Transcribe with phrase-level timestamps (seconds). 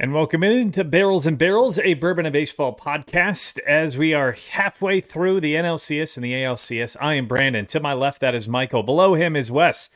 [0.00, 3.58] And welcome into Barrels and Barrels, a bourbon and baseball podcast.
[3.66, 7.66] As we are halfway through the NLCS and the ALCS, I am Brandon.
[7.66, 8.84] To my left, that is Michael.
[8.84, 9.90] Below him is Wes.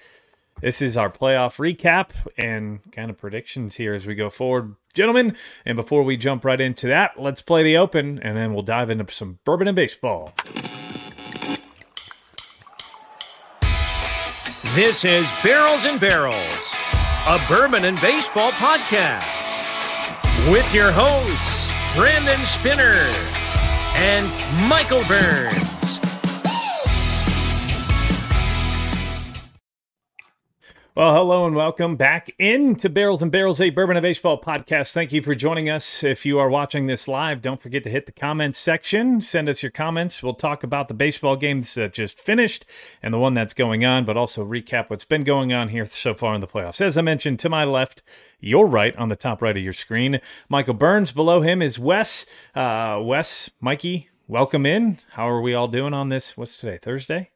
[0.60, 5.36] This is our playoff recap and kind of predictions here as we go forward, gentlemen.
[5.64, 8.90] And before we jump right into that, let's play the open and then we'll dive
[8.90, 10.34] into some bourbon and baseball.
[14.74, 16.66] This is Barrels and Barrels,
[17.28, 19.41] a bourbon and baseball podcast
[20.50, 22.94] with your hosts, Brandon Spinner
[23.94, 24.26] and
[24.68, 25.71] Michael Burns.
[30.94, 34.92] Well, hello and welcome back into Barrels and Barrels, a Bourbon and Baseball podcast.
[34.92, 36.04] Thank you for joining us.
[36.04, 39.22] If you are watching this live, don't forget to hit the comments section.
[39.22, 40.22] Send us your comments.
[40.22, 42.66] We'll talk about the baseball games that just finished
[43.02, 46.12] and the one that's going on, but also recap what's been going on here so
[46.12, 46.82] far in the playoffs.
[46.82, 48.02] As I mentioned, to my left,
[48.38, 50.20] your right on the top right of your screen,
[50.50, 51.10] Michael Burns.
[51.10, 52.26] Below him is Wes.
[52.54, 54.98] Uh, Wes, Mikey, welcome in.
[55.12, 56.36] How are we all doing on this?
[56.36, 56.76] What's today?
[56.76, 57.30] Thursday?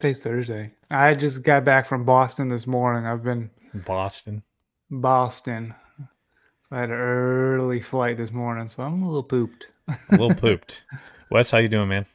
[0.00, 0.72] Today's Thursday.
[0.94, 3.06] I just got back from Boston this morning.
[3.06, 4.42] I've been Boston.
[4.90, 5.74] Boston.
[5.98, 9.68] So I had an early flight this morning, so I'm a little pooped.
[9.88, 10.84] a little pooped.
[11.30, 12.06] Wes, how you doing, man?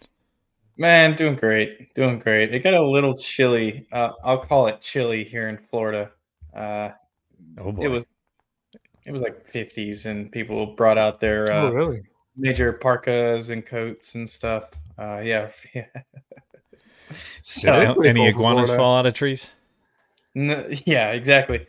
[0.77, 2.55] Man, doing great, doing great.
[2.55, 3.85] It got a little chilly.
[3.91, 6.11] Uh, I'll call it chilly here in Florida.
[6.55, 6.91] Uh,
[7.57, 7.83] Oh boy.
[7.83, 8.05] it was,
[9.05, 12.01] it was like 50s, and people brought out their uh, oh, really?
[12.37, 14.69] major parkas and coats and stuff.
[14.97, 15.85] Uh, yeah, yeah.
[17.09, 19.51] Did so, any- any cool iguanas fall out of trees?
[20.35, 21.67] N- yeah, exactly.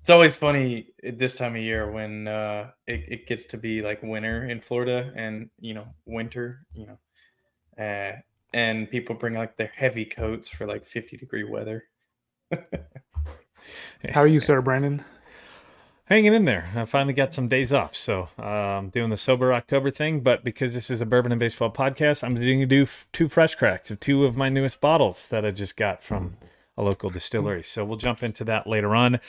[0.00, 3.82] It's always funny at this time of year when uh, it, it gets to be
[3.82, 6.98] like winter in Florida and you know winter, you know,
[7.82, 8.16] uh,
[8.52, 11.84] and people bring like their heavy coats for like 50 degree weather.
[14.10, 15.04] How are you, sir, Brandon?
[16.12, 16.68] Hanging in there.
[16.76, 20.20] I finally got some days off, so uh, I'm doing the sober October thing.
[20.20, 23.54] But because this is a bourbon and baseball podcast, I'm going to do two fresh
[23.54, 26.36] cracks of two of my newest bottles that I just got from
[26.76, 27.62] a local distillery.
[27.62, 29.20] So we'll jump into that later on.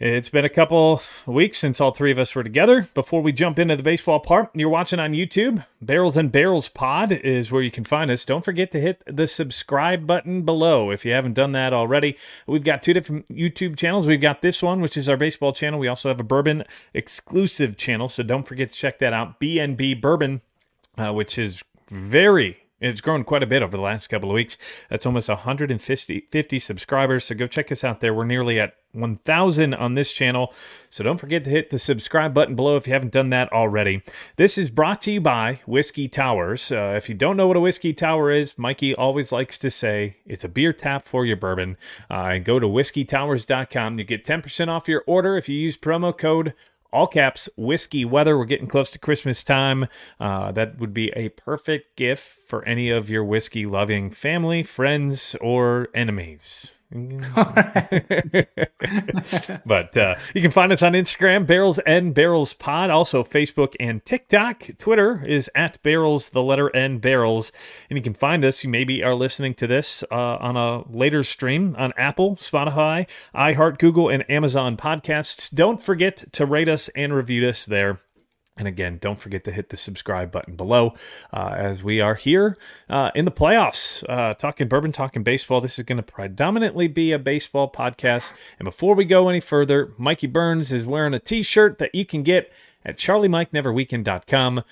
[0.00, 2.88] It's been a couple weeks since all three of us were together.
[2.94, 5.64] Before we jump into the baseball part, you're watching on YouTube.
[5.80, 8.24] Barrels and Barrels Pod is where you can find us.
[8.24, 12.16] Don't forget to hit the subscribe button below if you haven't done that already.
[12.48, 14.08] We've got two different YouTube channels.
[14.08, 15.78] We've got this one, which is our baseball channel.
[15.78, 19.38] We also have a bourbon exclusive channel, so don't forget to check that out.
[19.38, 20.40] BNB Bourbon,
[20.98, 24.58] uh, which is very it's grown quite a bit over the last couple of weeks.
[24.90, 27.24] That's almost 150 50 subscribers.
[27.24, 28.12] So go check us out there.
[28.12, 30.52] We're nearly at 1,000 on this channel.
[30.88, 34.02] So don't forget to hit the subscribe button below if you haven't done that already.
[34.36, 36.70] This is brought to you by Whiskey Towers.
[36.70, 40.18] Uh, if you don't know what a whiskey tower is, Mikey always likes to say
[40.26, 41.76] it's a beer tap for your bourbon.
[42.10, 43.98] Uh, go to whiskeytowers.com.
[43.98, 46.54] You get 10% off your order if you use promo code
[46.94, 48.38] all caps whiskey weather.
[48.38, 49.86] We're getting close to christmas time.
[50.20, 55.36] Uh, that would be a perfect gift for any of your whiskey loving family friends
[55.40, 56.72] or enemies
[59.66, 64.04] but uh, you can find us on Instagram, Barrels and Barrels Pod, also Facebook and
[64.04, 64.68] TikTok.
[64.78, 67.50] Twitter is at Barrels, the letter N Barrels,
[67.90, 68.62] and you can find us.
[68.62, 73.78] You maybe are listening to this uh, on a later stream on Apple, Spotify, iHeart,
[73.78, 75.52] Google, and Amazon podcasts.
[75.52, 77.98] Don't forget to rate us and review us there.
[78.56, 80.94] And again, don't forget to hit the subscribe button below
[81.32, 82.56] uh, as we are here
[82.88, 85.60] uh, in the playoffs, uh, talking bourbon, talking baseball.
[85.60, 88.32] This is going to predominantly be a baseball podcast.
[88.60, 92.04] And before we go any further, Mikey Burns is wearing a t shirt that you
[92.04, 92.52] can get
[92.84, 94.62] at charliemikeneverweaken.com.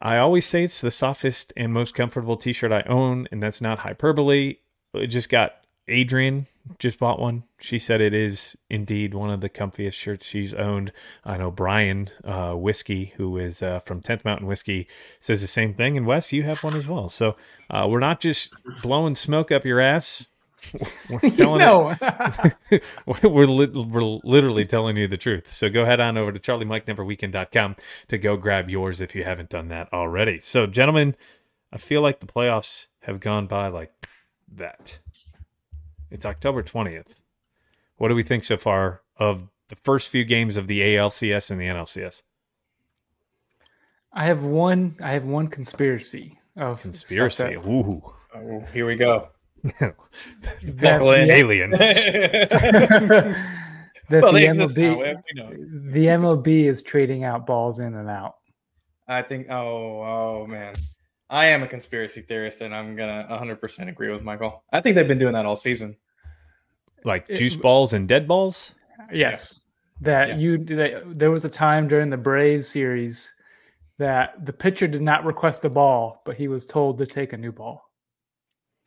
[0.00, 3.60] I always say it's the softest and most comfortable t shirt I own, and that's
[3.60, 4.58] not hyperbole.
[4.92, 6.46] It just got Adrian
[6.78, 7.44] just bought one.
[7.60, 10.92] She said it is indeed one of the comfiest shirts she's owned.
[11.24, 14.86] I know Brian uh, Whiskey, who is uh, from 10th Mountain Whiskey,
[15.20, 15.96] says the same thing.
[15.96, 17.08] And Wes, you have one as well.
[17.08, 17.36] So
[17.70, 18.50] uh, we're not just
[18.82, 20.26] blowing smoke up your ass.
[21.10, 21.60] We're telling
[23.06, 25.52] we're, li- we're literally telling you the truth.
[25.52, 27.76] So go head on over to charliemikeneverweaken.com
[28.08, 30.38] to go grab yours if you haven't done that already.
[30.38, 31.16] So, gentlemen,
[31.70, 33.92] I feel like the playoffs have gone by like
[34.54, 35.00] that.
[36.14, 37.08] It's October 20th.
[37.96, 41.60] What do we think so far of the first few games of the ALCS and
[41.60, 42.22] the NLCS?
[44.12, 44.94] I have one.
[45.02, 47.42] I have one conspiracy of Conspiracy.
[47.42, 48.00] that- Ooh.
[48.32, 49.28] Oh, here we go.
[49.80, 49.96] that
[50.62, 51.72] the- Aliens.
[51.78, 53.34] that
[54.08, 54.66] well, the they now.
[54.66, 58.36] MLB, the MLB is trading out balls in and out.
[59.08, 59.48] I think.
[59.50, 60.74] Oh, oh man.
[61.28, 64.62] I am a conspiracy theorist, and I'm gonna 100% agree with Michael.
[64.72, 65.96] I think they've been doing that all season.
[67.04, 68.74] Like It- juice balls and dead balls?
[69.12, 69.66] Yes,
[70.00, 70.36] that Yeah.
[70.36, 73.34] you that there was a time during the Braves series
[73.98, 77.36] that the pitcher did not request a ball, but he was told to take a
[77.36, 77.82] new ball.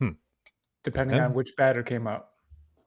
[0.00, 0.10] Hmm.
[0.84, 2.32] Depending That's- on which batter came up.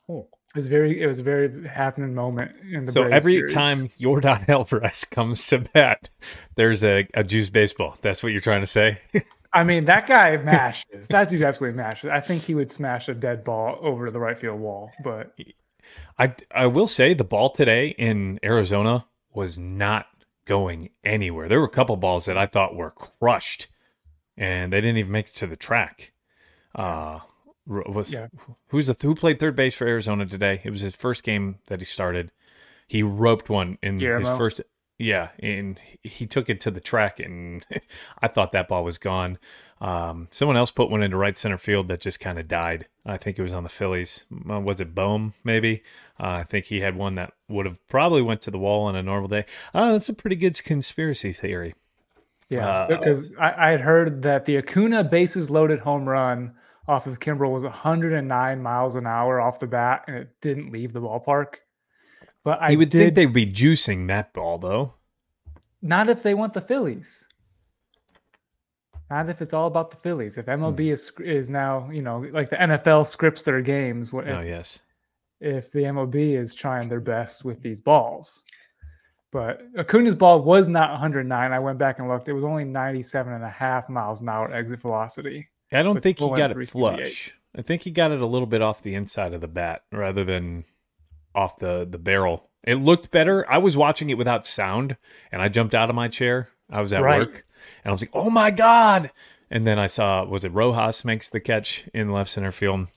[0.10, 0.30] Oh.
[0.54, 3.54] It was very it was a very happening moment in the So Braves every series.
[3.54, 6.10] time Yordan Alvarez comes to bat,
[6.56, 7.96] there's a, a juice baseball.
[8.02, 9.00] That's what you're trying to say?
[9.54, 11.08] I mean that guy mashes.
[11.10, 12.10] that dude absolutely mashes.
[12.10, 15.34] I think he would smash a dead ball over the right field wall, but
[16.20, 20.08] I I will say the ball today in Arizona was not
[20.46, 21.48] going anywhere.
[21.48, 23.68] There were a couple balls that I thought were crushed,
[24.38, 26.14] and they didn't even make it to the track.
[26.76, 27.20] Uh,
[27.68, 28.28] was Yeah.
[28.70, 30.62] who's the who played third base for Arizona today?
[30.64, 32.32] It was his first game that he started.
[32.88, 34.62] He roped one in his first.
[35.00, 37.66] Yeah, and he took it to the track, and
[38.22, 39.40] I thought that ball was gone.
[39.80, 42.86] Um, someone else put one into right center field that just kind of died.
[43.04, 44.26] I think it was on the Phillies.
[44.48, 45.34] Uh, Was it Bohm?
[45.44, 45.82] Maybe.
[46.20, 48.96] Uh, I think he had one that would have probably went to the wall on
[48.96, 49.46] a normal day.
[49.74, 51.74] Uh, that's a pretty good conspiracy theory.
[52.50, 56.54] yeah, Uh, because I, I had heard that the Acuna bases loaded home run
[56.92, 60.92] off of Kimbrel was 109 miles an hour off the bat, and it didn't leave
[60.94, 61.56] the ballpark.
[62.44, 64.94] But I you would did think they'd be juicing that ball, though.
[65.82, 67.26] not if they want the Phillies.
[69.10, 70.38] Not if it's all about the Phillies.
[70.38, 70.94] If MLB Hmm.
[70.94, 74.12] is is now, you know, like the NFL scripts their games.
[74.14, 74.80] What if, Oh yes.
[75.40, 78.44] if the MLB is trying their best with these balls?
[79.32, 81.52] But Acuna's ball was not 109.
[81.54, 82.28] I went back and looked.
[82.28, 85.48] It was only 97 and a half miles an hour exit velocity.
[85.72, 87.34] I don't think he got it flush.
[87.56, 90.24] I think he got it a little bit off the inside of the bat rather
[90.24, 90.66] than
[91.36, 92.50] off the the barrel.
[92.64, 93.50] It looked better.
[93.50, 94.98] I was watching it without sound,
[95.32, 96.50] and I jumped out of my chair.
[96.70, 97.20] I was at Right.
[97.20, 97.44] work,
[97.84, 99.12] and I was like, "Oh my god!"
[99.50, 102.88] And then I saw was it Rojas makes the catch in left center field.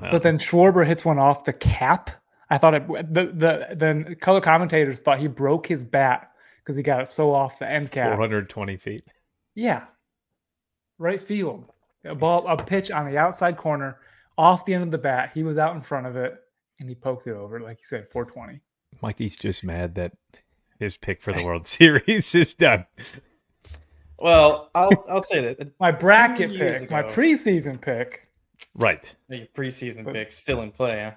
[0.00, 2.10] But then um, Schwarber hits one off the cap.
[2.50, 6.82] I thought it the the then color commentators thought he broke his bat because he
[6.82, 8.14] got it so off the end cap.
[8.14, 9.04] 420 feet.
[9.54, 9.84] Yeah.
[10.98, 11.71] Right field.
[12.04, 13.98] A ball, a pitch on the outside corner,
[14.36, 15.30] off the end of the bat.
[15.34, 16.34] He was out in front of it
[16.80, 18.60] and he poked it over, like you said, 420.
[19.00, 20.12] Mikey's just mad that
[20.78, 22.86] his pick for the World Series is done.
[24.18, 28.28] Well, I'll I'll say that My bracket years pick, my preseason pick.
[28.74, 29.14] Right.
[29.28, 31.02] your preseason But- pick still in play.
[31.04, 31.12] Huh?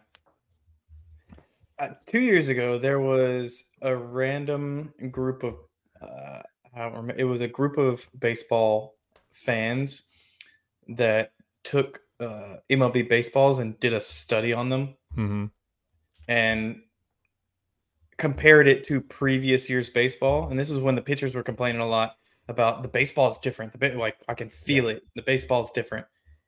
[1.78, 5.58] Uh, two years ago, there was a random group of
[6.02, 6.42] uh,
[6.74, 7.16] I don't remember.
[7.18, 8.96] It was a group of baseball
[9.34, 10.04] fans
[10.90, 11.32] that
[11.64, 15.46] took uh, MLB baseballs and did a study on them hmm
[16.28, 16.82] and
[18.18, 20.48] compared it to previous year's baseball.
[20.50, 22.16] And this is when the pitchers were complaining a lot
[22.48, 23.72] about the baseball is different.
[23.72, 25.04] The ba- like I can feel it.
[25.16, 26.06] The baseball is different,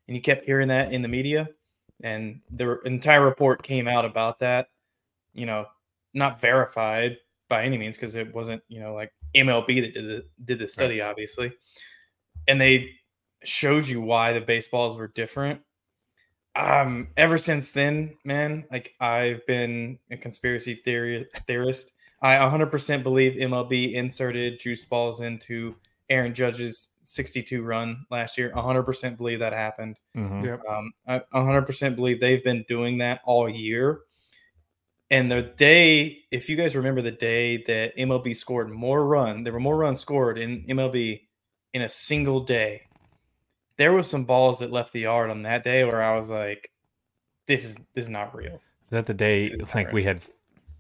[0.08, 1.50] and you kept hearing that in the media.
[2.02, 4.70] And the entire report came out about that.
[5.34, 5.66] You know,
[6.14, 7.18] not verified
[7.50, 10.68] by any means because it wasn't you know like MLB that did the did the
[10.68, 11.54] study, obviously.
[12.48, 12.92] And they
[13.44, 15.62] showed you why the baseballs were different
[16.56, 23.34] um ever since then man like i've been a conspiracy theory theorist i 100% believe
[23.34, 25.76] mlb inserted juice balls into
[26.10, 30.62] aaron judge's 62 run last year 100% believe that happened hmm Yep.
[30.70, 34.02] um, I 100% believe they've been doing that all year.
[35.10, 39.54] And the day, if you guys remember the day that MLB scored more run, there
[39.54, 41.22] were more runs scored in MLB
[41.74, 42.87] in a single day.
[43.78, 46.72] There was some balls that left the yard on that day where I was like,
[47.46, 50.22] "This is this is not real." Is that the day like we had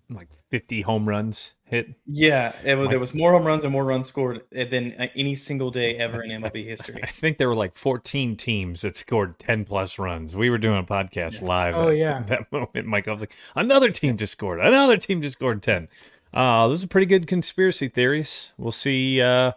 [0.09, 1.89] like 50 home runs hit?
[2.05, 5.35] Yeah, it was, Like- there was more home runs and more runs scored than any
[5.35, 7.01] single day ever in MLB history.
[7.03, 10.35] I think there were like 14 teams that scored 10 plus runs.
[10.35, 11.75] We were doing a podcast live.
[11.75, 12.23] Oh, at yeah.
[12.27, 12.85] that moment.
[12.85, 14.61] Mike, I was like, another team just scored.
[14.61, 15.89] Another team just scored 10.
[16.33, 18.53] Uh, those are pretty good conspiracy theories.
[18.57, 19.51] We'll see uh,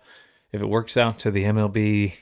[0.53, 2.15] if it works out to the MLB.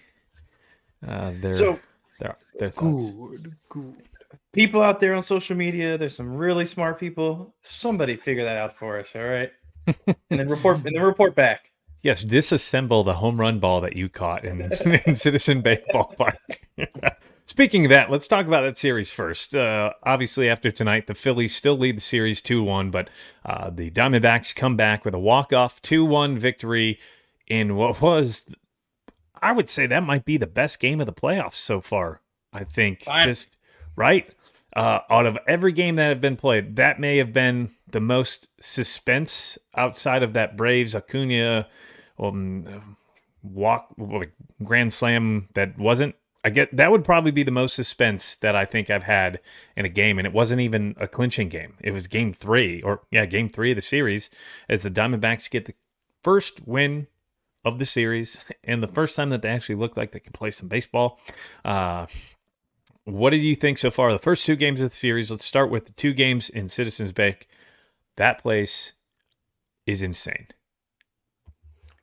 [1.07, 1.78] Uh, their, So
[2.21, 3.11] their, their thoughts.
[3.11, 3.95] Good, good.
[4.52, 7.55] people out there on social media, there's some really smart people.
[7.62, 9.52] Somebody figure that out for us, all right?
[10.07, 11.64] and then report and then report back.
[12.00, 14.71] Yes, disassemble the home run ball that you caught in,
[15.07, 16.37] in Citizen Bay Ballpark.
[17.47, 19.57] Speaking of that, let's talk about that series first.
[19.57, 23.11] Uh, obviously, after tonight, the Phillies still lead the series 2 1, but
[23.45, 27.00] uh, the Diamondbacks come back with a walk off 2 1 victory
[27.49, 28.47] in what was,
[29.42, 32.21] I would say, that might be the best game of the playoffs so far.
[32.52, 33.26] I think Fine.
[33.26, 33.57] just
[33.97, 34.33] right
[34.75, 38.49] uh, out of every game that have been played, that may have been the most
[38.61, 41.66] suspense outside of that Braves Acuna
[42.18, 42.97] um,
[43.42, 46.14] walk like grand slam that wasn't.
[46.45, 49.40] I get that would probably be the most suspense that I think I've had
[49.76, 51.75] in a game, and it wasn't even a clinching game.
[51.80, 54.30] It was game three, or yeah, game three of the series,
[54.68, 55.75] as the Diamondbacks get the
[56.23, 57.09] first win
[57.65, 60.50] of the series and the first time that they actually look like they can play
[60.50, 61.21] some baseball.
[61.65, 62.07] Uh,
[63.05, 64.12] what did you think so far?
[64.12, 65.31] The first two games of the series.
[65.31, 67.49] Let's start with the two games in Citizens Bank.
[68.17, 68.93] That place
[69.87, 70.49] is insane.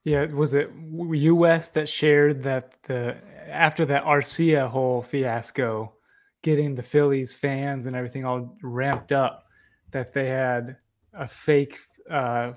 [0.03, 0.71] Yeah, was it
[1.13, 1.69] U.S.
[1.69, 3.17] that shared that the
[3.49, 5.93] after that Arcia whole fiasco,
[6.43, 9.45] getting the Phillies fans and everything all ramped up,
[9.91, 10.77] that they had
[11.13, 12.53] a fake, uh,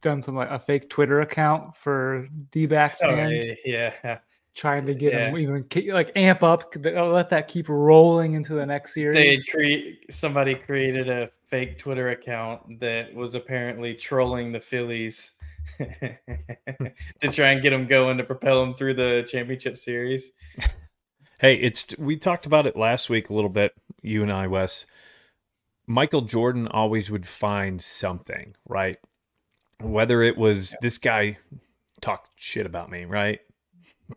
[0.00, 4.18] done some like a fake Twitter account for D-backs Oh, fans, yeah.
[4.54, 8.54] trying to get them even ke- like amp up, uh, let that keep rolling into
[8.54, 9.16] the next series.
[9.16, 15.32] They create somebody created a fake Twitter account that was apparently trolling the Phillies
[15.78, 20.32] to try and get them going to propel them through the championship series.
[21.38, 24.86] Hey, it's we talked about it last week a little bit, you and I, Wes.
[25.86, 28.98] Michael Jordan always would find something, right?
[29.80, 31.38] Whether it was this guy
[32.00, 33.40] talked shit about me, right?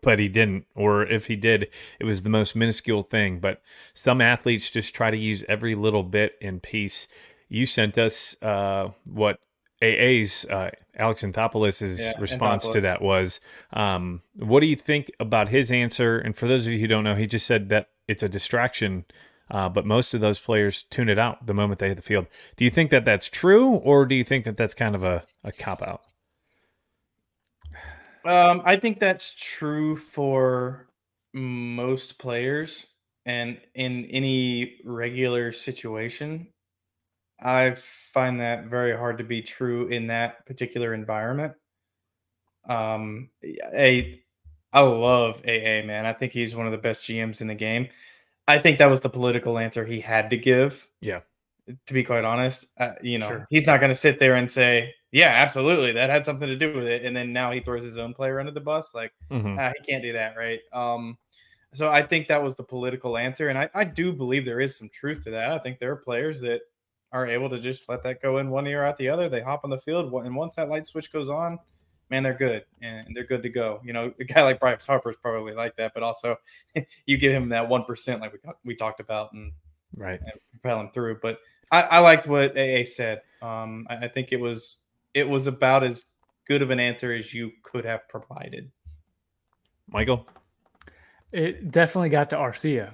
[0.02, 3.40] But he didn't, or if he did, it was the most minuscule thing.
[3.40, 3.62] But
[3.94, 7.08] some athletes just try to use every little bit in piece.
[7.48, 9.40] You sent us uh, what
[9.82, 13.40] AA's uh, Alex Anthopoulos' Yeah, response to that was.
[13.72, 16.18] Um, what do you think about his answer?
[16.18, 19.04] And for those of you who don't know, he just said that it's a distraction,
[19.50, 22.26] uh, but most of those players tune it out the moment they hit the field.
[22.56, 25.24] Do you think that that's true, or do you think that that's kind of a,
[25.44, 26.02] a cop out?
[28.24, 30.88] Um, I think that's true for
[31.32, 32.86] most players,
[33.24, 36.48] and in any regular situation,
[37.40, 41.54] I find that very hard to be true in that particular environment.
[42.68, 44.20] Um, I
[44.72, 46.04] I love AA man.
[46.04, 47.88] I think he's one of the best GMs in the game.
[48.48, 50.88] I think that was the political answer he had to give.
[51.00, 51.20] Yeah.
[51.86, 53.46] To be quite honest, uh, you know, Sure.
[53.50, 56.72] he's not going to sit there and say, "Yeah, absolutely, that had something to do
[56.74, 58.94] with it," and then now he throws his own player under the bus.
[58.94, 59.58] Like, Mhm.
[59.58, 60.60] ah, he can't do that, right?
[60.72, 61.18] Um,
[61.72, 64.76] so I think that was the political answer, and I, I do believe there is
[64.78, 65.50] some truth to that.
[65.50, 66.62] I think there are players that
[67.10, 69.28] are able to just let that go in one ear out the other.
[69.28, 71.58] They hop on the field, and once that light switch goes on,
[72.10, 73.80] man, they're good and they're good to go.
[73.84, 76.36] You know, a guy like Bryce Harper is probably like that, but also
[77.06, 79.52] you give him that one percent, like we we talked about, and,
[79.96, 80.20] Right.
[80.20, 81.18] and propel him through.
[81.22, 81.38] But
[81.70, 83.22] I, I liked what AA said.
[83.42, 84.82] Um, I, I think it was
[85.14, 86.04] it was about as
[86.46, 88.70] good of an answer as you could have provided.
[89.88, 90.26] Michael?
[91.32, 92.92] it definitely got to Arcia.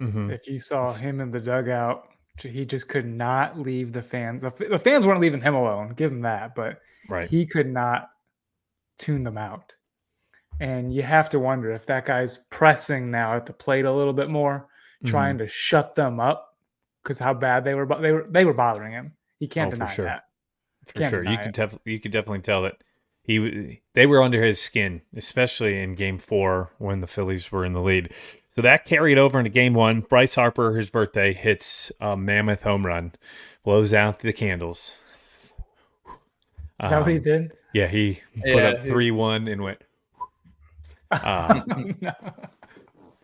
[0.00, 0.30] Mm-hmm.
[0.30, 2.08] If you saw him in the dugout,
[2.38, 4.42] he just could not leave the fans.
[4.42, 5.92] The, the fans weren't leaving him alone.
[5.96, 7.28] Give him that, but Right.
[7.28, 8.10] he could not
[8.98, 9.74] tune them out.
[10.60, 14.12] And you have to wonder if that guy's pressing now at the plate a little
[14.12, 14.68] bit more,
[15.02, 15.10] Mm-hmm.
[15.10, 16.56] trying to shut them up
[17.02, 17.86] because how bad they were.
[18.00, 19.12] They were they were bothering him.
[19.38, 20.04] He can't Oh, deny sure.
[20.06, 20.22] that.
[20.86, 21.24] for Can't sure.
[21.24, 21.54] You could it.
[21.54, 22.76] def- you could definitely tell that
[23.22, 27.72] he they were under his skin, especially in Game Four when the Phillies were in
[27.74, 28.14] the lead.
[28.54, 30.00] So that carried over into Game One.
[30.00, 33.12] Bryce Harper, his birthday, hits a mammoth home run,
[33.64, 34.96] blows out the candles.
[36.82, 37.52] Is that what he Um, did?
[37.72, 39.82] Yeah, he put Yeah, up three one and went.
[41.10, 41.60] Uh,
[42.00, 42.12] No.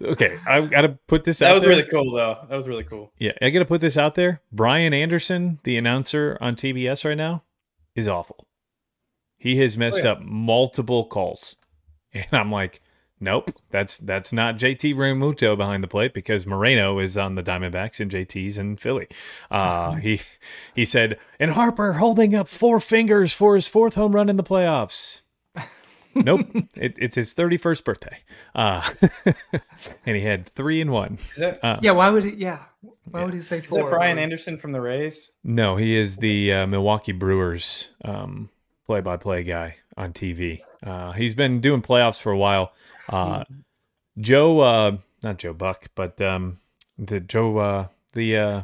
[0.03, 1.49] okay, I got to put this out there.
[1.49, 1.71] That was there.
[1.71, 2.39] really cool, though.
[2.49, 3.13] That was really cool.
[3.19, 4.41] Yeah, I got to put this out there.
[4.53, 7.43] Brian Anderson, the announcer on TBS right now,
[7.95, 8.47] is awful.
[9.37, 10.13] He has messed yeah.
[10.13, 11.57] up multiple calls,
[12.15, 12.81] and I'm like,
[13.21, 18.01] nope, that's that's not JT Realmuto behind the plate because Moreno is on the Diamondbacks
[18.01, 19.07] and JT's in Philly.
[19.51, 20.21] Uh, he
[20.75, 24.43] he said, and Harper holding up four fingers for his fourth home run in the
[24.45, 25.23] playoffs.
[26.15, 26.41] nope,
[26.75, 28.19] it, it's his 31st birthday,
[28.55, 28.89] uh,
[30.07, 31.15] and he had three and one.
[31.15, 32.33] Is that, Uh, Yeah, why would he?
[32.35, 32.59] Yeah,
[33.05, 33.25] why Yeah.
[33.27, 33.85] would he say is four?
[33.85, 35.31] that Brian Anderson from the Rays?
[35.45, 38.51] No, he is the uh, Milwaukee Brewers um,
[38.87, 40.63] play-by-play guy on TV.
[40.83, 42.73] Uh, he's been doing playoffs for a while.
[43.09, 43.45] Uh,
[44.19, 46.59] Joe, uh, not Joe Buck, but um,
[46.99, 48.63] the Joe, uh, the, uh,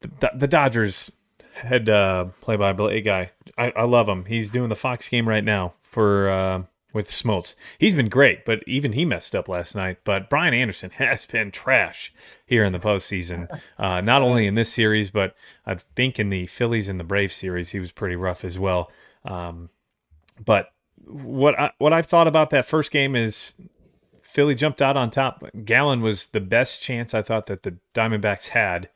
[0.00, 1.12] the the Dodgers
[1.54, 3.30] head uh, play-by-play guy.
[3.56, 4.26] I, I love him.
[4.26, 6.62] He's doing the Fox game right now for uh,
[6.92, 7.54] with Smoltz.
[7.78, 9.98] He's been great, but even he messed up last night.
[10.04, 12.12] But Brian Anderson has been trash
[12.44, 13.48] here in the postseason.
[13.78, 15.34] Uh, not only in this series, but
[15.66, 18.90] I think in the Phillies and the Braves series, he was pretty rough as well.
[19.22, 19.68] Um,
[20.42, 20.70] but
[21.04, 23.54] what I, what I've thought about that first game is
[24.22, 25.44] Philly jumped out on top.
[25.64, 28.90] Gallen was the best chance I thought that the Diamondbacks had,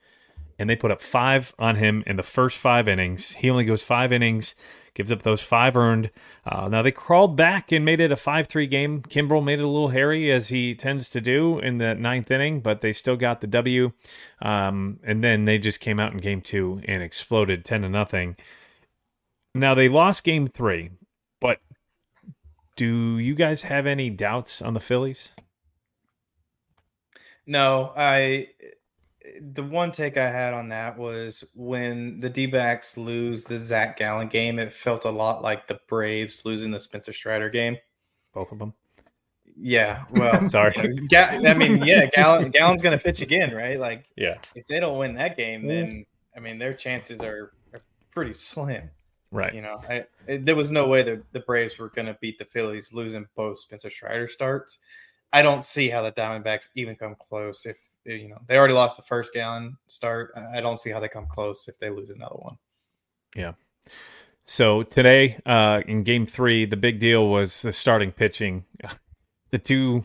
[0.58, 3.32] and they put up five on him in the first five innings.
[3.32, 4.54] He only goes five innings,
[4.94, 6.10] gives up those five earned.
[6.44, 9.02] Uh, now they crawled back and made it a 5 3 game.
[9.02, 12.60] Kimbrel made it a little hairy, as he tends to do in the ninth inning,
[12.60, 13.92] but they still got the W.
[14.42, 18.36] Um, and then they just came out in game two and exploded 10 to nothing.
[19.54, 20.90] Now they lost game three,
[22.80, 25.32] do you guys have any doubts on the Phillies?
[27.46, 28.48] No, I
[29.38, 33.98] the one take I had on that was when the D backs lose the Zac
[33.98, 37.76] Gallen game, it felt a lot like the Braves losing the Spencer Strider game.
[38.32, 38.72] Both of them.
[39.58, 40.04] Yeah.
[40.12, 40.72] Well, sorry.
[41.10, 43.78] Ga- I mean, yeah, Gallen, Gallen's going to pitch again, right?
[43.78, 44.38] Like, yeah.
[44.54, 48.88] If they don't win that game, then I mean, their chances are, are pretty slim.
[49.32, 49.54] Right.
[49.54, 52.38] You know, I, it, there was no way that the Braves were going to beat
[52.38, 54.78] the Phillies losing both Spencer Strider starts.
[55.32, 58.96] I don't see how the Diamondbacks even come close if you know they already lost
[58.96, 60.32] the first Gallen start.
[60.36, 62.56] I don't see how they come close if they lose another one.
[63.36, 63.52] Yeah.
[64.44, 68.64] So today, uh, in Game Three, the big deal was the starting pitching.
[69.52, 70.04] The two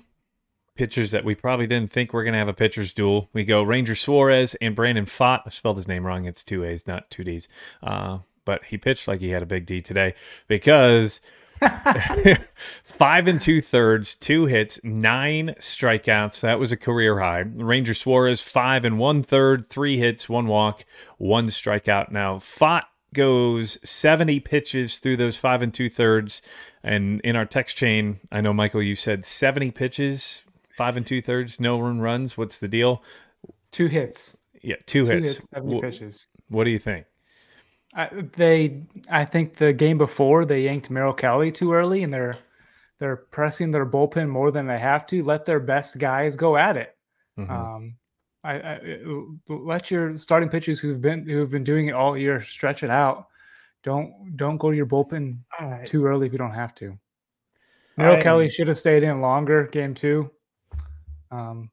[0.75, 3.29] pitchers that we probably didn't think were going to have a pitcher's duel.
[3.31, 5.41] We go Ranger Suarez and Brandon Pfaadt.
[5.45, 6.25] I spelled his name wrong.
[6.25, 7.47] It's two A's, not two D's.
[7.83, 10.13] Uh, but he pitched like he had a big D today
[10.47, 11.19] because
[12.83, 16.41] five and two thirds, two hits, nine strikeouts.
[16.41, 17.39] That was a career high.
[17.39, 20.85] Ranger Suarez, five and one third, three hits, one walk,
[21.17, 22.11] one strikeout.
[22.11, 22.83] Now, Pfaadt
[23.13, 26.41] goes 70 pitches through those five and two thirds.
[26.83, 30.43] And in our text chain, I know, Michael, you said 70 pitches,
[30.75, 32.37] five and two thirds, no run runs.
[32.37, 33.01] What's the deal?
[33.71, 34.35] Two hits.
[34.61, 35.35] Yeah, two, Two hits.
[35.35, 36.27] hits, 70 Wh- pitches.
[36.49, 37.05] What do you think?
[37.95, 42.33] I, they, I think the game before they yanked Merrill Kelly too early, and they're
[42.99, 45.23] they're pressing their bullpen more than they have to.
[45.23, 46.95] Let their best guys go at it.
[47.39, 47.49] Mhm.
[47.49, 47.95] Um,
[48.43, 48.79] I, I
[49.49, 53.27] let your starting pitchers who've been who've been doing it all year stretch it out.
[53.83, 56.97] Don't don't go to your bullpen I, too early if you don't have to.
[57.97, 59.67] Merrill I- Kelly should have stayed in longer.
[59.67, 60.29] Game two.
[61.31, 61.69] Um,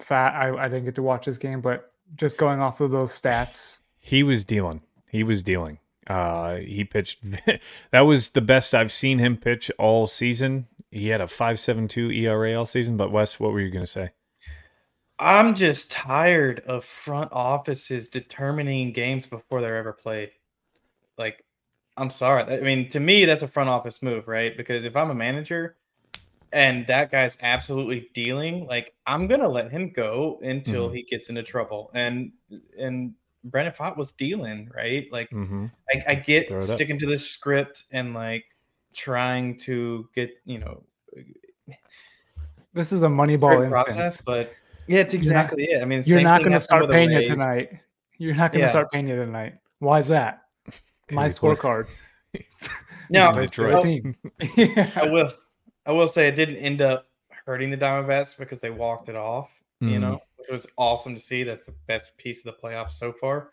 [0.00, 0.34] fat.
[0.34, 3.78] I, I didn't get to watch this game, but just going off of those stats,
[4.00, 4.82] He was dealing.
[5.12, 5.78] He was dealing.
[6.06, 7.20] Uh, he pitched.
[7.92, 10.66] that was the best I've seen him pitch all season.
[10.90, 12.96] He had a five seven two ERA all season.
[12.96, 14.10] But Wes, what were you going to say?
[15.18, 20.30] I'm just tired of front offices determining games before they're ever played.
[21.16, 21.44] Like,
[21.96, 22.42] I'm sorry.
[22.44, 24.56] I mean, to me, that's a front office move, right?
[24.56, 25.76] Because if I'm a manager
[26.52, 30.96] and that guy's absolutely dealing, like, I'm gonna let him go until Mhm.
[30.96, 31.90] he gets into trouble.
[31.94, 32.32] And
[32.78, 35.10] and Brandon Pfaadt was dealing, right?
[35.12, 35.66] Like, Mm-hmm.
[35.90, 36.64] I, I get Throw up.
[36.64, 38.44] sticking to the script and like
[38.94, 40.82] trying to get, you know,
[42.74, 43.72] this is a Moneyball script instance.
[43.72, 44.52] process, but
[44.86, 45.82] yeah, it's You're not- exactly it.
[45.82, 47.70] I mean, You're not going to start with the Pena tonight.
[48.18, 48.70] You're not going to Yeah.
[48.70, 49.54] start Pena tonight.
[49.80, 50.42] Why is that?
[51.10, 51.88] My Because he put- scorecard.
[53.10, 53.82] Now, He's Detroit.
[53.82, 54.16] the team.
[54.96, 55.30] I will.
[55.84, 57.08] I will say it didn't end up
[57.44, 59.50] hurting the Diamondbacks because they walked it off.
[59.80, 60.00] You Mhm.
[60.00, 61.42] know, which was awesome to see.
[61.44, 63.50] That's the best piece of the playoffs so far.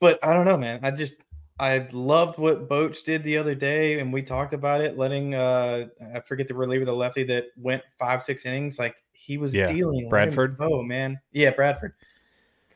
[0.00, 0.80] But I don't know, man.
[0.82, 1.14] I just
[1.58, 4.98] I loved what Boach did the other day, and we talked about it.
[4.98, 8.78] Letting uh I forget the reliever, the lefty that went five six innings.
[8.78, 10.08] Like he was Yeah, dealing.
[10.08, 10.56] Bradford?
[10.60, 11.94] Oh man, yeah, Bradford.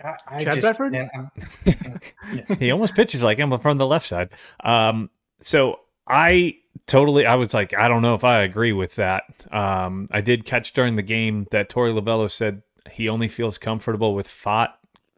[0.02, 0.92] I, I Chad just, Bradford?
[0.92, 2.00] man, I'm-
[2.58, 4.30] he almost pitches like him but from the left side.
[4.64, 5.10] Um,
[5.42, 6.56] so I
[6.86, 9.24] totally, I was like, I don't know if I agree with that.
[9.50, 14.14] Um, I did catch during the game that Torey Lovullo said he only feels comfortable
[14.14, 14.70] with Pfaadt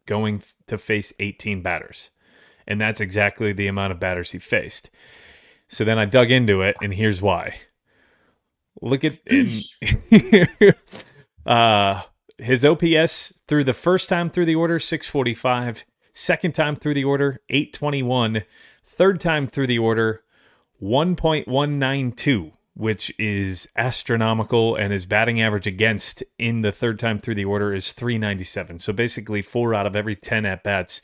[0.05, 2.09] going to face 18 batters,
[2.67, 4.89] and that's exactly the amount of batters he faced.
[5.67, 7.55] So then I dug into it, and here's why.
[8.81, 9.19] Look at
[11.45, 12.01] uh,
[12.37, 17.41] his OPS through the first time through the order 645, second time through the order
[17.49, 18.43] 821,
[18.85, 20.23] third time through the order
[20.81, 27.45] 1.192, which is astronomical, and his batting average against in the third time through the
[27.45, 28.79] order is 397.
[28.79, 31.01] So basically, four out of every 10 at bats,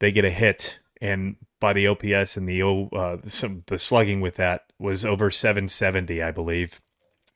[0.00, 4.20] they get a hit, and by the OPS and the O, uh, some the slugging
[4.20, 6.80] with that was over 770, I believe.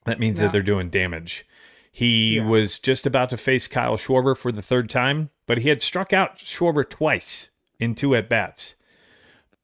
[0.04, 0.46] That means Yeah.
[0.46, 1.46] that they're doing damage.
[1.90, 2.46] He Yeah.
[2.46, 6.12] was just about to face Kyle Schwarber for the third time, but he had struck
[6.12, 8.74] out Schwarber twice in two at bats.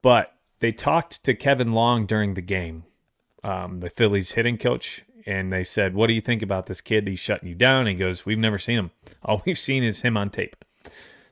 [0.03, 2.85] But they talked to Kevin Long during the game,
[3.45, 7.07] um, the Phillies hitting coach, and they said, What do you think about this kid?
[7.07, 7.87] He's shutting you down.
[7.87, 8.91] He goes, We've never seen him.
[9.25, 10.57] All we've seen is him on tape.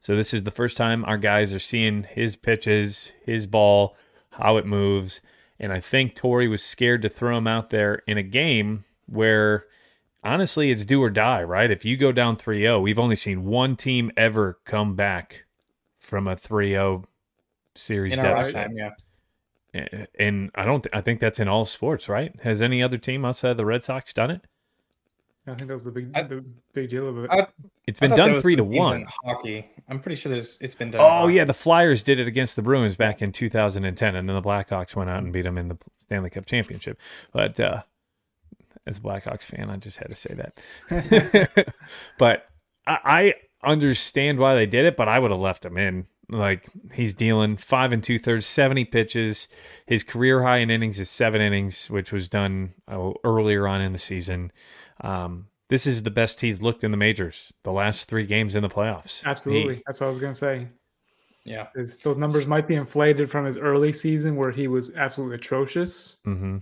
[0.01, 3.96] So this is the first time our guys are seeing his pitches, his ball,
[4.31, 5.20] how it moves.
[5.61, 9.66] And I think Torey was scared to throw him out there in a game where
[10.25, 11.70] honestly it's do or die, right?
[11.70, 15.44] If you go down 3-0, we've only seen one team ever come back
[16.01, 17.05] from a 3-0
[17.77, 18.55] series In deficit.
[18.55, 18.90] lifetime, yeah.
[19.74, 20.87] A- And I don't.
[20.92, 22.35] I think that's in all sports, right?
[22.42, 24.42] Has any other team outside of the Red Sox done it?
[25.46, 27.30] I think that was the big I- the big deal of it.
[27.30, 27.46] I-
[27.87, 29.06] It's I been done three to some teams in one.
[29.24, 29.68] Hockey.
[29.88, 31.00] I'm pretty sure there's it's been done.
[31.02, 34.42] Oh yeah, the Flyers did it against the Bruins back in 2010, and then the
[34.42, 36.98] Blackhawks went out and beat them in the Stanley Cup championship.
[37.32, 37.82] But uh,
[38.87, 40.54] as a Blackhawks fan, I just had to say that.
[42.18, 42.46] but
[42.87, 43.35] I, I
[43.68, 46.06] understand why they did it, but I would have left them in.
[46.28, 49.48] Like he's dealing five and two thirds, 70 pitches.
[49.87, 53.92] His career high in innings is seven innings, which was done uh, earlier on in
[53.92, 54.52] the season.
[55.00, 57.52] Um, this is the best he's looked in the majors.
[57.64, 59.24] The last three games in the playoffs.
[59.24, 60.68] Absolutely, that's what I was gonna say.
[61.44, 61.66] Yeah.
[61.74, 66.18] Is those numbers might be inflated from his early season where he was absolutely atrocious
[66.24, 66.58] hmm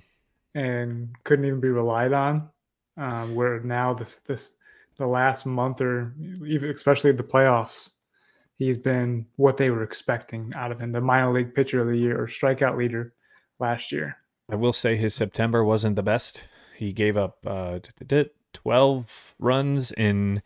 [0.55, 2.49] and couldn't even be relied on.
[2.97, 4.53] Um, where now this this
[4.99, 6.13] the last month or
[6.45, 7.93] even especially the playoffs,
[8.61, 11.97] he's been what they were expecting out of him, the minor league pitcher of the
[11.97, 13.15] year or strikeout leader
[13.59, 14.19] last year.
[14.51, 16.47] I will say his September wasn't the best.
[16.77, 20.43] He gave up uh, t- t- t- 12 runs in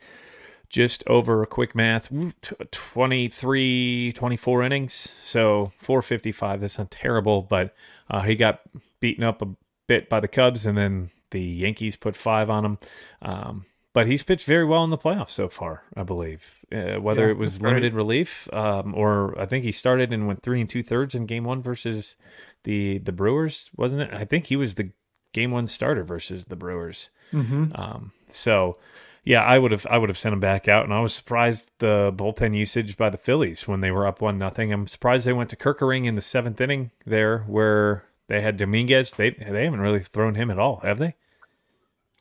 [0.69, 2.09] just over a quick math,
[2.41, 4.95] t- 23, 24 innings.
[4.95, 6.61] So 455.
[6.61, 7.75] That's not terrible, but
[8.09, 8.61] uh, he got
[9.01, 9.49] beaten up a
[9.89, 12.79] bit by the Cubs, and then the Yankees put five on him.
[13.23, 16.59] Um, but he's pitched very well in the playoffs so far, I believe.
[16.71, 20.43] Uh, whether Yeah, it was limited relief, um, or I think he started and went
[20.43, 22.17] three and two thirds in game one versus
[22.65, 24.13] the the Brewers, wasn't it?
[24.13, 24.91] I think he was the
[25.33, 27.09] game one starter versus the Brewers.
[27.33, 27.73] Mm-hmm.
[27.77, 28.77] Um, so
[29.23, 31.71] yeah, I would have I would have sent him back out, and I was surprised
[31.79, 34.73] the bullpen usage by the Phillies when they were up one nothing.
[34.73, 39.13] I'm surprised they went to Kerkering in the seventh inning there, where they had Dominguez.
[39.13, 41.15] They they haven't really thrown him at all, have they?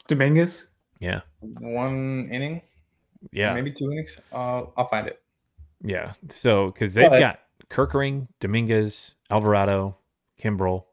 [0.07, 0.67] Dominguez.
[0.99, 2.61] Yeah, One inning,
[3.31, 4.17] yeah, maybe two innings.
[4.31, 5.21] Uh, I'll find it.
[5.83, 6.13] yeah.
[6.29, 9.97] So because they've But- got Kerkering, Dominguez, Alvarado,
[10.41, 10.85] Kimbrel.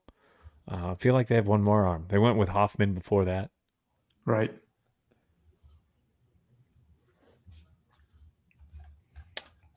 [0.66, 2.06] Uh, I feel like they have one more arm.
[2.08, 3.50] They went with Hoffman before that.
[4.24, 4.52] Right.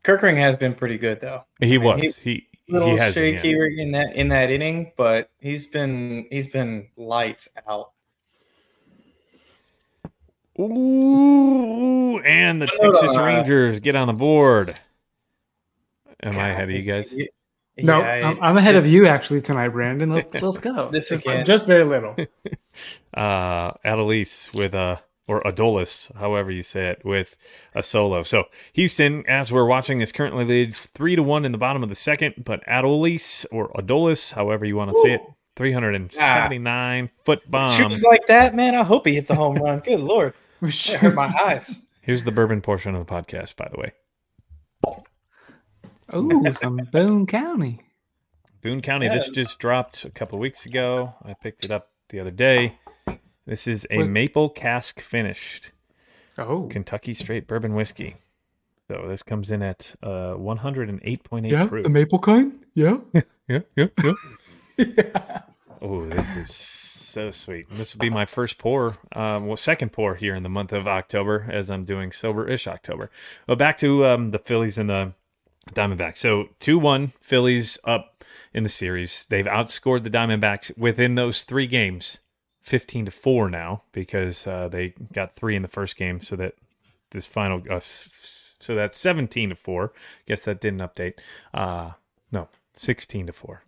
[0.03, 1.45] Kerkering has been pretty good though.
[1.59, 3.41] He mean, was he he, little has been, yeah.
[3.41, 7.92] shaky in that in that inning, but he's been he's been lights out.
[10.63, 13.25] Ooh, and the Texas on.
[13.25, 14.79] Rangers get on the board.
[16.21, 17.13] Am I ahead of you guys?
[17.15, 17.27] y-
[17.77, 20.09] No, I'm, I'm ahead this- of you actually tonight, Brandon.
[20.11, 20.89] Let's let's go.
[20.89, 21.45] This Just- again.
[21.45, 22.15] just very little.
[23.13, 27.37] Uh, Adelise with a or Adolis, however you say it, with
[27.75, 28.23] a solo.
[28.23, 31.89] So Houston, as we're watching this, currently leads three to one in the bottom of
[31.89, 32.33] the second.
[32.43, 35.21] But Adolis or Adolis, however you want to say it,
[35.55, 36.33] three hundred and ah.
[36.33, 37.71] seventy nine foot bomb.
[37.71, 38.73] Shoots like that, man.
[38.73, 39.79] I hope he hits a home run.
[39.79, 41.89] Good lord, it hurt my eyes.
[42.01, 43.93] Here's the bourbon portion of the podcast, by the way.
[46.11, 47.81] Oh, some Boone County.
[48.61, 49.07] Boone County.
[49.09, 51.13] This just dropped a couple weeks ago.
[51.23, 52.77] I picked it up the other day.
[53.45, 55.71] This is a What- maple cask finished
[56.37, 58.15] Oh, Kentucky straight bourbon whiskey.
[58.87, 61.83] So this comes in at uh, 108.8 yeah, proof.
[61.83, 62.65] the maple kind.
[62.73, 62.97] Yeah.
[63.47, 63.87] yeah, yeah,
[64.77, 65.41] yeah.
[65.85, 67.69] Oh, this is so sweet.
[67.69, 70.87] This will be my first pour, um, well, second pour here in the month of
[70.87, 73.11] October as I'm doing sober-ish October.
[73.47, 75.11] Well, back to um, the Phillies and the
[75.71, 76.19] Diamondbacks.
[76.19, 79.25] So two-one Phillies up in the series.
[79.25, 82.19] They've outscored the Diamondbacks within those three games,
[82.61, 86.21] fifteen to four now because uh, they got three in the first game.
[86.21, 86.55] So that
[87.11, 89.91] this final, uh, so that's seventeen to four.
[90.27, 91.13] Guess that didn't update.
[91.53, 91.91] Uh,
[92.31, 93.63] no, sixteen to four.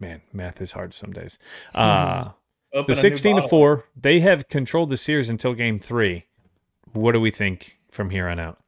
[0.00, 1.38] Man, math is hard some days.
[1.74, 2.30] Uh,
[2.72, 6.26] Open so a new 16 to 4, they have controlled the series until game three.
[6.92, 8.58] What do we think from here on out?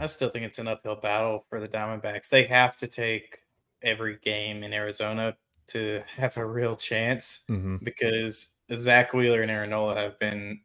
[0.00, 2.28] I still think it's an uphill battle for the Diamondbacks.
[2.28, 3.40] They have to take
[3.82, 5.36] every game in Arizona
[5.68, 10.60] to have a real chance hmm because Zack Wheeler and Aaron Nola have been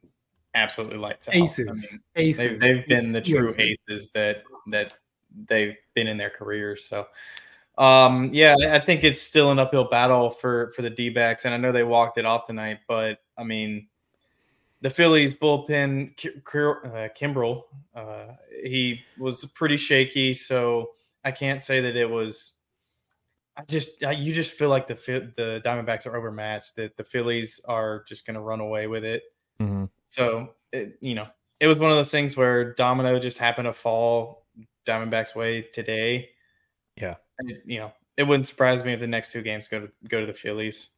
[0.54, 1.34] absolutely lights out.
[1.34, 1.92] I Aces.
[1.92, 2.42] mean, Aces.
[2.42, 4.94] they've, they've been the true aces that that
[5.48, 6.84] they've been in their careers.
[6.84, 7.06] So,
[7.78, 11.56] um, yeah, I think it's still an uphill battle for for the D-backs, and I
[11.56, 13.88] know they walked it off tonight, but I mean,
[14.80, 17.62] the Phillies bullpen, Ki- Ki- uh, Kimbrel,
[17.94, 20.90] uh, he was pretty shaky, so
[21.24, 22.52] I can't say that it was.
[23.56, 24.94] I just I, you just feel like the
[25.36, 26.76] the Diamondbacks are overmatched.
[26.76, 29.22] That the Phillies are just going to run away with it.
[29.58, 31.26] hmm So it, you know,
[31.60, 34.46] it was one of those things where domino just happened to fall
[34.86, 36.30] Diamondbacks' way today.
[36.96, 37.14] Yeah.
[37.38, 39.88] And it, you know, it wouldn't surprise me if the next two games go to
[40.08, 40.90] go to the Phillies.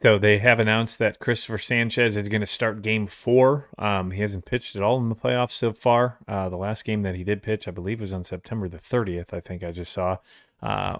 [0.00, 3.68] So they have announced that Cristopher Sanchez is going to start Game Four.
[3.78, 6.18] Um, he hasn't pitched at all in the playoffs so far.
[6.28, 9.34] Uh, the last game that he did pitch, I believe, was on September the 30th.
[9.34, 10.18] I think I just saw.
[10.62, 10.98] Uh,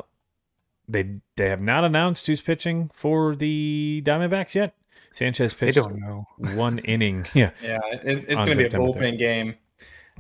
[0.89, 4.75] they they have not announced who's pitching for the Diamondbacks yet.
[5.13, 6.25] Sanchez They pitched don't know.
[6.55, 7.25] one inning.
[7.35, 9.19] Yeah, Yeah, it, it's going to be a bullpen 30th.
[9.19, 9.55] game.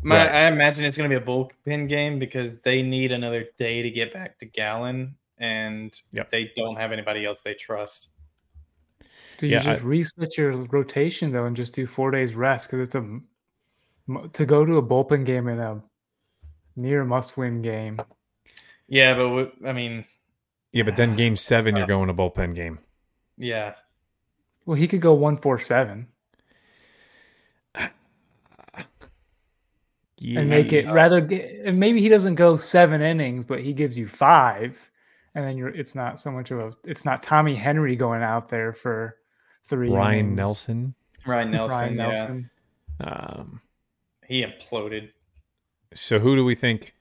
[0.02, 0.30] My, Right.
[0.30, 3.90] I imagine it's going to be a bullpen game because they need another day to
[3.90, 6.30] get back to Gallen, and Yep.
[6.30, 8.10] they don't have anybody else they trust.
[9.38, 12.80] Do you Yeah, just reset your rotation though and just do four days rest because
[12.86, 15.82] it's a m- to go to a bullpen game in a
[16.76, 18.00] near must-win game.
[18.88, 20.04] Yeah, but w- I mean,
[20.72, 22.78] yeah, but then Game Seven, Uh, you're going to bullpen game.
[23.36, 23.74] yeah,
[24.64, 26.08] Well, he could go one four seven
[30.20, 31.18] Yeah, and make it rather.
[31.18, 34.90] And maybe he doesn't go seven innings, but he gives you five,
[35.34, 35.68] and then you're.
[35.68, 36.72] It's not so much of a.
[36.84, 39.16] It's not Tommy Henry going out there for
[39.66, 39.90] three.
[39.90, 40.36] Ryan innings.
[40.36, 40.94] Nelson.
[41.26, 41.78] Ryne Nelson.
[41.78, 42.50] Ryan yeah, Nelson.
[43.00, 43.60] Um,
[44.26, 45.10] he imploded.
[45.94, 46.94] so who do we think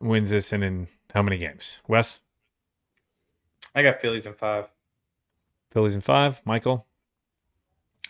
[0.00, 1.80] wins this and in how many games?
[1.88, 2.20] Wes,
[3.74, 4.66] I got Phillies in five.
[5.72, 6.40] Phillies in five.
[6.44, 6.86] Michael,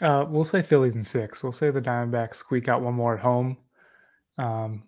[0.01, 1.43] Uh, we'll say Phillies in six.
[1.43, 3.57] We'll say the Diamondbacks squeak out one more at home.
[4.41, 4.85] Um,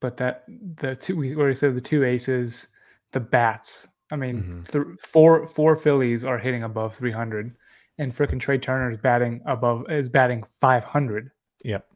[0.00, 0.44] but that
[0.76, 2.66] the two we already said the two aces,
[3.12, 3.86] the bats.
[4.10, 4.68] I mean, Mhm.
[4.68, 7.54] th- four four Phillies are hitting above three hundred,
[7.98, 11.30] and frickin' Trea Turner is batting above is batting five hundred.
[11.64, 11.86] Yep.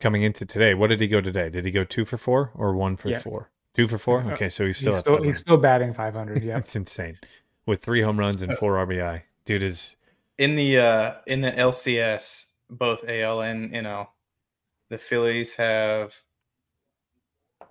[0.00, 1.48] Coming into today, what did he go today?
[1.50, 3.22] Did he go two for four or one for Yes.
[3.24, 3.50] four?
[3.74, 4.20] Two for four.
[4.22, 6.42] Uh, Okay, so he's still He's still he's still batting five hundred.
[6.44, 7.18] Yeah, That's insane.
[7.66, 9.96] With three home runs and four RBI, dude is
[10.36, 14.08] In the uh in the LCS, both AL and NL,
[14.88, 16.14] the Phillies have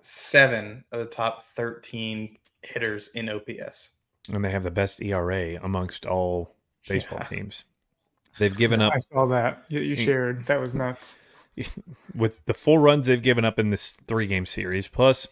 [0.00, 3.92] seven of the top thirteen hitters in OPS.
[4.32, 6.54] and they have the best ERA amongst all
[6.88, 7.28] baseball Yeah.
[7.28, 7.64] teams.
[8.38, 10.46] They've given up I saw that you, you shared.
[10.46, 11.18] That was nuts.
[12.14, 14.86] with the four runs they've given up in this three game series.
[14.86, 15.26] Plus,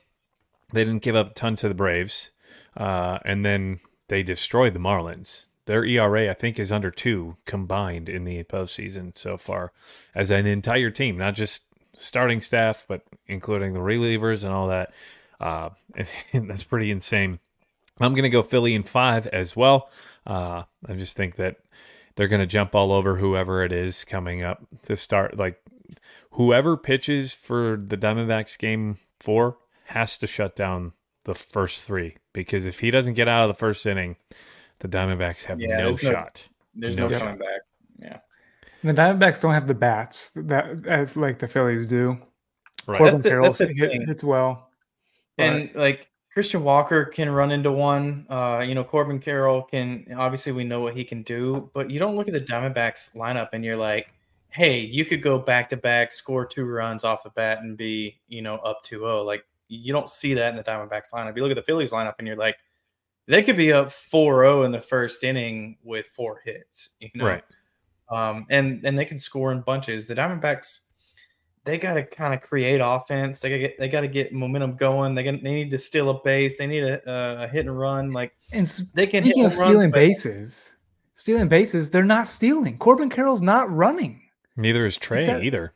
[0.73, 2.31] they didn't give up a ton to the Braves,
[2.77, 5.47] uh, and then they destroyed the Marlins.
[5.67, 9.73] Their ERA, I think, is under two combined in the postseason so far,
[10.15, 11.63] as an entire team, not just
[11.97, 14.93] starting staff, but including the relievers and all that.
[15.41, 15.71] Uh,
[16.33, 17.39] that's pretty insane.
[17.99, 19.91] I'm going to go Philly in five as well.
[20.27, 21.57] Uh, I just think that
[22.15, 25.37] they're going to jump all over whoever it is coming up to start.
[25.37, 25.61] Like
[26.33, 29.57] whoever pitches for the Diamondbacks game four
[29.87, 30.93] has to shut down
[31.25, 34.17] the first three because if he doesn't get out of the first inning,
[34.81, 36.49] the Diamondbacks have Yeah, no there's no- shot.
[36.75, 37.21] There's No no, shot.
[37.21, 37.61] coming back.
[38.03, 38.19] Yeah.
[38.87, 42.17] And the Diamondbacks don't have the bats that as like the Phillies do.
[42.87, 42.99] Right.
[42.99, 44.71] Corbin the- Carroll that's the hit, hits well.
[45.37, 48.27] but- And like Christian Walker can run into one.
[48.29, 51.99] Uh, you know, Corbin Carroll can obviously we know what he can do, but you
[51.99, 54.09] don't look at the Diamondbacks lineup and you're like,
[54.51, 58.21] hey, you could go back to back, score two runs off the bat and be,
[58.29, 59.25] you know, up 2-0.
[59.25, 61.35] Like you don't see that in the Diamondbacks lineup.
[61.37, 62.57] You look at the Phillies lineup and you're like,
[63.27, 67.27] they could be up 4-0 in the first inning with four hits, you know.
[67.27, 67.45] Right.
[68.11, 70.07] Um, and and they can score in bunches.
[70.07, 70.81] The Diamondbacks,
[71.65, 73.41] they got to kind of create offense.
[73.41, 75.15] They got get they got to get momentum going.
[75.15, 76.57] They got, they need to steal a base.
[76.59, 78.13] They need a, a, a hit and run.
[78.13, 80.77] Like And They can hit speaking of home runs, stealing but- bases,
[81.15, 82.79] stealing bases, they're not stealing.
[82.79, 84.23] Corbin Carroll's not running.
[84.57, 85.73] Neither is Trea that- either.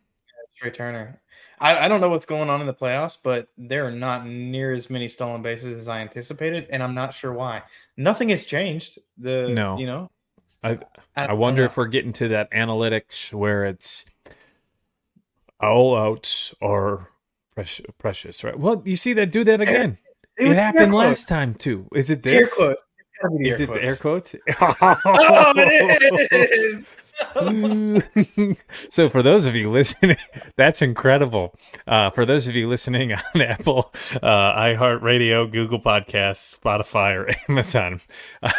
[0.56, 1.20] Trea Turner.
[1.62, 4.72] I, I don't know what's going on in the playoffs, but there are not near
[4.72, 7.62] as many stolen bases as I anticipated, and I'm not sure why.
[7.98, 8.98] Nothing has changed.
[9.18, 9.76] The No.
[9.76, 10.10] you know,
[10.62, 10.78] I
[11.16, 14.04] I wonder if we're getting to that analytics where it's
[15.60, 17.08] all outs are
[17.54, 18.58] precious, precious, right?
[18.58, 19.98] Well, you see that do that again.
[20.38, 21.86] It It was happened last time too.
[21.94, 22.32] Is it quotes.
[22.32, 22.54] Air this?
[22.54, 22.76] quote.
[22.76, 24.34] It's gotta the Is it the air quotes.
[24.56, 24.78] quotes?
[25.04, 26.84] Oh, it is.
[28.88, 30.16] so for those of you listening,
[30.56, 31.54] that's incredible.
[31.86, 33.92] Uh, for those of you listening on Apple,
[34.22, 38.00] uh, iHeartRadio, Google Podcasts, Spotify, or Amazon,
[38.42, 38.50] uh,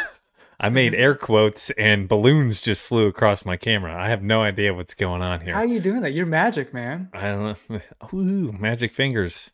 [0.64, 3.96] I made air quotes and balloons just flew across my camera.
[4.00, 5.56] I have no idea what's going on here.
[5.56, 6.14] How are you doing that?
[6.14, 7.10] You're magic, man.
[7.14, 7.82] I don't know.
[8.14, 9.50] Ooh, magic fingers.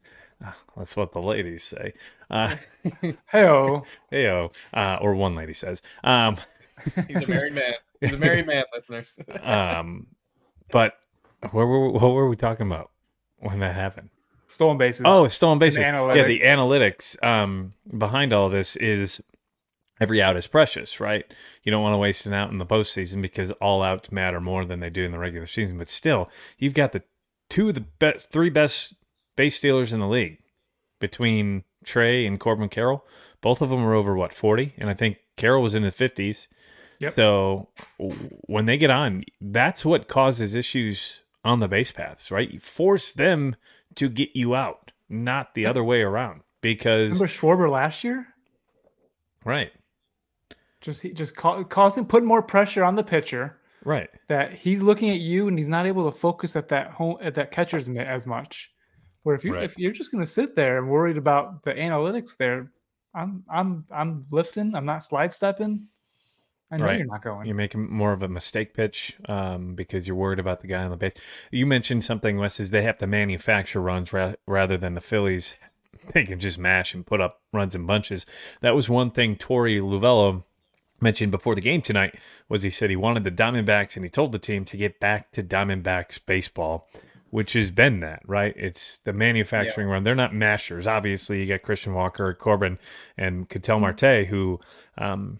[0.46, 1.93] Uh, That's what the ladies say.
[2.30, 2.56] Uh,
[3.02, 3.17] Hey,
[4.13, 5.82] heyo, uh, or one lady says.
[6.04, 6.38] Um,
[7.08, 7.74] He's a married man.
[8.00, 9.17] He's a married man, listeners.
[9.41, 10.08] um,
[10.72, 10.93] but
[11.52, 12.91] where were what were we talking about
[13.39, 14.10] when that happened?
[14.48, 15.04] stolen bases.
[15.06, 15.80] Oh, stolen bases.
[15.80, 19.22] Yeah, the analytics um, behind all this is
[20.00, 21.26] every out is precious, right?
[21.64, 24.66] You don't want to waste an out in the postseason because all outs matter more
[24.66, 25.78] than they do in the regular season.
[25.78, 27.04] But still, you've got the
[27.50, 28.96] two of the best, three best
[29.36, 30.40] base stealers in the league
[31.00, 33.06] between Trea and Corbin Carroll.
[33.42, 36.48] Both of them were over what forty, and I think Carroll was in the fifties.
[37.00, 37.16] Yep.
[37.16, 37.70] So
[38.48, 42.50] when they get on, that's what causes issues on the base paths, right?
[42.50, 43.56] You force them
[43.96, 46.42] to get you out, not the other way around.
[46.62, 48.28] Because Remember Schwarber last year?
[49.46, 49.72] right,
[50.82, 54.10] Just just ca- causing putting more pressure on the pitcher right.
[54.28, 57.36] that he's looking at you and he's not able to focus at that home at
[57.36, 58.72] that catcher's mitt as much.
[59.24, 59.63] Where if you Right.
[59.63, 62.72] if you're just going to sit there and worried about the analytics there,
[63.16, 64.76] I'm I'm I'm lifting.
[64.76, 65.88] I'm not slide stepping.
[66.70, 66.98] I know Right.
[67.00, 67.46] you're not going.
[67.48, 70.92] You're making more of a mistake pitch um, because you're worried about the guy on
[70.92, 71.13] the base.
[71.50, 75.56] You mentioned something, Wes, is they have to manufacture runs ra- rather than the Phillies.
[76.13, 78.26] They can just mash and put up runs in bunches.
[78.62, 80.46] That was one thing Tori Luvello
[81.00, 82.16] mentioned before the game tonight
[82.50, 85.32] was he said he wanted the Diamondbacks and he told the team to get back
[85.32, 86.88] to Diamondbacks baseball,
[87.30, 88.54] which has been that, right?
[88.58, 90.04] It's the manufacturing run.
[90.04, 90.88] They're not mashers.
[90.88, 92.80] Obviously, you got Christian Walker, Corbin,
[93.18, 94.60] and Ketel Marte, who
[94.98, 95.40] um,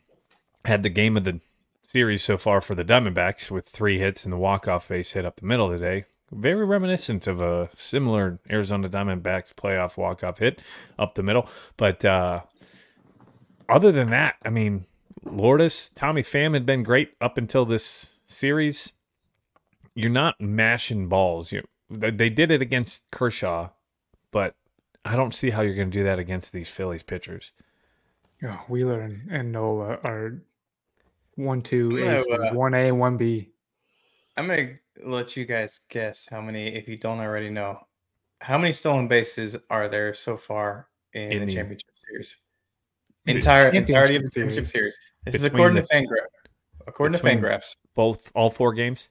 [0.65, 1.39] had the game of the
[1.84, 5.38] series so far for the Diamondbacks with three hits and the walk-off base hit up
[5.38, 6.06] the middle of the day.
[6.30, 10.62] Very reminiscent of a similar Arizona Diamondbacks playoff walk-off hit
[11.00, 11.48] up the middle.
[11.78, 12.41] But uh,
[13.70, 14.86] other than that, I mean,
[15.31, 18.93] Lourdes, Tommy Pham had been great up until this series.
[19.95, 21.51] You're not mashing balls.
[21.51, 23.69] You they they did it against Kershaw,
[24.31, 24.55] but
[25.05, 27.51] I don't see how you're going to do that against these Phillies pitchers.
[28.43, 30.41] Oh, Wheeler and, and Nola are
[31.35, 33.49] one two I'm aces, uh, one A, one B.
[34.35, 37.79] I'm gonna let you guys guess how many, if you don't already know,
[38.41, 42.37] how many stolen bases are there so far in, In the the- championship series?
[43.27, 44.97] Entire entirety of the Championship championship series.
[45.25, 46.27] This is according the- to Fangraph.
[46.87, 49.09] According to Fangraphs, Both all four games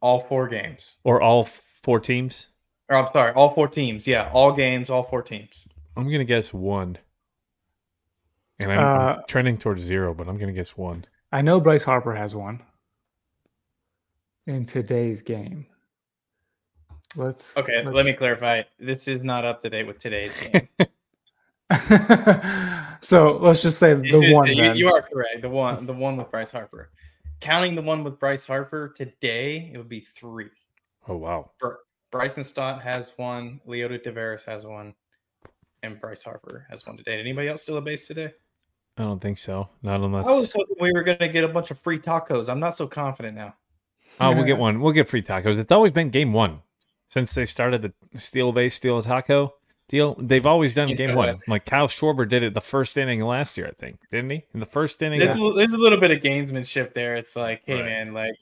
[0.00, 0.96] all four games.
[1.04, 2.48] or all four teams.
[2.88, 4.06] Or I'm sorry, all four teams.
[4.06, 5.68] Yeah, all games, all four teams.
[5.96, 6.96] I'm gonna guess one.
[8.58, 8.82] And I'm, Uh,
[9.18, 11.04] I'm trending towards zero, but I'm gonna guess one.
[11.30, 12.62] I know Bryce Harper has one
[14.46, 15.66] in today's game.
[17.14, 18.62] Let's Okay, let me let's- clarify.
[18.80, 20.68] This is not up to date with today's game.
[23.02, 24.46] so let's just say It's the just one.
[24.48, 24.76] you, then.
[24.76, 25.42] you are correct.
[25.42, 26.90] The one, the one with Bryce Harper.
[27.40, 30.48] Counting the one with Bryce Harper today, it would be three.
[31.08, 31.50] Oh wow.
[32.10, 33.60] Bryson Stott has one.
[33.66, 34.94] Leody Taveras has one,
[35.82, 37.18] and Bryce Harper has one today.
[37.18, 38.32] Anybody else still a base today?
[38.98, 39.68] I don't think so.
[39.82, 42.48] Not unless I was hoping we were going to get a bunch of free tacos.
[42.50, 43.54] I'm not so confident now.
[44.20, 44.80] Oh, we'll get one.
[44.80, 45.56] We'll get free tacos.
[45.58, 46.60] It's always been game one
[47.08, 49.54] since they started the steel base steel taco
[49.88, 50.14] deal.
[50.18, 51.38] They've always done You game one.
[51.48, 54.44] Like Kyle Schwarber did it the first inning last year, I think, didn't he?
[54.54, 57.16] In the first inning, There's, a, there's a little bit of gamesmanship there.
[57.16, 57.84] It's like, hey Right.
[57.84, 58.34] man, like,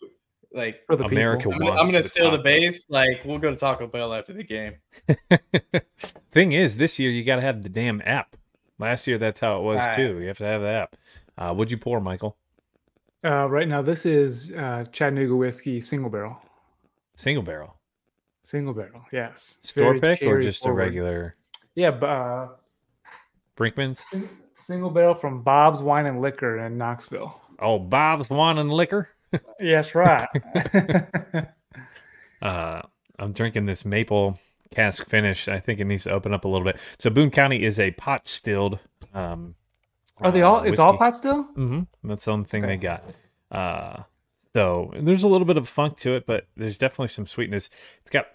[0.53, 1.53] like for the America people.
[1.55, 2.43] I'm gonna, I'm gonna the steal the taco.
[2.45, 2.85] base.
[2.89, 4.75] Like, we'll go to Taco Bell after the game.
[6.33, 8.37] Thing is, this year you got to have the damn app.
[8.79, 9.95] Last year, that's how it was Right.
[9.95, 10.19] too.
[10.21, 10.97] You have to have the app.
[11.37, 12.37] Uh, what'd you pour, Michael?
[13.25, 16.41] Uh, right now, this is uh, Chattanooga whiskey single barrel.
[17.17, 17.77] Single barrel,
[18.51, 19.59] Single barrel, yes.
[19.63, 20.81] Store very pick, or just forward.
[20.83, 21.37] a regular
[21.77, 22.49] Yeah, uh,
[23.57, 24.05] Brinkman's?
[24.57, 27.41] single barrel from Bob's Wine and Liquor in Knoxville.
[27.61, 29.09] Oh, Bob's Wine and Liquor.
[29.61, 30.27] Yes, right.
[32.43, 32.81] Uh,
[33.19, 34.39] I'm drinking this maple
[34.71, 35.47] cask finish.
[35.47, 36.79] I think it needs to open up a little bit.
[36.99, 38.79] So Boone County is a pot stilled.
[39.13, 39.55] Um,
[40.19, 40.63] Are they all?
[40.63, 41.45] It's all pot still?
[41.55, 41.83] Mm-hmm.
[42.09, 42.73] That's the only thing Okay.
[42.73, 43.05] they got.
[43.51, 44.03] Uh,
[44.55, 47.71] so there's a little bit of funk to it, but there's definitely some sweetness.
[48.01, 48.29] It's got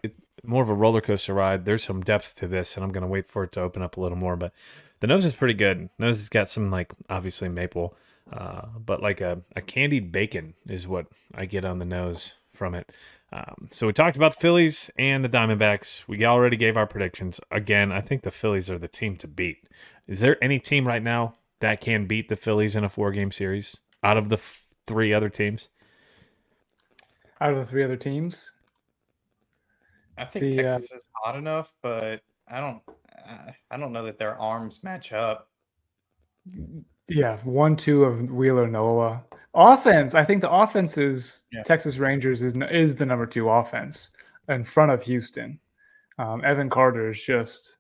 [0.44, 1.66] more of a roller coaster ride.
[1.66, 4.02] There's some depth to this, and I'm gonna wait for it to open up a
[4.02, 4.36] little more.
[4.36, 4.54] But
[5.00, 5.90] the nose is pretty good.
[6.00, 7.96] Nose has got some like obviously maple,
[8.32, 12.76] uh, but like a, a candied bacon is what I get on the nose from
[12.76, 12.92] it.
[13.32, 16.04] Um, so we talked about the Phillies and the Diamondbacks.
[16.08, 17.42] We already gave our predictions.
[17.52, 19.68] Again, I think the Phillies are the team to beat.
[20.08, 23.32] Is there any team right now that can beat the Phillies in a four game
[23.32, 25.68] series out of the f- three other teams?
[27.42, 28.54] Out of the three other teams,
[30.18, 32.82] I think The, uh, Texas is hot enough, but I don't.
[33.28, 35.50] I- I don't know that their arms match up.
[37.08, 39.24] yeah, one, two of Wheeler Nola.
[39.54, 41.64] Offense, I think the offense is Yeah.
[41.64, 44.12] Texas Rangers is is the number two offense
[44.48, 45.60] in front of Houston.
[46.20, 47.78] Um, Evan Carter is just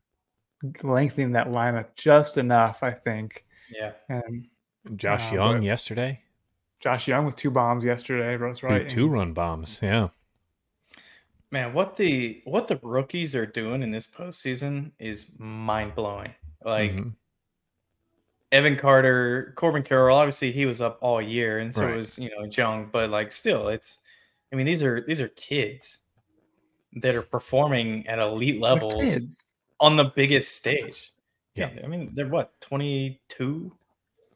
[0.83, 3.45] lengthening that lineup just enough, I think.
[3.69, 3.91] Yeah.
[4.09, 4.47] And
[4.95, 6.21] Josh Uh, Jung but- yesterday,
[6.85, 8.37] Josh Jung with two bombs yesterday.
[8.37, 8.87] That's two, right.
[8.87, 9.79] two run bombs.
[9.81, 10.09] Yeah,
[11.49, 16.35] Man, what the what the rookies are doing in this postseason is mind blowing.
[16.63, 17.15] Like Mhm.
[18.51, 21.95] Evan Carter, Corbin Carroll, obviously he was up all year, and so Right.
[21.95, 24.03] was you know Jung, but like still, it's.
[24.53, 25.97] I mean, these are these are kids
[27.01, 28.93] that are performing at elite levels
[29.79, 31.13] on the biggest stage.
[31.55, 31.71] Yeah.
[31.83, 33.75] I mean, they're what twenty two.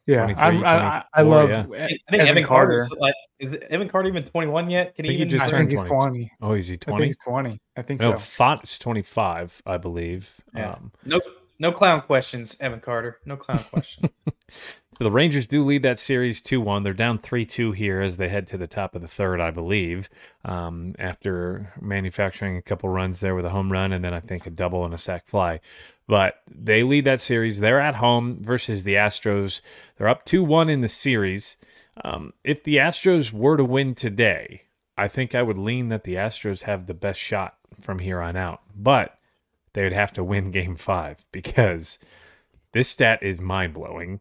[0.09, 1.83] Yeah, I'm- I, I, I 24, love yeah.
[1.85, 2.77] I think Evan, Evan, Carter.
[2.77, 4.95] Carter's like is Evan Carter even 21 yet?
[4.95, 6.09] Can he even just I turned think he's 20.
[6.09, 6.31] 20.
[6.41, 7.05] Oh, is he 20?
[7.05, 7.61] he's 20.
[7.77, 8.11] I think so.
[8.11, 8.21] No, so.
[8.21, 10.41] Font is 25, I believe.
[10.55, 10.71] Yeah.
[10.71, 11.21] Um, no
[11.59, 13.19] no clown questions, Evan Carter.
[13.25, 14.09] No clown questions.
[14.99, 16.83] The Rangers do lead that series 2 1.
[16.83, 19.49] They're down 3 2 here as they head to the top of the third, I
[19.49, 20.09] believe,
[20.43, 24.45] um, after manufacturing a couple runs there with a home run and then I think
[24.45, 25.61] a double and a sac fly.
[26.05, 27.61] But they lead that series.
[27.61, 29.61] They're at home versus the Astros.
[29.95, 31.57] They're up 2 1 in the series.
[32.03, 34.63] Um, if the Astros were to win today,
[34.97, 38.35] I think I would lean that the Astros have the best shot from here on
[38.35, 38.63] out.
[38.75, 39.17] But
[39.71, 41.99] they would have to win game five because
[42.73, 44.19] this stat is mind blowing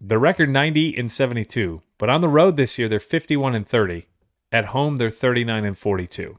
[0.00, 4.06] the record 90 and 72 but on the road this year they're 51 and 30
[4.52, 6.36] at home they're 39 and 42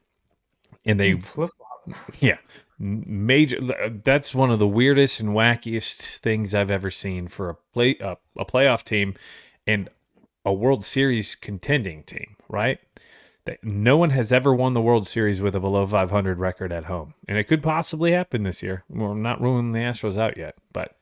[0.86, 1.98] and they hmm, Flip flop.
[2.20, 2.38] yeah.
[2.78, 7.56] Major uh, that's one of the weirdest and wackiest things i've ever seen for a
[7.74, 9.16] play a, a playoff team
[9.68, 9.90] and
[10.46, 12.80] a world series contending team right?
[13.46, 16.86] That no one has ever won the world series with a below 500 record at
[16.86, 17.14] home.
[17.28, 18.84] And it could possibly happen this year.
[18.90, 20.98] We're not ruling the astros out yet but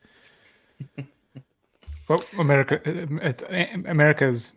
[2.08, 2.80] Well, America,
[3.22, 3.42] it's
[3.86, 4.56] America's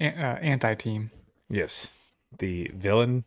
[0.00, 1.10] uh, anti-team.
[1.48, 1.98] yes
[2.38, 3.24] the villain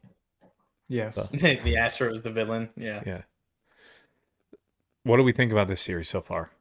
[0.87, 1.29] Yes.
[1.29, 2.69] the Astros, the villain.
[2.77, 3.01] Yeah.
[3.05, 3.21] Yeah.
[5.03, 6.51] What do we think about this series so far?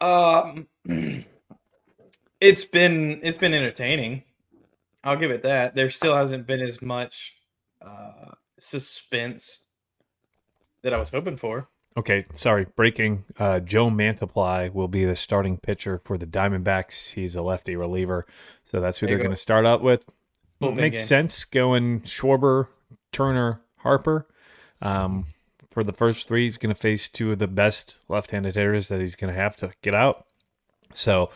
[0.00, 0.66] Um,
[2.40, 4.22] it's been it's been entertaining.
[5.04, 5.74] I'll give it that.
[5.74, 7.36] There still hasn't been as much
[7.80, 9.68] uh, suspense
[10.82, 11.68] that I was hoping for.
[11.96, 13.24] Okay, sorry, breaking.
[13.38, 17.12] Uh, Joe Mantiply will be the starting pitcher for the Diamondbacks.
[17.12, 18.24] He's a lefty reliever,
[18.70, 20.04] so that's who There they're going to start out with.
[20.60, 21.06] Bullpen Makes game.
[21.06, 22.68] sense going Schwarber,
[23.12, 24.26] Turner, Harper.
[24.82, 25.26] Um,
[25.70, 29.00] for the first three, he's going to face two of the best left-handed hitters that
[29.00, 30.26] he's going to have to get out.
[30.92, 31.30] So,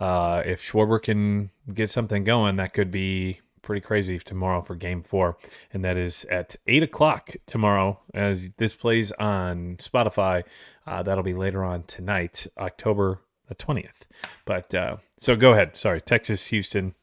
[0.00, 5.02] uh, if Schwarber can get something going, that could be pretty crazy tomorrow for Game
[5.02, 5.36] Four,
[5.72, 8.00] and that is at eight o'clock tomorrow.
[8.14, 10.44] As this plays on Spotify,
[10.86, 14.06] uh, that'll be later on tonight, October the twentieth.
[14.44, 15.76] But uh, so go ahead.
[15.76, 16.94] Sorry, Texas, Houston.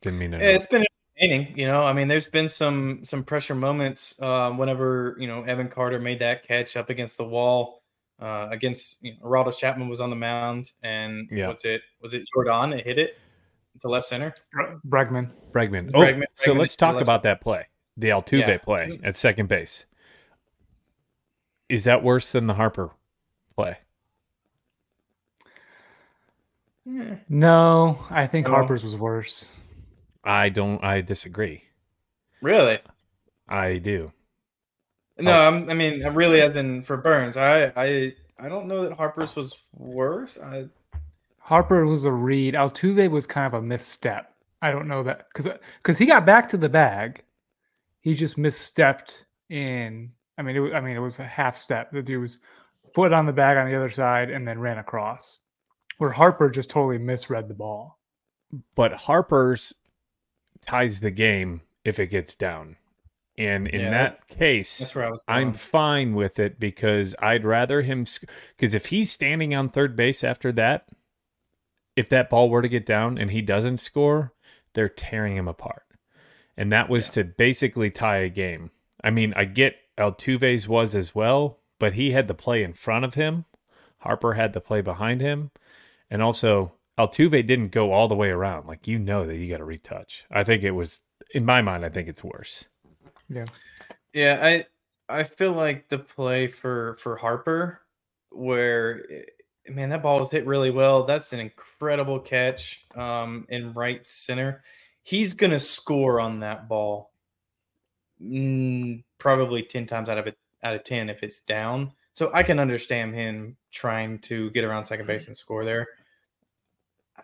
[0.00, 0.38] Didn't mean to.
[0.38, 0.86] It's been
[1.20, 1.58] entertaining.
[1.58, 5.68] You know, I mean, there's been some some pressure moments uh, whenever you know Evan
[5.68, 7.82] Carter made that catch up against the wall.
[8.20, 11.48] Uh, against you know, Aroldis Chapman was on the mound, and Yeah.
[11.48, 13.18] was it was it Yordan that hit it
[13.80, 14.34] to left center?
[14.52, 15.30] Bre- Bregman.
[15.52, 15.90] Bregman.
[15.94, 17.66] Oh, Bregman- so Bregman let's talk left- about that play,
[17.96, 18.58] the Altuve Yeah.
[18.58, 19.04] play mm-hmm.
[19.04, 19.86] at second base.
[21.68, 22.90] Is that worse than the Harper
[23.56, 23.78] play?
[26.84, 27.14] Hmm.
[27.28, 28.54] No, I think No.
[28.54, 29.48] Harper's was worse.
[30.24, 30.82] I don't.
[30.84, 31.62] I disagree.
[32.40, 32.78] Really?
[33.48, 34.12] I do.
[35.18, 35.32] No.
[35.32, 38.92] I'm, I mean, I really, as in for Burns, I, I, I don't know that
[38.92, 40.38] Harper's was worse.
[40.42, 40.68] I,
[41.52, 42.54] Harper was a read.
[42.54, 44.34] Altuve was kind of a misstep.
[44.62, 47.22] I don't know that because because he got back to the bag,
[48.00, 50.10] he just misstepped in.
[50.38, 51.92] I mean, it, wa- I mean, it was a half step.
[51.92, 52.38] The dude was
[52.94, 55.40] foot on the bag on the other side and then ran across.
[55.98, 57.98] Where Harper just totally misread the ball.
[58.74, 59.74] But Harper's
[60.62, 62.76] ties the game if it gets down,
[63.36, 65.22] and in Yeah, that case, I was.
[65.28, 68.06] I'm fine with it because I'd rather him
[68.56, 70.88] because if he's standing on third base after that,
[71.96, 74.32] if that ball were to get down and he doesn't score,
[74.74, 75.84] they're tearing him apart.
[76.56, 78.70] And that was to basically tie a game.
[79.02, 83.04] I mean, I get Altuve's was as well, but he had the play in front
[83.04, 83.44] of him.
[83.98, 85.50] Harper had the play behind him.
[86.10, 88.66] And also, Altuve didn't go all the way around.
[88.66, 90.24] Like, you know that you got to retouch.
[90.30, 91.00] I think it was,
[91.34, 92.66] in my mind, I think it's worse.
[93.28, 93.46] Yeah.
[94.12, 94.66] Yeah, I,
[95.08, 97.80] I feel like the play for for Harper,
[98.30, 99.02] where
[99.68, 101.04] man, that ball was hit really well.
[101.04, 104.62] That's an incredible catch, um, in right center.
[105.02, 107.12] He's gonna score on that ball,
[108.22, 111.92] mm, probably ten times out of it out of ten if it's down.
[112.14, 115.88] So I can understand him trying to get around second base and score there.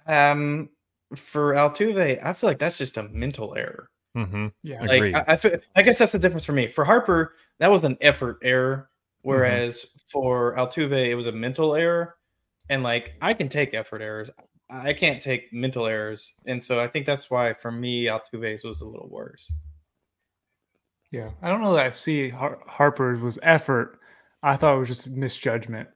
[0.07, 0.71] Um,
[1.15, 3.91] for Altuve, I feel like that's just a mental error.
[4.17, 4.47] Mm-hmm.
[4.63, 4.83] Yeah.
[4.83, 5.13] Agreed.
[5.13, 6.67] Like I, I, feel, I guess that's the difference for me.
[6.67, 8.91] For Harper, that was an effort error,
[9.23, 12.17] whereas for Altuve, it was a mental error.
[12.71, 14.31] And like I can take effort errors,
[14.71, 18.83] I can't take mental errors, and so I think that's why for me, Altuve's was
[18.83, 19.53] a little worse.
[21.11, 23.99] Yeah, I don't know that I see Har- Harper's was effort.
[24.43, 25.89] I thought it was just misjudgment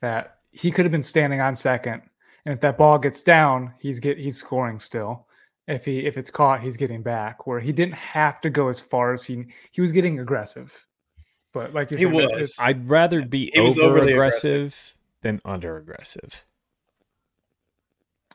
[0.00, 2.02] that he could have been standing on second,
[2.44, 5.28] and if that ball gets down, he's get he's scoring still.
[5.68, 7.46] If he if it's caught, he's getting back.
[7.46, 10.74] Where he didn't have to go as far as he he was getting aggressive.
[11.52, 12.56] But like you're He saying, was.
[12.58, 16.46] I'd rather be over overly aggressive than under aggressive.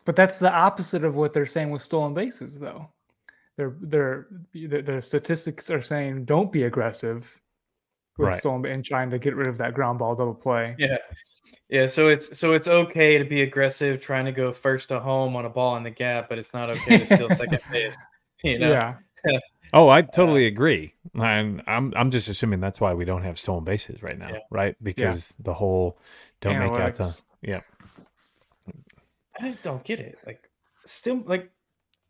[0.04, 2.90] But that's the opposite of what they're saying with stolen bases, though.
[3.58, 7.40] They're they're the, the statistics are saying don't be aggressive
[8.18, 8.38] with Right.
[8.38, 10.76] stolen and trying to get rid of that ground ball double play.
[10.78, 10.98] Yeah.
[11.70, 15.36] Yeah, so it's so it's okay to be aggressive trying to go first to home
[15.36, 17.96] on a ball in the gap, but it's not okay to steal second base.
[18.44, 18.72] You know?
[18.72, 18.96] Yeah,
[19.74, 20.94] Oh, I totally uh, agree.
[21.14, 24.40] And I'm I'm just assuming that's why we don't have stolen bases right now, Yeah.
[24.50, 24.76] right?
[24.82, 26.00] Because the whole
[26.42, 27.62] don't make out to yeah.
[29.40, 30.18] I just don't get it.
[30.26, 30.50] Like
[30.86, 31.50] still like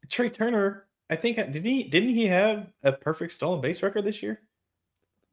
[0.09, 4.23] Trea Turner, I think did he didn't he have a perfect stolen base record this
[4.23, 4.41] year?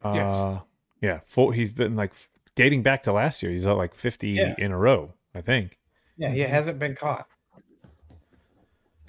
[0.05, 0.31] Yes.
[0.31, 0.61] Uh,
[1.01, 2.13] yeah, four, he's been like
[2.55, 3.53] dating back to last year.
[3.53, 4.55] He's at like 50 Yeah.
[4.59, 5.79] in a row, I think.
[6.17, 7.27] Yeah, he hasn't been caught.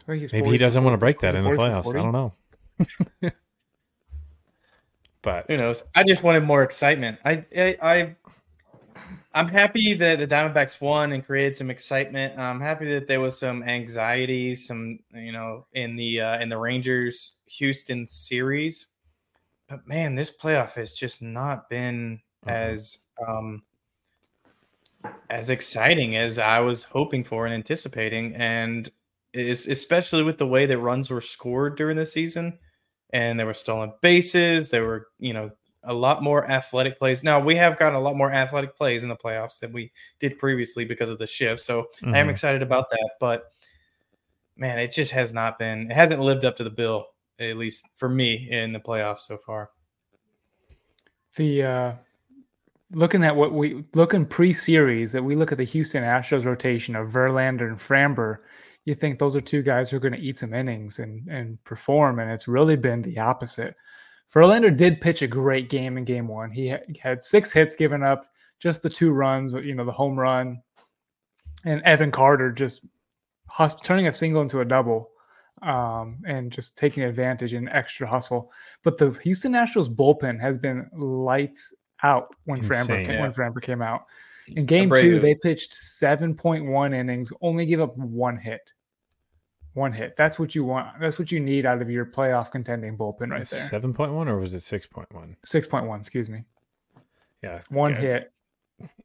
[0.08, 1.84] He's Maybe 40 he doesn't want to break that in the 40 for playoffs.
[1.84, 2.00] 40?
[2.00, 2.34] I don't know.
[5.22, 5.84] but Who knows?
[5.96, 7.20] I just wanted more excitement.
[7.26, 8.16] I I, I
[9.38, 12.40] I'm happy that the Diamondbacks won and created some excitement.
[12.40, 16.58] I'm happy that there was some anxiety, some you know, in the uh, in the
[16.58, 18.88] Rangers Houston series.
[19.70, 22.52] But man, this playoff has just not been Mhm.
[22.52, 23.64] as um
[25.30, 28.90] as exciting as I was hoping for and anticipating, and
[29.34, 32.58] is especially with the way that runs were scored during the season,
[33.12, 34.70] and there were stolen bases.
[34.70, 35.52] There were you know
[35.88, 37.24] a lot more athletic plays.
[37.24, 40.38] Now we have gotten a lot more athletic plays in the playoffs than we did
[40.38, 41.62] previously because of the shift.
[41.62, 42.32] So I am Mhm.
[42.32, 43.52] excited about that, but
[44.56, 45.90] man, it just has not been.
[45.90, 47.08] It hasn't lived up to the bill,
[47.40, 49.72] at least for me in the playoffs so far.
[51.36, 51.94] the uh
[52.94, 57.10] looking at what we looking pre-series that we look at the Houston Astros rotation of
[57.10, 58.40] Verlander and Framber,
[58.86, 61.64] you think those are two guys who are going to eat some innings and and
[61.64, 63.76] perform, and it's really been the opposite.
[64.34, 66.52] Verlander did pitch a great game in Game One.
[66.52, 68.28] He had six hits given up,
[68.60, 70.62] just the two runs, you know, the home run,
[71.64, 72.82] and Evan Carter just
[73.48, 75.10] hus- turning a single into a double,
[75.62, 78.52] um, and just taking advantage and extra hustle.
[78.84, 81.74] But the Houston Astros bullpen has been lights
[82.04, 83.10] out when Framber Insane.
[83.10, 83.22] Yeah.
[83.22, 84.06] when Framber came out.
[84.56, 85.02] In game Abreu.
[85.02, 88.72] two, they pitched 7.1 innings, only give up one hit.
[89.78, 90.18] One hit.
[90.18, 91.00] That's what you want.
[91.00, 93.62] That's what you need out of your playoff contending bullpen right there.
[93.62, 95.36] 7.1 or was it 6.1?
[95.46, 96.46] 6.1, excuse me.
[97.44, 97.62] Yeah.
[97.70, 98.32] One hit.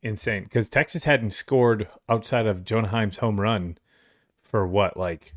[0.03, 0.45] Insane.
[0.45, 3.77] Because Texas hadn't scored outside of Jonah Heim's home run
[4.41, 5.35] for what, like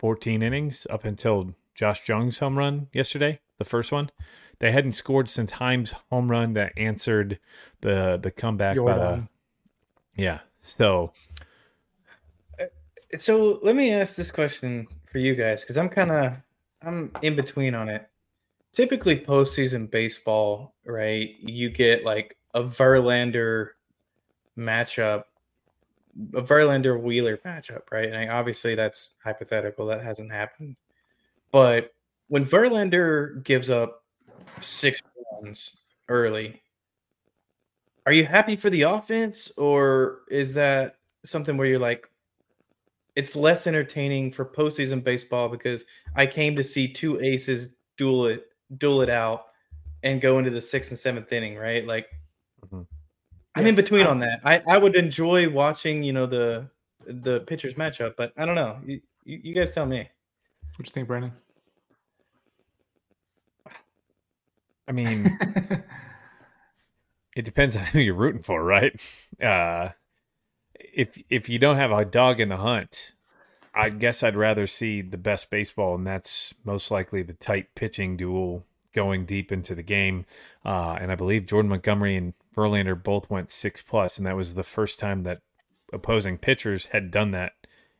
[0.00, 4.10] 14 innings up until Josh Jung's home run yesterday, the first one.
[4.58, 7.38] They hadn't scored since Heim's home run that answered
[7.80, 9.28] the the comeback by the
[10.16, 10.40] yeah.
[10.62, 11.12] So
[13.16, 16.32] So let me ask this question for you guys because I'm kind of
[16.82, 18.08] I'm in between on it.
[18.72, 21.36] Typically, postseason baseball, right?
[21.40, 23.70] You get like a Verlander
[24.58, 25.24] matchup,
[26.34, 28.12] a Verlander Wheeler matchup, right?
[28.12, 29.86] And obviously, that's hypothetical.
[29.86, 30.76] That hasn't happened.
[31.52, 31.94] But
[32.28, 34.02] when Verlander gives up
[34.60, 35.00] six
[35.32, 36.60] runs early,
[38.06, 42.08] are you happy for the offense, or is that something where you're like,
[43.16, 45.84] it's less entertaining for postseason baseball because
[46.16, 48.46] I came to see two aces duel it,
[48.78, 49.46] duel it out,
[50.02, 51.86] and go into the sixth and seventh inning, right?
[51.86, 52.08] Like,
[52.66, 52.86] Mhm.
[53.54, 54.40] I'm Yeah, in between I- on that.
[54.44, 56.68] I, I would enjoy watching, you know, the
[57.06, 58.80] the pitchers matchup, but I don't know.
[58.84, 60.08] You, you, you guys tell me.
[60.76, 61.32] What you think, Brandon?
[64.88, 65.26] I mean,
[67.36, 68.98] it depends on who you're rooting for, right?
[69.42, 69.90] Uh,
[70.94, 73.12] if if you don't have a dog in the hunt,
[73.74, 78.16] I guess I'd rather see the best baseball, and that's most likely the tight pitching
[78.16, 80.24] duel going deep into the game.
[80.64, 84.54] Uh, and I believe Jordan Montgomery and Verlander both went six plus, and that was
[84.54, 85.40] the first time that
[85.92, 87.52] opposing pitchers had done that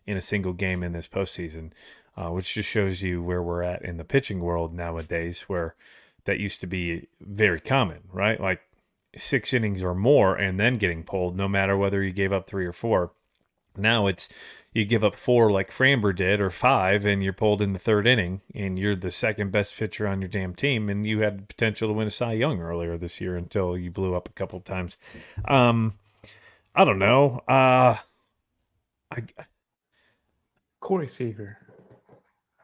[0.07, 1.71] in a single game in this postseason,
[2.17, 5.75] uh, which just shows you where we're at in the pitching world nowadays, where
[6.25, 8.41] that used to be very common, right?
[8.41, 8.61] Like
[9.17, 12.67] six innings or more and then getting pulled, no matter whether you gave up three
[12.67, 13.13] or four.
[13.77, 14.29] Now it's
[14.73, 18.07] you give up four like Framber did or five and you're pulled in the third
[18.07, 21.43] inning and you're the second best pitcher on your damn team and you had the
[21.43, 24.61] potential to win a Cy Young earlier this year until you blew up a couple
[24.61, 24.97] times.
[25.47, 25.95] Um
[26.75, 27.41] I don't know.
[27.49, 27.97] Uh
[29.11, 29.23] I
[30.81, 31.59] Corey Seager.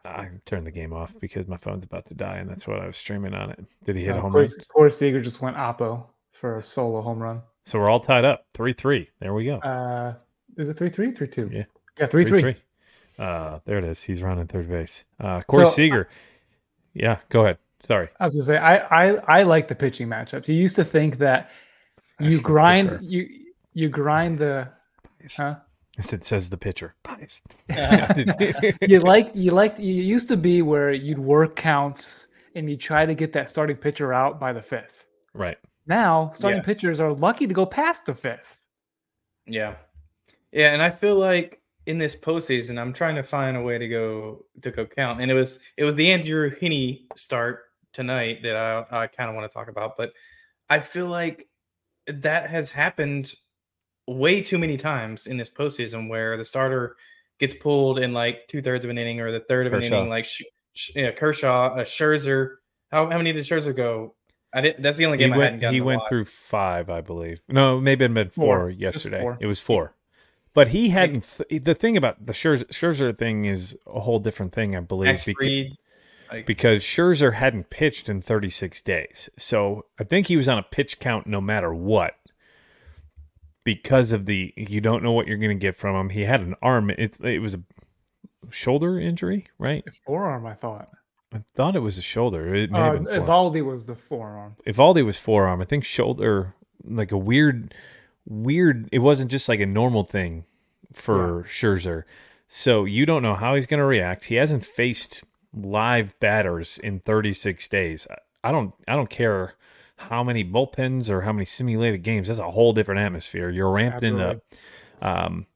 [0.05, 2.87] I turned the game off because my phone's about to die and that's what I
[2.87, 3.65] was streaming on it.
[3.85, 4.65] Did he hit a No, home Corey, run?
[4.73, 6.07] Corey Seager just went oppo
[6.41, 7.43] for a solo home run.
[7.65, 8.47] So we're all tied up.
[8.55, 9.07] 3-3.
[9.21, 9.57] There we go.
[9.59, 10.15] Uh,
[10.57, 11.13] is it 3 3?
[11.13, 11.51] 3 2?
[11.53, 11.65] Yeah.
[11.99, 12.41] Yeah, 3 3.
[12.41, 12.57] Three-three.
[13.19, 14.03] Uh, there it is.
[14.03, 15.05] He's running third base.
[15.21, 16.09] Uh, Corey So, Seager.
[16.95, 17.59] Yeah, go ahead.
[17.87, 18.09] Sorry.
[18.19, 20.49] I was gonna say I I, I like the pitching matchups.
[20.49, 21.51] You used to think that
[22.19, 23.29] you grind you
[23.75, 24.69] you grind the
[25.37, 25.57] huh?
[25.99, 26.95] It says the pitcher.
[27.03, 27.43] Biased.
[28.89, 33.05] you like you like you used to be where you'd work counts and you try
[33.05, 35.07] to get that starting pitcher out by the fifth.
[35.35, 35.59] right.
[35.91, 36.65] Now starting Yeah.
[36.65, 38.65] pitchers are lucky to go past the fifth.
[39.47, 39.75] Yeah.
[40.53, 43.89] Yeah, and I feel like in this postseason, I'm trying to find a way to
[43.89, 45.21] go to go count.
[45.21, 49.35] And it was it was the Andrew Heaney start tonight that I I kind of
[49.37, 50.13] want to talk about, but
[50.69, 51.49] I feel like
[52.07, 53.35] that has happened
[54.07, 56.97] way too many times in this postseason where the starter
[57.41, 60.09] gets pulled in like two thirds of an inning or the third of an inning,
[60.09, 62.57] like Sh- Sh- yeah, Kershaw, a Scherzer.
[62.91, 64.15] How, how many did Scherzer go?
[64.53, 64.77] I did.
[64.79, 65.75] That's the only He game I hadn't went, gotten.
[65.75, 67.41] he went through five, I believe.
[67.49, 68.71] No, maybe it been four, Four.
[68.71, 69.21] Yesterday.
[69.21, 69.39] four.
[69.41, 69.95] It was four.
[70.53, 71.25] But he hadn't.
[71.49, 75.07] Th- the thing about the Scherzer, Scherzer thing is a whole different thing, I believe.
[75.07, 75.35] Max beca-
[75.69, 75.77] Fried.
[76.33, 79.29] Like, because Scherzer hadn't pitched in 36 days.
[79.37, 82.15] So I think he was on a pitch count no matter what.
[83.63, 86.09] Because of the you don't know what you're going to get from him.
[86.11, 86.91] He had an arm.
[86.91, 87.61] It's it was a
[88.51, 89.83] shoulder injury, right?
[89.87, 90.89] It's forearm, I thought.
[91.33, 92.55] I thought it was a shoulder.
[92.55, 93.23] It may Uh, have been.
[93.23, 94.57] Eovaldi was the forearm.
[94.67, 95.61] Eovaldi was forearm.
[95.61, 96.55] I think shoulder,
[96.85, 97.73] like a weird,
[98.27, 98.89] weird.
[98.93, 100.45] It wasn't just like a normal thing
[100.93, 102.03] for Scherzer.
[102.49, 104.25] So you don't know how he's going to react.
[104.25, 105.23] He hasn't faced
[105.55, 108.07] live batters in 36 days.
[108.43, 108.75] I- don't.
[108.89, 109.55] I don't care
[109.97, 112.27] how many bullpens or how many simulated games.
[112.29, 113.51] That's a whole different atmosphere.
[113.51, 114.39] You're ramped in up.
[115.03, 115.47] Um,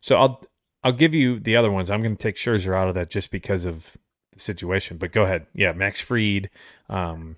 [0.00, 0.44] so I'll
[0.84, 1.90] I'll give you the other ones.
[1.90, 3.98] I'm going to take Scherzer out of that just because of the
[4.42, 4.96] situation.
[4.96, 5.46] But go ahead.
[5.54, 6.50] Yeah, Max Fried.
[6.88, 7.36] Um,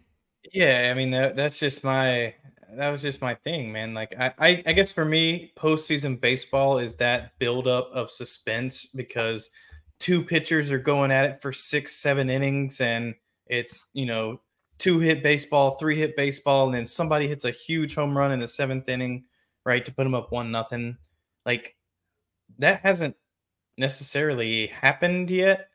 [0.52, 2.34] Yeah, I mean that, that's just my
[2.76, 3.94] that was just my thing, man.
[3.94, 9.50] Like I, I I guess for me, postseason baseball is that buildup of suspense because
[9.98, 13.14] two pitchers are going at it for six, seven innings, and
[13.46, 14.40] it's you know
[14.78, 18.40] two hit baseball, three hit baseball, and then somebody hits a huge home run in
[18.40, 19.24] the seventh inning,
[19.64, 20.96] right, to put them up one nothing.
[21.46, 21.76] Like
[22.58, 23.16] that hasn't
[23.76, 25.68] necessarily happened yet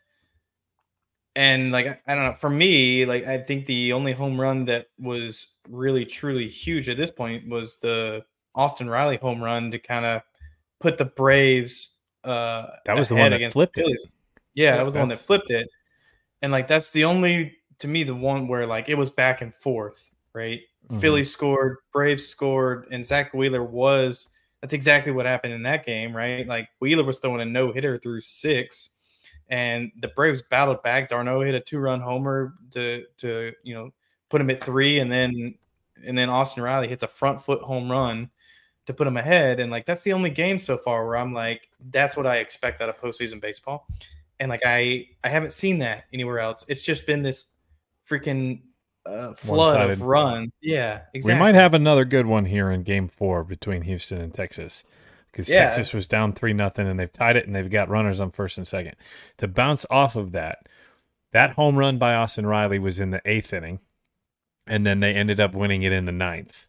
[1.39, 4.87] and like I, don't know for me like i think the only home run that
[4.99, 8.25] was really truly huge at this point was the
[8.55, 10.21] austin riley home run to kind of
[10.81, 13.87] put the braves uh That was the one that flipped it.
[14.53, 15.69] Yeah Yeah, that was the one that flipped it.
[16.41, 19.55] And like that's the only to me the one where like it was back and
[19.55, 20.59] forth right?
[20.91, 20.99] Mhm.
[20.99, 24.29] philly scored braves scored and zack wheeler was
[24.61, 26.45] that's exactly what happened in that game right?
[26.45, 28.95] Like wheeler was throwing a no-hitter through six
[29.49, 31.09] and the Braves battled back.
[31.09, 33.91] d'Arnaud hit a two-run homer to to you know
[34.29, 35.55] put him at three, and then
[36.05, 38.29] and then Austin Riley hits a front foot home run
[38.85, 39.59] to put him ahead.
[39.59, 42.81] And like that's the only game so far where I'm like, that's what I expect
[42.81, 43.87] out of postseason baseball.
[44.39, 46.65] And like I I haven't seen that anywhere else.
[46.67, 47.51] It's just been this
[48.09, 48.61] freaking
[49.05, 49.91] uh, flood One-sided.
[49.91, 50.51] of runs.
[50.61, 51.33] Yeah, exactly.
[51.33, 54.83] We might have another good one here in Game Four between Houston and Texas,
[55.31, 55.65] because Yeah.
[55.65, 58.57] Texas was down three nothing and they've tied it and they've got runners on first
[58.57, 58.95] and second.
[59.37, 60.67] To bounce off of that,
[61.31, 63.79] that home run by Austin Riley was in the eighth inning,
[64.65, 66.67] and then they ended up winning it in the ninth.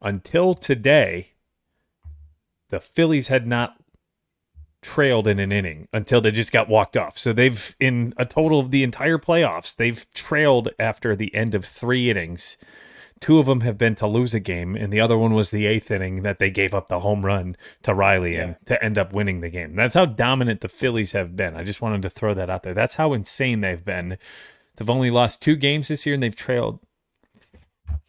[0.00, 1.32] Until today,
[2.68, 3.76] the Phillies had not
[4.82, 7.18] trailed in an inning until they just got walked off.
[7.18, 11.64] So they've in a total of the entire playoffs, they've trailed after the end of
[11.64, 12.56] three innings.
[13.18, 15.66] Two of them have been to lose a game, and the other one was the
[15.66, 19.12] eighth inning that they gave up the home run to Riley and to end up
[19.12, 19.74] winning the game.
[19.74, 21.56] That's how dominant the Phillies have been.
[21.56, 22.74] I just wanted to throw that out there.
[22.74, 24.18] That's how insane they've been.
[24.76, 26.78] They've only lost two games this year, and they've trailed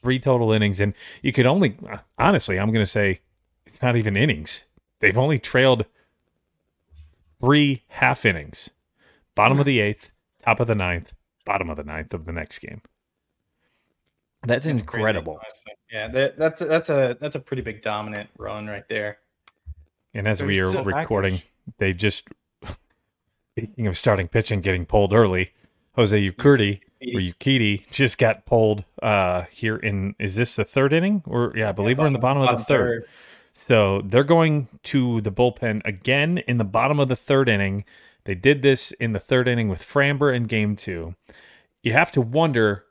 [0.01, 0.81] three total innings.
[0.81, 1.77] And you could only,
[2.17, 3.21] honestly, I'm going to say
[3.65, 4.65] it's not even innings.
[4.99, 5.85] They've only trailed
[7.39, 8.69] three half innings.
[9.35, 9.69] Bottom of hmm.
[9.69, 10.11] the eighth,
[10.43, 11.13] top of the ninth,
[11.45, 12.81] bottom of the ninth of the next game.
[14.47, 15.39] That's, It's incredible.
[15.41, 15.73] honestly.
[15.91, 19.19] yeah, that, that's a, that's a that's a pretty big dominant run right there.
[20.13, 21.51] And as we are recording, package.
[21.77, 22.29] they just
[23.51, 25.51] speaking of starting pitching getting pulled early,
[25.93, 26.79] Jose Urquidy
[27.13, 31.23] or Ukiti just got pulled uh here in is this the third inning?
[31.27, 33.05] Or yeah, I believe we're in the bottom of the third.
[33.53, 37.85] So they're going to the bullpen again in the bottom of the third inning.
[38.23, 41.15] They did this in the third inning with Framber in game two.
[41.81, 42.85] You have to wonder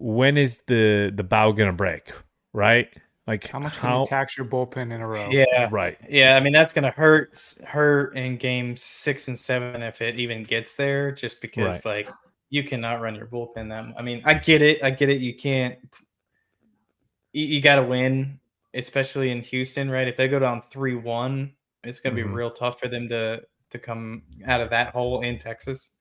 [0.00, 2.10] when is the the bow gonna break,
[2.52, 2.88] right?
[3.26, 5.30] Like How much can you tax your bullpen in a row?
[5.30, 5.96] Yeah, right.
[6.08, 10.42] Yeah, I mean that's gonna hurt hurt in games six and seven if it even
[10.42, 12.08] gets there, just because like
[12.48, 13.84] you cannot run your bullpen that.
[13.96, 15.20] I mean, I get it, I get it.
[15.20, 15.78] You can't.
[17.32, 18.40] You, you got to win,
[18.74, 20.08] especially in Houston, right?
[20.08, 21.52] If they go down three one,
[21.84, 22.16] it's gonna Mhm.
[22.16, 25.98] be real tough for them to to come out of that hole in Texas.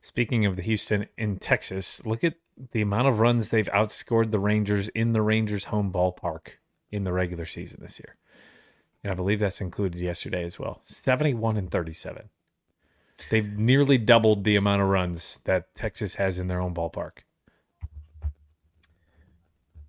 [0.00, 2.34] Speaking of the Houston in Texas, look at
[2.72, 6.48] the amount of runs they've outscored the Rangers in the Rangers home ballpark
[6.90, 8.16] in the regular season this year.
[9.02, 10.80] And I believe that's included yesterday as well.
[10.84, 12.28] 71 and 37.
[13.30, 17.18] They've nearly doubled the amount of runs that Texas has in their own ballpark.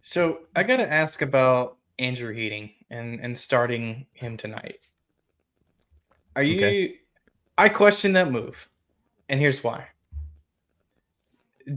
[0.01, 4.79] So I got to ask about Andrew Heaney and and starting him tonight.
[6.35, 6.57] Are you?
[6.57, 6.95] Okay.
[7.57, 8.69] I question that move,
[9.27, 9.87] and here's why.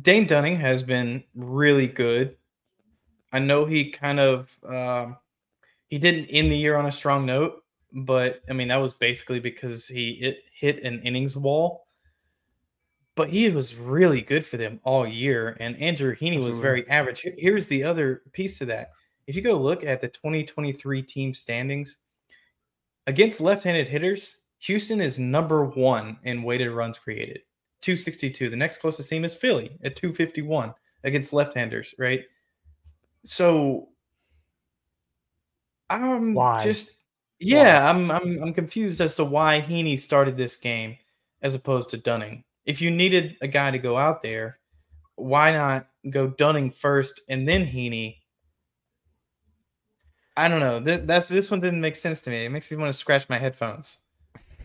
[0.03, 2.37] Dane Dunning has been really good.
[3.33, 5.17] I know he kind of um,
[5.89, 9.41] he didn't end the year on a strong note, but I mean that was basically
[9.41, 11.87] because he it hit an innings wall.
[13.17, 17.27] But he was really good for them all year, and Andrew Heaney was very average.
[17.37, 18.91] Here's the other piece to that.
[19.27, 21.99] If you go look at the 2023 team standings
[23.07, 27.41] against left-handed hitters, Houston is number one in weighted runs created,
[27.83, 28.51] 262.
[28.51, 30.75] The next closest team is Philly at 251
[31.05, 32.25] against left-handers, right?
[33.25, 33.89] So
[35.89, 36.63] I'm Why?
[36.63, 36.93] just
[37.41, 40.97] yeah, I'm I'm I'm confused as to why Heaney started this game
[41.43, 42.45] as opposed to Dunning.
[42.67, 44.59] If you needed a guy to go out there,
[45.17, 48.19] why not go Dunning first and then Heaney?
[50.37, 50.81] I don't know.
[50.83, 52.45] Th- that's this one didn't make sense to me.
[52.45, 53.99] It makes me want to scratch my headphones.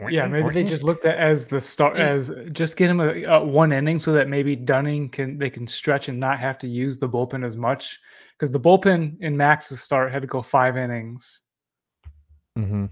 [0.09, 3.43] yeah, maybe they just looked at as the start as just get him a, a
[3.43, 6.97] one inning so that maybe Dunning can they can stretch and not have to use
[6.97, 7.99] the bullpen as much
[8.33, 11.41] because the bullpen in Max's start had to go five innings.
[12.57, 12.85] Mm-hmm.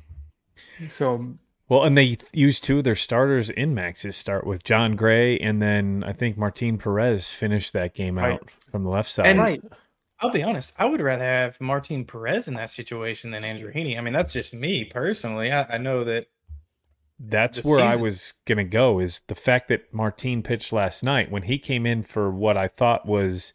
[0.88, 1.36] So
[1.70, 5.62] Well, and they used two of their starters in Max's start with Jon Gray, and
[5.62, 8.34] then I think Martin Perez finished that game Right.
[8.34, 9.28] out from the left side.
[9.28, 9.62] And- right,
[10.22, 10.74] I'll be honest.
[10.78, 13.98] I would rather have Martin Perez in that situation than Andrew Heaney.
[13.98, 15.52] I mean, that's just me personally.
[15.52, 16.28] I, I know that
[17.20, 19.00] That's where I was gonna go.
[19.00, 22.68] Is the fact that Martin pitched last night when he came in for what I
[22.70, 23.52] thought was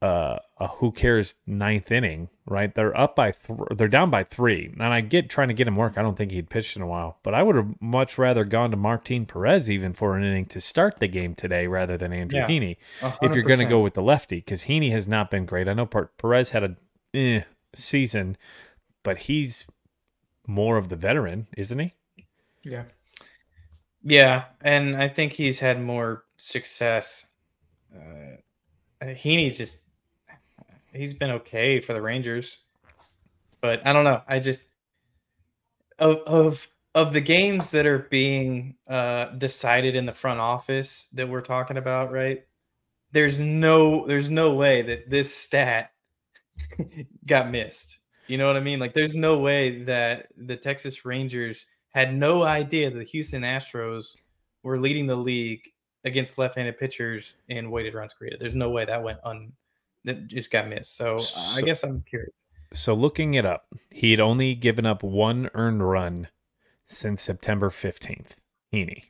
[0.00, 2.28] uh, a who cares ninth inning.
[2.50, 5.68] Right, they're up by th- they're down by three, and I get trying to get
[5.68, 5.98] him work.
[5.98, 8.70] I don't think he'd pitched in a while, but I would have much rather gone
[8.70, 12.40] to Martin Perez even for an inning to start the game today rather than Andrew
[12.40, 12.46] Yeah.
[12.48, 12.76] Heaney.
[13.20, 15.68] if you're going to go with the lefty because Heaney has not been great.
[15.68, 16.76] I know Per- Perez had a
[17.12, 17.42] eh,
[17.74, 18.38] season,
[19.02, 19.66] but he's
[20.46, 21.92] more of the veteran, isn't he?
[22.68, 22.84] Yeah,
[24.02, 27.26] Yeah, and I think he's had more success.
[27.94, 28.36] Uh,
[29.02, 29.78] Heaney just
[30.92, 32.64] he's been okay for the Rangers,
[33.60, 34.22] but I don't know.
[34.28, 34.60] I just
[35.98, 41.28] of of of the games that are being uh, decided in the front office that
[41.28, 42.44] we're talking about, right?
[43.12, 45.92] There's no there's no way that this stat
[47.26, 47.98] got missed.
[48.26, 48.78] You know what I mean?
[48.78, 54.16] Like there's no way that the Texas Rangers had no idea that the Houston Astros
[54.62, 55.62] were leading the league
[56.04, 58.40] against left-handed pitchers in weighted runs created.
[58.40, 59.52] There's no way that went un
[60.04, 60.96] that just got missed.
[60.96, 61.18] So,
[61.54, 62.32] I guess I'm curious.
[62.72, 66.28] So looking it up, he had only given up one earned run
[66.86, 68.32] since September 15th,
[68.72, 69.04] Heaney.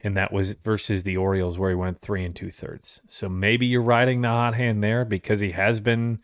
[0.00, 3.00] And that was versus the Orioles where he went three and two thirds.
[3.08, 6.20] So maybe you're riding the hot hand there because he has been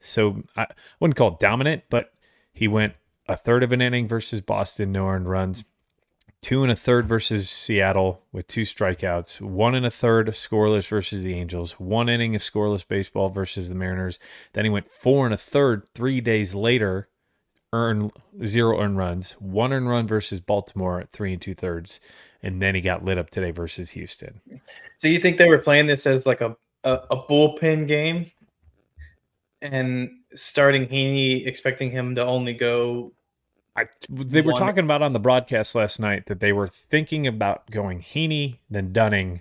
[0.00, 0.66] so I
[0.98, 2.12] wouldn't call it dominant, but
[2.52, 2.94] he went
[3.28, 5.64] a third of an inning versus Boston, no earned runs,
[6.40, 11.22] two and a third versus Seattle with two strikeouts, one and a third scoreless versus
[11.22, 14.18] the Angels, one inning of scoreless baseball versus the Mariners.
[14.52, 17.08] Then he went four and a third three days later,
[17.72, 18.10] earn
[18.44, 22.00] zero earned runs, one earned run versus Baltimore at three and two thirds,
[22.42, 24.40] and then he got lit up today versus Houston.
[24.98, 28.26] So you think they were playing this as like a a, a bullpen game,
[29.62, 33.12] and starting Heaney, expecting him to only go
[33.74, 37.26] I, they were One- talking about on the broadcast last night that they were thinking
[37.26, 39.40] about going Heaney, then Dunning,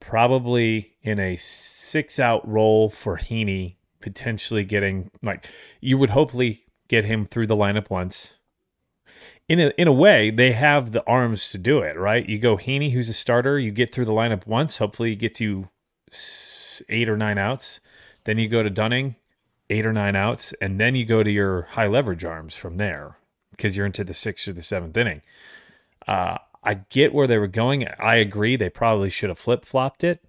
[0.00, 5.46] probably in a six out role for Heaney, potentially getting like
[5.80, 8.34] you would hopefully get him through the lineup once.
[9.48, 12.28] In a in a way, they have the arms to do it, right?
[12.28, 15.40] You go Heaney, who's a starter, you get through the lineup once, hopefully it gets
[15.40, 15.68] you
[16.88, 17.80] eight or nine outs.
[18.24, 19.14] Then you go to Dunning,
[19.70, 23.16] eight or nine outs, and then you go to your high leverage arms from there
[23.52, 25.22] because you're into the sixth or the seventh inning.
[26.06, 27.86] Uh, I get where they were going.
[27.98, 28.56] I agree.
[28.56, 30.22] They probably should have flip flopped it.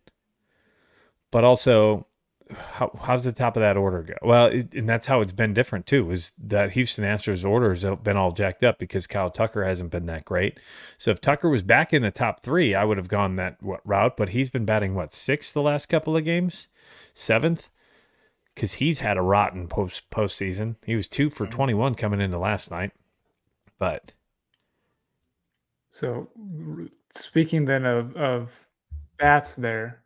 [1.32, 2.08] But also,
[2.56, 4.14] how, how's the top of that order go?
[4.22, 6.12] Well, it, and that's how it's been different too.
[6.12, 10.06] Is that Houston Astros order has been all jacked up because Kyle Tucker hasn't been
[10.06, 10.60] that great.
[10.98, 13.82] So if Tucker was back in the top three, I would have gone that what,
[13.86, 14.18] route.
[14.18, 16.68] But he's been batting what sixth the last couple of games,
[17.14, 17.70] seventh,
[18.56, 20.76] because he's had a rotten post postseason.
[20.86, 22.92] He was two for twenty one coming into last night,
[23.80, 24.14] but
[25.90, 26.30] So,
[27.14, 28.68] speaking then of of
[29.18, 30.04] bats, there,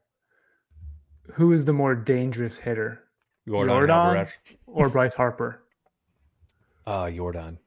[1.34, 3.04] who is the more dangerous hitter,
[3.48, 4.34] Yordan, Yordan?
[4.68, 5.62] Or Bryce Harper?
[6.88, 7.58] Uh, Yordan.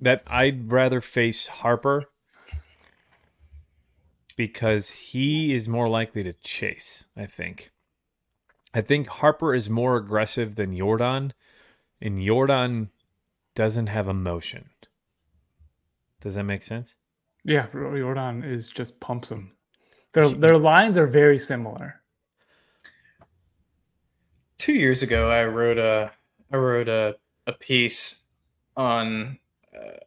[0.00, 2.06] That I'd rather face Harper
[4.36, 7.71] because he is more likely to chase, I think.
[8.74, 11.32] I think Harper is more aggressive than Yordan,
[12.00, 12.88] and Yordan
[13.54, 14.70] doesn't have emotion.
[16.20, 16.96] Does that make sense?
[17.44, 19.52] Yeah, Yordan is just pumps them.
[20.14, 22.02] Their their lines are very similar.
[24.58, 26.12] two years ago i wrote a
[26.52, 27.16] i wrote a,
[27.48, 28.22] a piece
[28.76, 29.36] on
[29.76, 29.98] uh,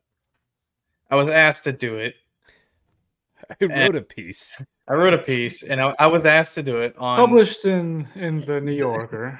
[1.12, 2.16] i was asked to do it
[3.62, 4.62] I wrote a piece.
[4.88, 8.08] I wrote a piece and i, I was asked to do it on Published in
[8.16, 9.40] in the New Yorker.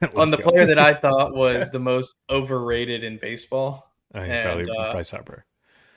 [0.16, 0.50] on the go.
[0.50, 5.10] player that i thought was the most overrated in baseball I and, probably uh, Bryce
[5.10, 5.44] Harper.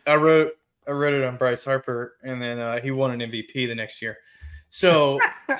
[0.08, 0.54] i wrote
[0.88, 4.02] i wrote it on bryce harper and then uh, he won an mvp the next
[4.02, 4.18] year
[4.70, 5.20] so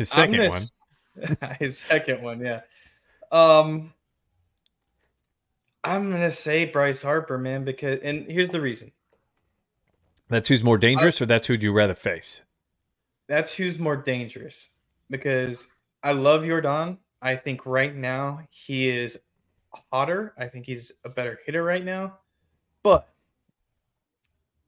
[0.00, 1.56] His second gonna one.
[1.58, 2.60] his second one, yeah.
[3.30, 3.92] Um,
[5.84, 8.92] I'm gonna say Bryce Harper, man, because and here's the reason.
[10.30, 11.24] That's who's more dangerous, oh.
[11.24, 12.42] or that's who'd you rather face?
[13.28, 14.70] That's who's more dangerous
[15.10, 15.72] because
[16.02, 16.98] I love Yordan.
[17.20, 19.18] I think right now he is
[19.92, 20.32] hotter.
[20.38, 22.18] I think he's a better hitter right now,
[22.82, 23.08] but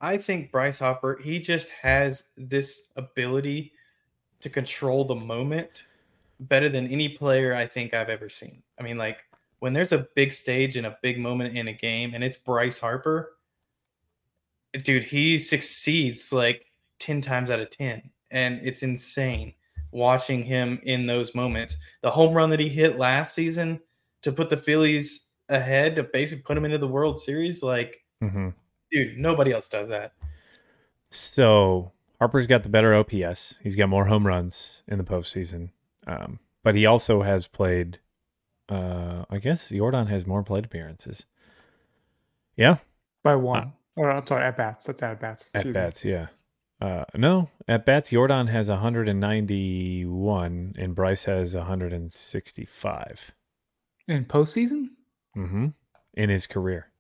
[0.01, 3.73] I think Bryce Harper he just has this ability
[4.41, 5.85] to control the moment
[6.41, 8.63] better than any player I think I've ever seen.
[8.79, 9.19] I mean, like
[9.61, 12.81] when there's a big stage and a big moment in a game, and it's Bryce
[12.81, 13.35] Harper,
[14.85, 16.67] dude, he succeeds like
[17.01, 18.11] 10 times out of 10.
[18.31, 19.55] And it's insane
[19.91, 21.77] watching him in those moments.
[22.03, 23.81] The home run that he hit last season
[24.23, 28.51] to put the Phillies ahead, to basically put them into the World Series, like, Mm-hmm.
[28.93, 30.13] dude, nobody else does that.
[31.11, 33.59] So Harper's got the better OPS.
[33.63, 35.71] He's got more home runs in the postseason.
[36.07, 37.99] Um, but he also has played.
[38.69, 41.27] Uh, I guess Yordan has more plate appearances.
[42.57, 42.77] Yeah,
[43.23, 43.73] by one.
[43.97, 44.87] Or I'm sorry, at bats.
[44.87, 45.51] That's at bats.
[45.55, 46.05] at bats.
[46.05, 46.27] Yeah.
[46.81, 53.35] Uh, no, at bats, Yordan has 191 and Bryce has 165.
[54.09, 54.89] In postseason?
[55.37, 55.67] Mm-hmm.
[56.15, 56.91] In his career.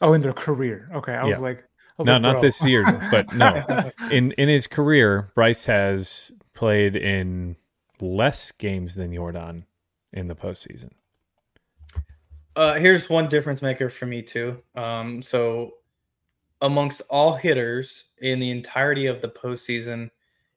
[0.00, 0.88] Oh, in their career.
[0.94, 1.64] Okay, I was like, I
[1.98, 3.90] was No, like, not this year, but no.
[4.10, 7.56] in in his career, Bryce has played in
[8.00, 9.64] less games than Yordan
[10.12, 10.90] in the postseason.
[12.56, 14.60] Uh, here's one difference maker for me too.
[14.76, 15.72] Um, so
[16.60, 20.10] amongst all hitters in the entirety of the postseason,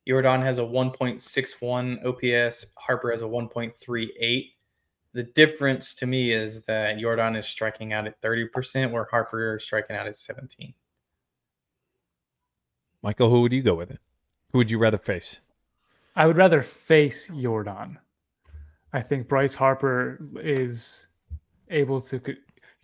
[0.07, 2.67] Yordan has a 1.61 OPS.
[2.77, 4.51] Harper has a 1.38.
[5.13, 9.63] The difference to me is that Yordan is striking out at 30%, where Harper is
[9.63, 10.73] striking out at 17.
[13.01, 13.99] Michael, who would you go with it?
[14.51, 15.39] Who would you rather face?
[16.15, 17.97] I would rather face Yordan.
[18.93, 21.07] I think Bryce Harper is
[21.69, 22.21] able to.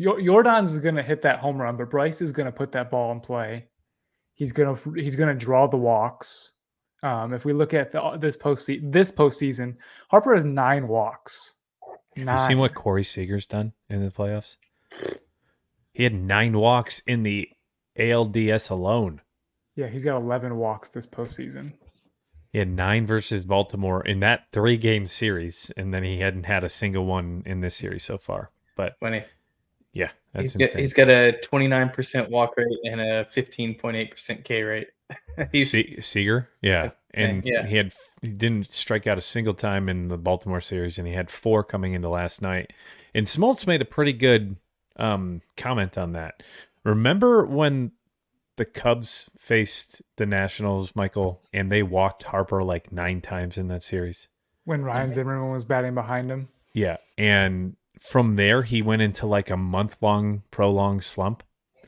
[0.01, 2.71] Co- Jor- Yordan's going to hit that home run, but Bryce is going to put
[2.71, 3.67] that ball in play.
[4.35, 6.53] He's going to he's going to draw the walks.
[7.03, 9.75] Um, if we look at the, this post this postseason,
[10.09, 11.55] Harper has nine walks.
[12.15, 14.57] Have you seen what Corey Seager's done in the playoffs?
[15.93, 17.49] He had nine walks in the
[17.97, 19.21] ALDS alone.
[19.75, 21.73] Yeah, he's got eleven walks this postseason.
[22.51, 26.63] He had nine versus Baltimore in that three game series, and then he hadn't had
[26.63, 28.51] a single one in this series so far.
[28.75, 29.21] But When he,
[29.93, 34.87] yeah, that's he's, got, he's got a 29% walk rate and a 15.8% K rate.
[35.51, 37.65] he's Se- Seager, yeah, and yeah.
[37.65, 41.13] he had he didn't strike out a single time in the Baltimore series, and he
[41.13, 42.73] had four coming into last night.
[43.13, 44.55] And Smoltz made a pretty good
[44.95, 46.41] um, comment on that.
[46.83, 47.91] Remember when
[48.55, 53.83] the Cubs faced the Nationals, Michael, and they walked Harper like nine times in that
[53.83, 54.27] series?
[54.65, 59.49] When Ryan Zimmerman was batting behind him, Yeah, and from there he went into like
[59.49, 61.43] a month long prolonged slump.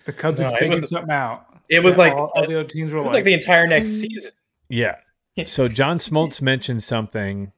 [0.06, 1.46] the Cubs No, had figured was- something out.
[1.70, 3.34] it was Yeah, like all, all the other teams were it was like, like the
[3.34, 4.32] entire next "Mm." season.
[4.70, 4.96] Yeah.
[5.46, 7.52] So John Smoltz mentioned something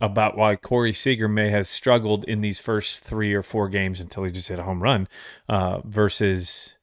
[0.00, 4.24] about why Corey Seager may have struggled in these first three or four games until
[4.24, 5.06] he just hit a home run
[5.48, 6.76] uh, versus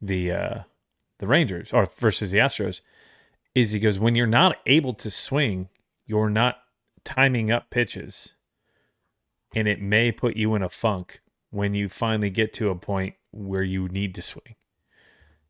[0.00, 0.58] the uh,
[1.20, 2.80] the Rangers or versus the Astros.
[3.54, 5.68] Is he goes when you're not able to swing,
[6.06, 6.56] you're not
[7.04, 8.34] timing up pitches,
[9.54, 13.14] and it may put you in a funk when you finally get to a point
[13.30, 14.56] where you need to swing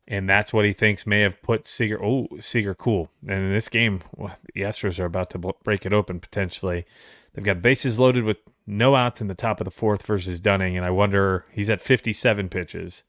[0.06, 2.02] and that's what he thinks may have put Seager.
[2.04, 3.10] Oh, Seager, cool.
[3.22, 6.84] And in this game, well, the Astros are about to bl- break it open potentially.
[7.32, 10.76] They've got bases loaded with no outs in the top of the fourth versus Dunning,
[10.76, 13.04] and I wonder he's at 57 pitches.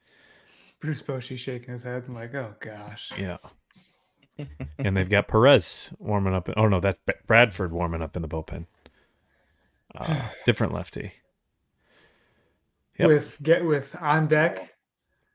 [0.79, 2.03] Bruce Bochy shaking his head.
[2.07, 3.11] I'm like, oh gosh.
[3.17, 3.37] Yeah.
[4.79, 6.49] and they've got Perez warming up.
[6.55, 8.65] Oh no, that's Bradford warming up in the bullpen.
[9.97, 11.11] Uh, different lefty.
[12.99, 13.07] Yep.
[13.07, 14.73] With get with on deck,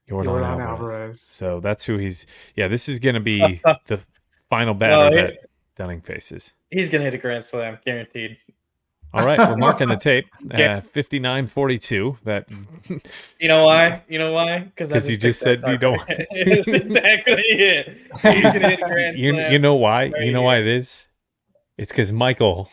[0.09, 0.81] Yordan, Yordan Alvarez.
[0.81, 1.21] Alvarez.
[1.21, 2.27] So that's who he's.
[2.55, 4.01] Yeah, this is going to be the
[4.49, 5.39] final batter Well, that
[5.77, 6.53] Dunning faces.
[6.71, 8.37] He's gonna hit a grand slam, guaranteed.
[9.15, 10.27] All right, we're marking the tape.
[10.53, 10.79] Yeah.
[10.79, 12.19] Uh, 59-42.
[12.25, 12.49] That
[13.39, 14.03] You know why?
[14.09, 14.59] You know why?
[14.61, 17.97] Because you just said you don't- That's exactly it.
[18.21, 19.53] He's gonna hit a grand you, slam.
[19.53, 20.09] you know why?
[20.09, 21.09] right you know why it is?
[21.79, 22.69] It's because Michael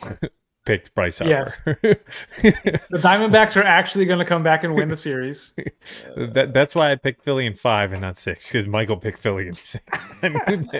[0.66, 1.30] picked Bryce Harper.
[1.30, 1.58] Yes.
[1.64, 5.52] The Diamondbacks are actually going to come back and win the series.
[6.16, 9.48] that, that's why I picked Philly in five and not six because Michael picked Philly
[9.48, 9.84] in six.
[10.22, 10.78] and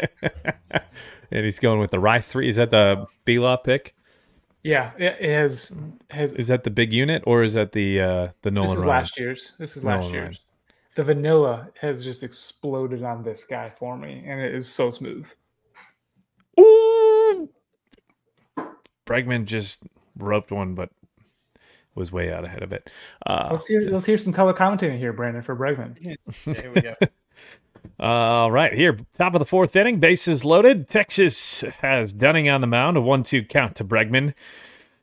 [1.31, 2.49] he's going with the Rye three.
[2.49, 3.95] Is that the B Law pick?
[4.63, 5.73] Yeah, it has
[6.11, 6.33] has.
[6.33, 8.69] Is that the big unit or is that the uh, the Nolan?
[8.69, 8.89] This is Ryan?
[8.89, 9.53] last year's.
[9.59, 10.25] This is last Nolan Ryan.
[10.25, 10.41] year's.
[10.97, 15.31] The vanilla has just exploded on this guy for me, and it is so smooth.
[16.59, 17.49] Ooh!
[19.07, 19.83] Bregman just
[20.17, 20.91] roped one, but
[21.95, 22.91] was way out ahead of it.
[23.25, 25.97] Uh, Let's hear let's hear some color commentating here, Brandon, for Bregman.
[26.47, 26.95] Yeah, here we go.
[28.01, 30.89] All right, here, top of the fourth inning, bases loaded.
[30.89, 34.35] Texas has Dunning on the mound, a one-two count to Bregman.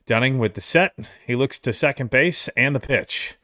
[0.06, 1.10] Dunning with the set.
[1.26, 3.36] He looks to second base and the pitch.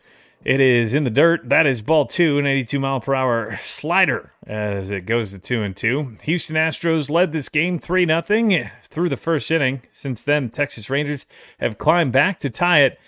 [0.44, 1.48] It is in the dirt.
[1.48, 5.62] That is ball two, an 82 mile per hour slider as it goes to two
[5.62, 6.16] and two.
[6.22, 9.82] Houston Astros led this game 3 0 through the first inning.
[9.90, 11.26] Since then, Texas Rangers
[11.58, 12.98] have climbed back to tie it.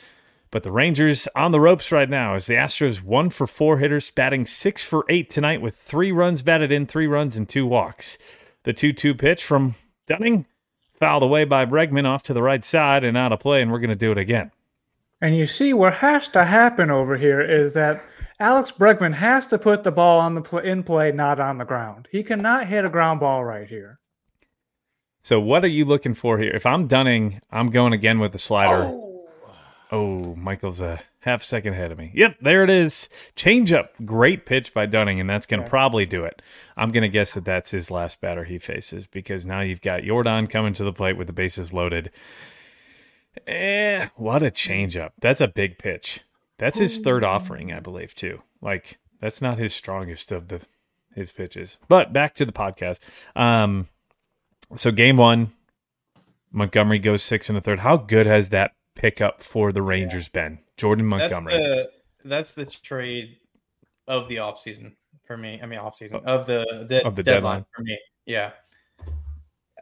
[0.50, 4.10] But the Rangers on the ropes right now as the Astros one for four hitters,
[4.10, 8.18] batting six for eight tonight with three runs batted in, three runs and two walks.
[8.64, 9.74] The 2 2 pitch from
[10.06, 10.46] Dunning
[10.92, 13.80] fouled away by Bregman off to the right side and out of play, and we're
[13.80, 14.52] going to do it again.
[15.22, 18.04] And you see what has to happen over here is that
[18.43, 21.64] Alex Bregman has to put the ball on the pl- in play, not on the
[21.64, 22.09] ground.
[22.11, 24.01] He cannot hit a ground ball right here.
[25.22, 26.51] So, what are you looking for here?
[26.51, 28.93] If I'm Dunning, I'm going again with the slider.
[29.93, 32.11] Oh, Michael's a half second ahead of me.
[32.14, 33.09] Yep, there it is.
[33.36, 33.93] Change up.
[34.05, 35.70] Great pitch by Dunning, and that's going to Yes.
[35.70, 36.43] probably do it.
[36.76, 40.03] I'm going to guess that that's his last batter he faces because now you've got
[40.03, 42.11] Yordan coming to the plate with the bases loaded.
[43.47, 45.12] Eh, what a change up.
[45.20, 46.22] That's a big pitch.
[46.59, 48.42] That's his third offering, I believe, too.
[48.61, 50.61] Like, that's not his strongest of the
[51.14, 51.78] his pitches.
[51.88, 53.00] But back to the podcast.
[53.36, 53.88] Um,
[54.74, 55.53] so game one,
[56.50, 57.80] Montgomery goes six and a third.
[57.80, 60.59] How good has that pickup for the Rangers been?
[60.76, 61.55] Jordan That's Montgomery.
[61.59, 61.90] the
[62.24, 63.36] that's the trade
[64.09, 64.92] of the offseason
[65.26, 65.61] for me.
[65.62, 67.64] I mean offseason of the the, Of the deadline, deadline.
[67.74, 67.98] for me.
[68.26, 68.53] Yeah.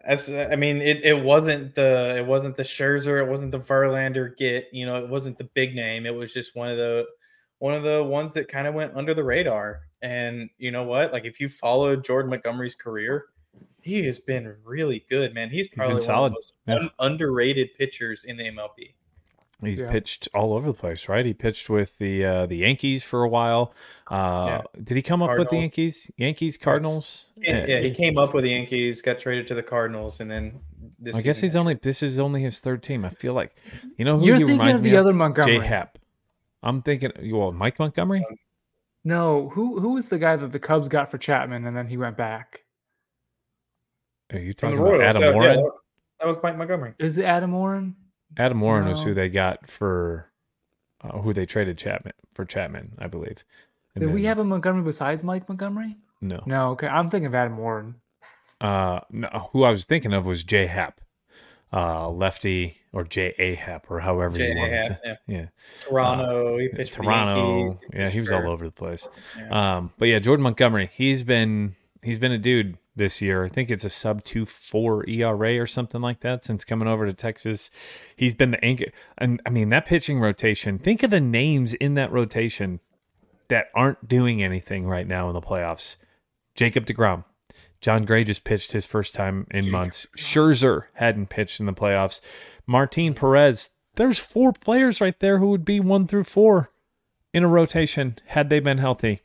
[0.02, 4.36] As I mean, it, it wasn't the it wasn't the Scherzer, it wasn't the Verlander
[4.36, 6.06] get, you know, it wasn't the big name.
[6.06, 7.06] It was just one of the
[7.58, 9.82] one of the ones that kind of went under the radar.
[10.02, 11.12] And you know what?
[11.12, 13.26] Like if you followed Jordan Montgomery's career,
[13.82, 15.50] he has been really good, man.
[15.50, 16.88] He's probably one solid, of the most yeah.
[16.98, 18.94] underrated pitchers in the MLB.
[19.62, 19.90] He's Yeah.
[19.90, 21.24] pitched all over the place, right?
[21.26, 23.74] He pitched with the uh, the Yankees for a while.
[24.08, 26.10] Uh, Did he come up with the Yankees?
[26.16, 27.26] Yankees, Cardinals.
[27.36, 30.60] Yeah, yeah, he came up with the Yankees, got traded to the Cardinals, and then
[30.98, 31.14] this.
[31.14, 31.74] I guess season- he's only.
[31.74, 33.04] This is only his third team.
[33.04, 33.54] I feel like,
[33.98, 35.06] you know who You're he thinking reminds of me the of?
[35.06, 35.58] other Montgomery.
[35.58, 35.98] Jay Happ.
[36.62, 37.12] I'm thinking.
[37.32, 38.24] Well, Mike Montgomery.
[39.04, 41.96] No, who who was the guy that the Cubs got for Chapman and then he
[41.96, 42.64] went back?
[44.32, 45.58] Are you talking about Adam Yeah, Warren?
[45.58, 45.70] yeah,
[46.20, 46.94] that was Mike Montgomery.
[46.98, 47.96] Is it Adam Warren?
[48.36, 49.06] Adam Warren was No.
[49.06, 50.26] who they got for
[51.02, 53.44] uh, who they traded Chapman for Chapman, I believe.
[53.94, 55.96] And Did we have a Montgomery besides Mike Montgomery?
[56.20, 56.42] no?
[56.46, 56.86] No, okay.
[56.86, 57.96] I'm thinking of Adam Warren.
[58.60, 59.28] Uh, no.
[59.52, 61.00] Who I was thinking of was Jay Happ,
[61.72, 64.50] uh, lefty or J A Happ or however J.
[64.52, 64.98] you want to Happ, say.
[65.04, 65.36] yeah.
[65.40, 65.46] Yeah,
[65.88, 66.58] Toronto.
[66.58, 67.58] he pitched for the Toronto.
[67.60, 69.08] Yankees, Yeah, he was pitched all over the place.
[69.38, 69.76] Yeah.
[69.76, 73.44] Um, but yeah, Jordan Montgomery, he's been he's been a dude this year.
[73.44, 77.06] I think it's a sub two four ERA or something like that since coming over
[77.06, 77.70] to Texas.
[78.16, 78.86] He's been the anchor,
[79.18, 80.78] and I mean that pitching rotation.
[80.78, 82.80] Think of the names in that rotation
[83.48, 85.96] that aren't doing anything right now in the playoffs.
[86.54, 87.24] Jacob Degrom.
[87.80, 90.06] Jon Gray just pitched his first time in months.
[90.16, 92.20] Scherzer hadn't pitched in the playoffs.
[92.66, 93.70] Martin Perez.
[93.96, 96.70] There's four players right there who would be one through four
[97.32, 99.22] in a rotation had they been healthy.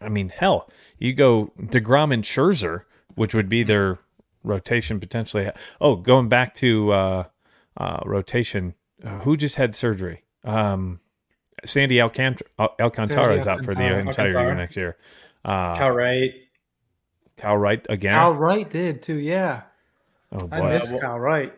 [0.00, 2.82] I mean, hell, you go DeGrom and Scherzer,
[3.14, 3.98] which would be their
[4.42, 5.50] rotation potentially.
[5.80, 7.24] Oh, going back to uh,
[7.76, 8.74] uh, rotation,
[9.04, 10.22] uh, who just had surgery?
[10.44, 11.00] Um,
[11.64, 14.26] Sandy Alcant- Al- Alcantara is out for the Alcantara.
[14.28, 14.96] entire year next year.
[15.44, 16.32] Uh, Kyle Wright.
[17.36, 18.14] Kyle Wright again.
[18.14, 19.16] Al Wright did too.
[19.16, 19.62] Yeah,
[20.32, 21.52] oh I boy, miss well- Kyle Wright.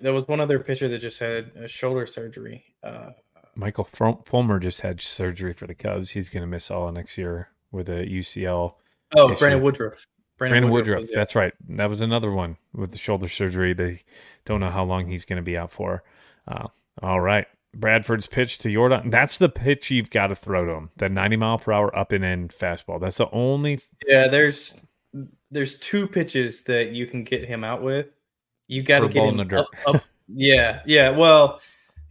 [0.00, 2.64] There was one other pitcher that just had a shoulder surgery.
[2.82, 3.10] Uh,
[3.56, 6.10] Michael Fulmer just had surgery for the Cubs.
[6.10, 8.74] He's going to miss all of next year with a UCL.
[9.16, 9.38] Oh, issue.
[9.38, 10.06] Brandon Woodruff.
[10.38, 11.00] Brandon Woodruff.
[11.00, 11.18] was there.
[11.18, 11.52] That's right.
[11.68, 13.72] That was another one with the shoulder surgery.
[13.72, 14.00] They
[14.44, 16.02] don't know how long he's going to be out for.
[16.48, 16.68] Uh,
[17.02, 17.46] all right.
[17.74, 19.10] Bradford's pitch to Yordan.
[19.10, 20.90] That's the pitch you've got to throw to him.
[20.96, 23.00] That 90 mile per hour up and in fastball.
[23.00, 23.80] That's the only.
[24.06, 24.80] Yeah, there's
[25.50, 28.06] there's two pitches that you can get him out with.
[28.68, 29.60] You got to get him the.
[29.60, 30.02] Up, up.
[30.28, 31.10] Yeah, yeah.
[31.10, 31.60] Well,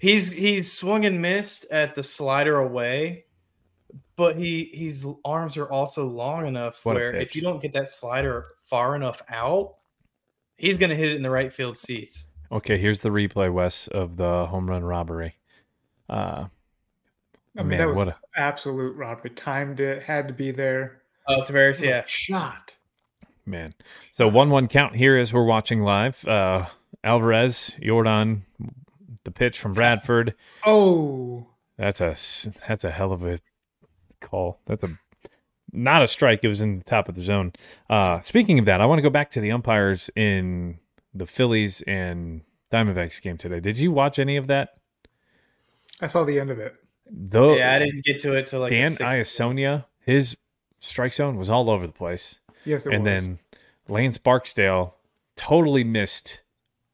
[0.03, 3.23] he's he's swung and missed at the slider away,
[4.17, 7.87] but he his arms are also long enough What where if you don't get that
[7.87, 9.75] slider far enough out,
[10.57, 12.25] he's gonna hit it in the right field seats.
[12.51, 15.35] Okay, here's the replay, Wes, of the home run robbery.
[16.09, 16.45] Uh,
[17.57, 19.29] I mean, Man, that was what a- absolute robbery.
[19.31, 21.01] Timed it, had to be there.
[21.27, 22.03] Oh, Taveras, yeah.
[22.05, 22.75] Shot.
[23.45, 23.71] man.
[24.11, 26.27] So 1 1 count here as we're watching live.
[26.27, 26.65] Uh,
[27.05, 28.41] Alvarez, Yordan,
[29.23, 30.35] the pitch from Bradford.
[30.65, 31.47] Oh,
[31.77, 32.15] That's a
[32.67, 33.39] that's a hell of a
[34.21, 34.59] call.
[34.65, 34.89] That's a
[35.71, 36.41] not a strike.
[36.43, 37.53] It was in the top of the zone.
[37.89, 40.77] Uh, speaking of that, I want to go back to the umpires in
[41.13, 43.59] the Phillies and Diamondbacks game today.
[43.59, 44.69] Did you watch any of that?
[46.01, 46.75] I saw the end of it.
[47.09, 49.03] Though Yeah, I didn't get to it till like the Dan sixth.
[49.03, 50.37] Iassogna, his
[50.79, 53.25] strike zone was all over the place, Yes, it and was.
[53.27, 53.39] then
[53.87, 54.95] Lance Barksdale
[55.35, 56.42] totally missed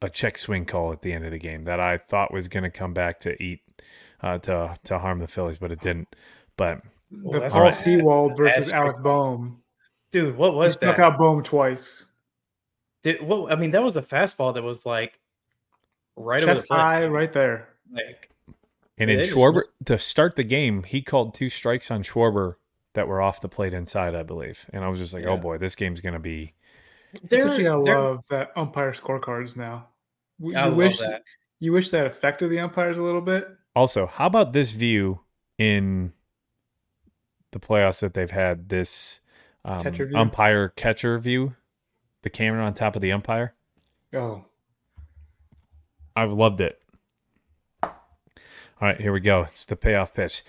[0.01, 2.63] a check swing call at the end of the game that I thought was going
[2.63, 3.61] to come back to eat
[4.21, 6.15] uh, to to harm the Phillies, but it didn't.
[6.57, 6.81] But
[7.11, 7.75] Well, the Paul right.
[7.75, 9.61] Sewald versus That's Alec pretty- Bohm.
[10.11, 11.03] dude, what He was struck that?
[11.03, 12.05] out Bohm twice.
[13.03, 15.19] Did, what, I mean, that was a fastball that was like
[16.17, 17.69] right over the Chest high, right there.
[17.91, 18.29] Like,
[18.97, 22.03] And in they just Schwarber, missed- to start the game, he called two strikes on
[22.03, 22.55] Schwarber
[22.93, 24.65] that were off the plate inside, I believe.
[24.73, 26.53] And I was just like, oh boy, this game's going to be.
[27.23, 29.87] That's what you They're- gotta they're- love that umpire scorecards now.
[30.39, 31.23] W- I You love wish that.
[31.59, 33.47] you wish that affected the umpires a little bit.
[33.75, 35.21] Also, how about this view
[35.57, 36.13] in
[37.51, 38.69] the playoffs that they've had?
[38.69, 39.21] This
[39.65, 41.55] um, Catcher umpire catcher view,
[42.23, 43.53] the camera on top of the umpire.
[44.13, 44.45] Oh,
[46.15, 46.81] I've loved it.
[47.83, 47.91] All
[48.87, 49.41] right, here we go.
[49.43, 50.43] It's the payoff pitch.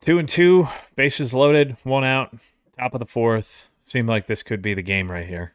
[0.00, 2.34] Two and two, bases loaded, one out,
[2.78, 3.68] top of the fourth.
[3.86, 5.54] Seemed like this could be the game right here.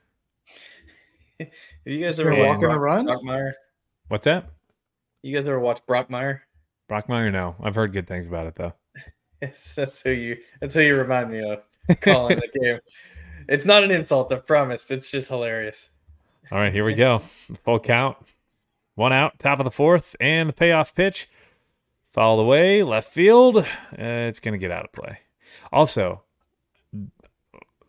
[1.88, 3.06] Have you guys ever gonna watched walk in the Brock, run?
[3.08, 3.54] Brockmire?
[4.10, 4.50] What's that?
[5.24, 6.42] You guys ever watch Brockmire?
[6.92, 7.32] Brockmire?
[7.32, 8.74] No, I've heard good things about it though.
[9.42, 10.36] Yes, that's who you.
[10.60, 11.62] That's who you remind me of.
[12.02, 12.80] Calling the game.
[13.48, 14.84] It's not an insult, I promise.
[14.84, 15.92] But it's just hilarious.
[16.52, 17.20] All right, here we go.
[17.20, 18.18] Full count.
[18.96, 21.30] One out, top of the fourth, and the payoff pitch.
[22.12, 23.58] Fouled away, left field.
[23.60, 23.64] Uh,
[23.98, 25.20] it's going to get out of play.
[25.72, 26.24] Also,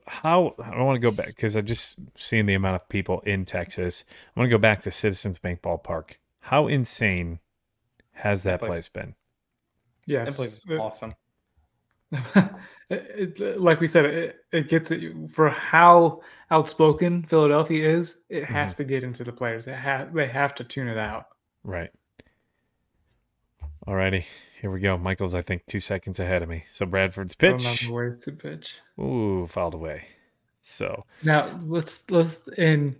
[0.08, 3.44] how I want to go back because I just seen the amount of people in
[3.44, 4.04] Texas.
[4.36, 6.12] I want to go back to Citizens Bank Ballpark.
[6.40, 7.38] How insane
[8.12, 9.14] has that, That place- place been?
[10.06, 11.12] Yeah, That place is awesome.
[12.90, 18.22] it, it- like we said, it, it gets it for how outspoken Philadelphia is.
[18.30, 18.82] It has Mm-hmm.
[18.82, 19.66] to get into the players.
[19.66, 21.26] They have they have to tune it out.
[21.64, 21.90] Right.
[23.86, 24.24] Alrighty,
[24.60, 24.98] here we go.
[24.98, 26.64] Michael's, I think, two seconds ahead of me.
[26.70, 27.64] So Bradford's pitch.
[27.64, 28.80] Another wasted pitch.
[29.00, 30.06] Ooh, fouled away.
[30.62, 32.96] So Now let's let's in.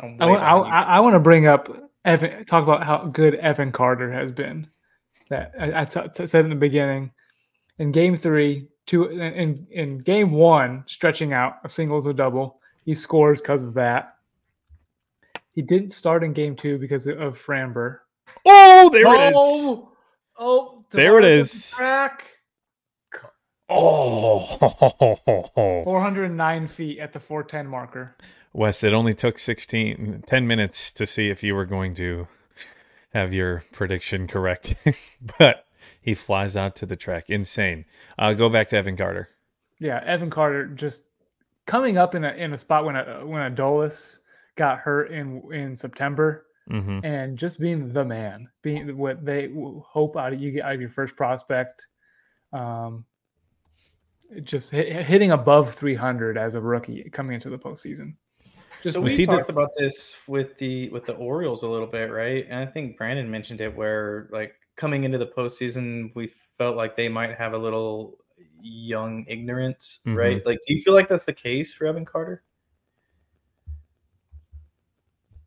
[0.00, 0.56] I'm I want I.
[0.56, 2.44] I, I want to bring up Evan.
[2.44, 4.68] Talk about how good Evan Carter has been.
[5.28, 7.10] That I, I t- t- said in the beginning.
[7.78, 12.94] In Game Three, two in in Game One, stretching out a single to double, he
[12.94, 14.16] scores because of that.
[15.52, 18.00] He didn't start in Game Two because of Framber.
[18.44, 19.34] Oh, there it is.
[19.36, 19.93] Oh!
[20.38, 21.70] Oh, There it Taveras at the is.
[21.76, 22.24] Track.
[23.68, 24.40] Oh,
[25.84, 28.16] 409 feet at the 410 marker.
[28.52, 32.28] Wes, it only took 16, 10 minutes to see if you were going to
[33.12, 34.74] have your prediction correct.
[35.38, 35.64] but
[36.00, 37.30] he flies out to the track.
[37.30, 37.84] Insane.
[38.18, 39.30] Uh, go back to Evan Carter.
[39.80, 41.02] Yeah, Evan Carter just
[41.66, 44.18] coming up in a in a spot when a when Adolis
[44.56, 49.50] got hurt in in September hmm and just being the man, being what they
[49.84, 51.86] hope out of you get out of your first prospect.
[52.52, 53.04] Um,
[54.42, 58.14] just hit, hitting above 300 as a rookie coming into the postseason.
[58.82, 61.68] Just so was we he the- talked about this with the with the Orioles a
[61.68, 62.46] little bit, right?
[62.48, 66.96] And I think Brandon mentioned it where like coming into the postseason, we felt like
[66.96, 68.18] they might have a little
[68.60, 70.16] young ignorance, Mhm.
[70.16, 70.46] right?
[70.46, 72.42] Like, do you feel like that's the case for Evan Carter?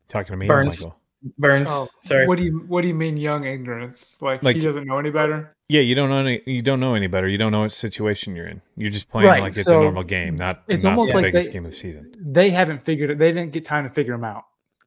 [0.08, 0.80] Talking to me, Burns.
[0.80, 0.98] Michael.
[1.36, 2.26] Burns, oh, sorry.
[2.28, 4.18] What do you what do you mean young ignorance?
[4.22, 5.54] Like, Like- he doesn't know any better?
[5.68, 6.40] Yeah, you don't know any.
[6.46, 7.28] You don't know any better.
[7.28, 8.62] You don't know what situation you're in.
[8.76, 11.18] You're just playing Right, like it's so a normal game, not it's not almost the
[11.18, 12.12] like biggest they- game of the season.
[12.20, 13.18] they haven't figured it.
[13.18, 14.44] They didn't get time to figure them out.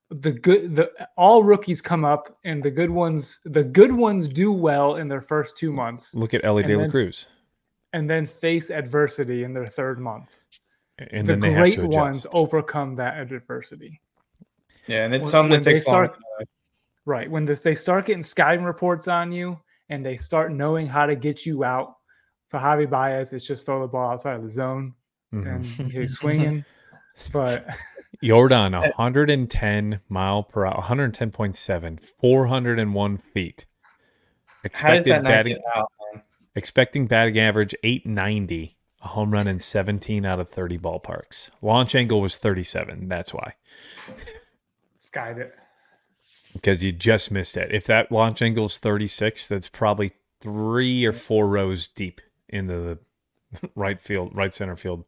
[0.10, 4.52] The good, the all rookies come up, and the good ones, the good ones do
[4.52, 6.14] well in their first two months.
[6.16, 7.28] Look at Elly De La Cruz.
[7.94, 10.36] and then face adversity in their third month.
[11.12, 14.02] And the then they great have to ones overcome that adversity.
[14.88, 16.08] Yeah, and it's When- something that they takes long.
[16.08, 16.20] start-
[17.06, 17.30] Right.
[17.32, 19.60] When this they start getting scouting reports on you
[19.90, 21.96] and they start knowing how to get you out.
[22.50, 24.94] For Javy Baez, it's just throw the ball outside of the zone
[25.34, 25.48] Mhm.
[25.48, 26.64] and he's swinging.
[27.34, 27.66] But
[28.24, 33.66] Yordan, 110 mile per hour, 110.7, 401 feet.
[33.66, 36.22] How does Expected that not batting, get out, man?
[36.56, 41.50] expecting batting average 890, a home run in 17 out of 30 ballparks.
[41.64, 43.08] Launch angle was 37.
[43.08, 43.56] That's why,
[45.12, 45.54] skied it.
[46.54, 47.74] because you just missed it.
[47.74, 52.74] If that launch angle is 36, that's probably three or four rows deep into
[53.54, 55.04] the right field, right center field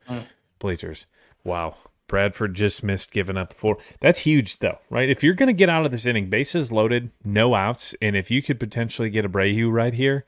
[0.59, 1.05] bleachers.
[1.43, 1.75] Wow.
[2.07, 3.77] Bradford just missed giving up four.
[4.01, 5.09] That's huge, though, right?
[5.09, 8.30] If you're going to get out of this inning, bases loaded, no outs, and if
[8.30, 10.25] you could potentially get Abreu right here,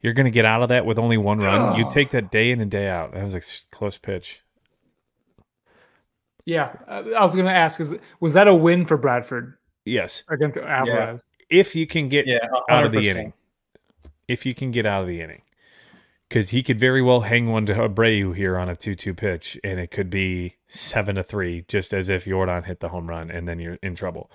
[0.00, 1.76] you're going to get out of that with only one run.
[1.78, 3.12] You take that day in and day out.
[3.12, 3.40] That was a
[3.74, 4.40] close pitch.
[6.46, 6.72] Yeah.
[6.88, 11.24] I was gonna ask, is was that a win for Bradford Yes, against Alvarez?
[11.50, 12.38] if you can get Yeah,
[12.70, 13.32] out of the inning,
[14.28, 15.42] if you can get out of the inning,
[16.28, 19.78] because he could very well hang one to Abreu here on a two-two pitch, and
[19.78, 23.46] it could be seven to three, just as if Yordan hit the home run, and
[23.48, 24.30] then you're in trouble.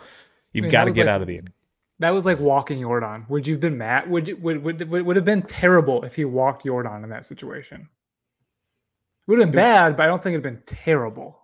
[0.53, 1.53] You've mean, got to get like- out of the inning.
[1.99, 3.29] That was like walking Yordan.
[3.29, 4.09] Would you have been mad?
[4.09, 7.25] Would you, would, would would would have been terrible if he walked Yordan in that
[7.27, 7.81] situation?
[7.81, 11.37] It Would have been bad, but I don't think it'd been terrible.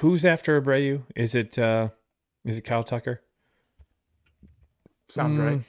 [0.00, 1.02] Who's after Abreu?
[1.16, 1.88] Is it uh
[2.44, 3.20] is it Kyle Tucker?
[5.08, 5.60] Sounds Mm, right.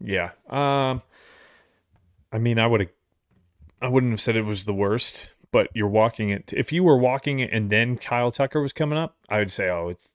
[0.00, 0.30] Yeah.
[0.48, 1.02] Um
[2.32, 2.90] I mean I would have
[3.80, 6.96] I wouldn't have said it was the worst, but you're walking it if you were
[6.98, 10.14] walking it and then Kyle Tucker was coming up, I would say, Oh, it's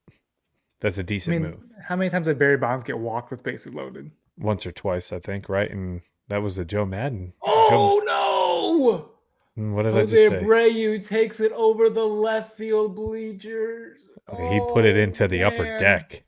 [0.79, 1.71] that's a decent mean, move.
[1.87, 4.11] how many times did Barry Bonds get walked with bases loaded?
[4.37, 5.71] Once or twice, I think, right?
[5.71, 7.33] And that was the Joe Maddon.
[7.41, 9.09] Oh Joe, no!
[9.57, 10.29] Mm, what did I just say?
[10.29, 14.09] Abreu takes it over the left field bleachers.
[14.29, 15.79] Okay, he put it Oh, into the upper man.
[15.79, 16.23] deck.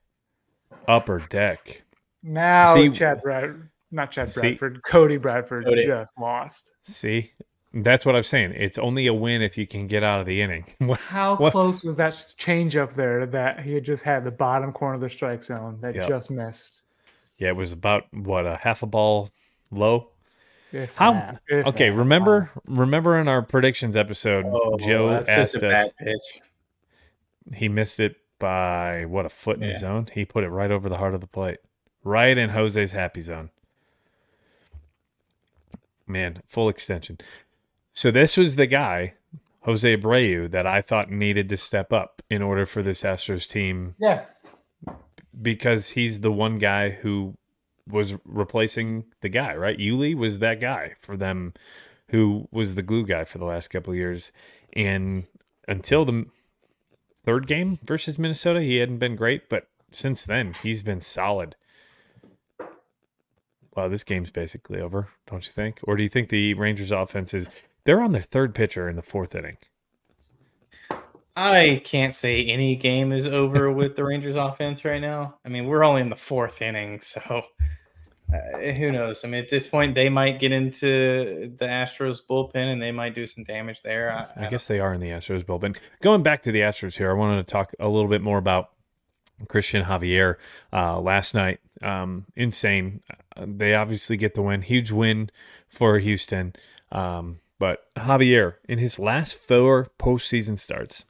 [0.87, 1.83] Upper deck.
[2.23, 5.85] Now See- Chad Brad, not Chad See- Bradford, Cody Bradford Cody.
[5.85, 6.71] just lost.
[6.79, 7.31] See?
[7.71, 8.53] That's what I'm saying.
[8.57, 10.65] It's only a win if you can get out of the inning.
[11.07, 14.71] How What- close was that change up there that he had just had the bottom
[14.73, 16.07] corner of the strike zone that Yep.
[16.07, 16.81] just missed?
[17.37, 19.29] Yeah, it was about what a half a ball
[19.71, 20.09] low.
[20.71, 21.13] If How?
[21.13, 21.95] that, okay, that.
[21.95, 25.89] remember remember in our predictions episode, Oh, Joe asked us.
[25.99, 26.41] pitch.
[27.55, 29.73] He missed it by what a foot in Yeah.
[29.73, 30.07] the zone.
[30.13, 31.57] He put it right over the heart of the plate,
[32.03, 33.49] right in Jose's happy zone.
[36.07, 37.17] Man, full extension.
[37.91, 39.13] So this was the guy,
[39.61, 43.95] Jose Abreu, that I thought needed to step up in order for this Astros team
[43.99, 44.25] Yeah,
[45.41, 47.35] because he's the one guy who
[47.89, 49.77] was replacing the guy, right?
[49.77, 51.53] Yuli was that guy for them
[52.09, 54.31] who was the glue guy for the last couple years.
[54.73, 55.25] And
[55.67, 56.25] until the
[57.25, 61.55] third game versus Minnesota, he hadn't been great, but since then, he's been solid.
[63.75, 65.79] Wow, this game's basically over, don't you think?
[65.83, 67.49] Or do you think the Rangers offense is
[67.83, 69.57] they're on their third pitcher in the fourth inning?
[71.35, 75.35] I can't say any game is over with the Rangers offense right now.
[75.45, 77.43] I mean, we're only in the fourth inning, so
[78.33, 79.23] uh, who knows?
[79.23, 83.15] I mean, at this point, they might get into the Astros bullpen and they might
[83.15, 84.11] do some damage there.
[84.11, 85.77] I, I guess they are in the Astros bullpen.
[86.01, 88.69] Going back to the Astros here, I wanted to talk a little bit more about
[89.47, 90.35] Christian Javier
[90.73, 91.59] uh, last night.
[91.81, 93.01] Um, insane.
[93.35, 94.61] Uh, They obviously get the win.
[94.61, 95.29] Huge win
[95.69, 96.53] for Houston.
[96.91, 101.05] Um, but Javier, in his last four postseason starts,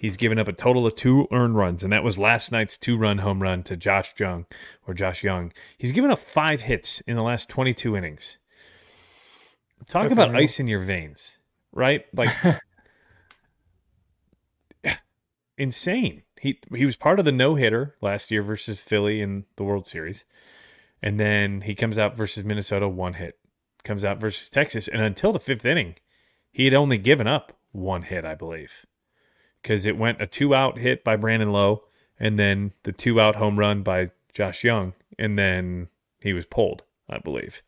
[0.00, 3.18] he's given up a total of two earned runs, and that was last night's two-run
[3.18, 4.46] home run to Josh Jung
[4.88, 5.52] or Josh Young.
[5.76, 8.38] He's given up five hits in the last 22 innings.
[9.86, 11.38] Talk That's about ice in your veins,
[11.72, 12.04] right?
[12.14, 12.30] Like
[15.58, 16.22] insane.
[16.40, 19.86] He he was part of the no hitter last year versus Philly in the World
[19.86, 20.24] Series,
[21.02, 23.38] and then he comes out versus Minnesota one hit,
[23.84, 25.96] comes out versus Texas, and until the fifth inning,
[26.50, 28.86] he had only given up one hit, I believe,
[29.62, 31.84] because it went a two out hit by Brandon Lowe,
[32.18, 35.88] and then the two out home run by Josh Young, and then
[36.20, 37.62] he was pulled, I believe.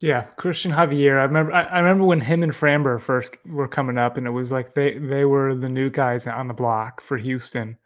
[0.00, 1.18] Yeah, Christian Javier.
[1.18, 1.52] I remember.
[1.52, 4.74] I, I remember when him and Framber first were coming up, and it was like
[4.74, 7.76] they they were the new guys on the block for Houston.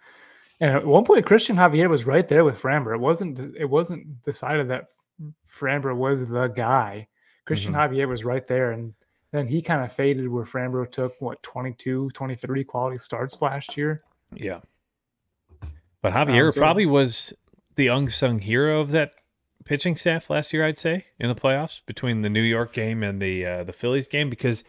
[0.60, 2.94] And at one point, Christian Javier was right there with Framber.
[2.94, 3.56] It wasn't.
[3.56, 4.88] It wasn't decided that
[5.48, 7.08] Framber was the guy.
[7.46, 7.94] Christian mm-hmm.
[7.94, 8.92] Javier was right there, and
[9.32, 14.02] then he kind of faded where Framber took what 22, 23 quality starts last year.
[14.34, 14.60] Yeah.
[16.00, 17.34] But Javier Um, so- probably was
[17.76, 19.12] the unsung hero of that
[19.64, 23.20] pitching staff last year, I'd say, in the playoffs between the New York game and
[23.22, 24.64] the uh, the Phillies game because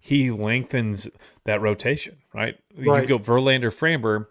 [0.00, 1.08] he lengthens
[1.44, 2.56] that rotation, right?
[2.76, 3.02] Right.
[3.02, 4.26] You go Verlander, Framber,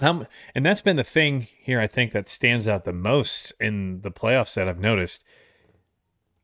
[0.00, 1.80] um, and that's been the thing here.
[1.80, 5.24] I think that stands out the most in the playoffs that I've noticed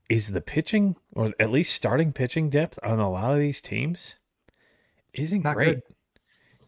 [0.08, 4.16] is the pitching, or at least starting pitching depth on a lot of these teams,
[5.12, 5.78] isn't Not great.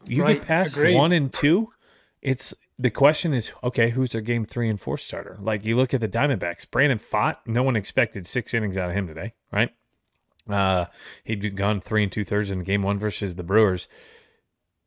[0.06, 0.94] You Right, get past agreed.
[0.97, 1.73] one and two,
[2.23, 5.36] it's the question is okay, who's their game three and four starter?
[5.40, 8.94] Like you look at the Diamondbacks, Brandon Pfaadt, no one expected six innings out of
[8.97, 9.70] him today, right?
[10.48, 10.86] Uh,
[11.24, 13.86] he'd gone three and two thirds in game one versus the Brewers.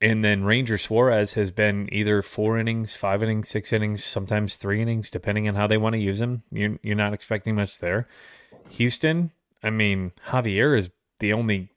[0.03, 4.81] And then Ranger Suarez has been either four innings, five innings, six innings, sometimes three
[4.81, 6.41] innings, depending on how they want to use him.
[6.51, 8.07] You're, you're not expecting much there.
[8.71, 9.31] Houston,
[9.63, 10.89] I mean, Javier is
[11.19, 11.69] the only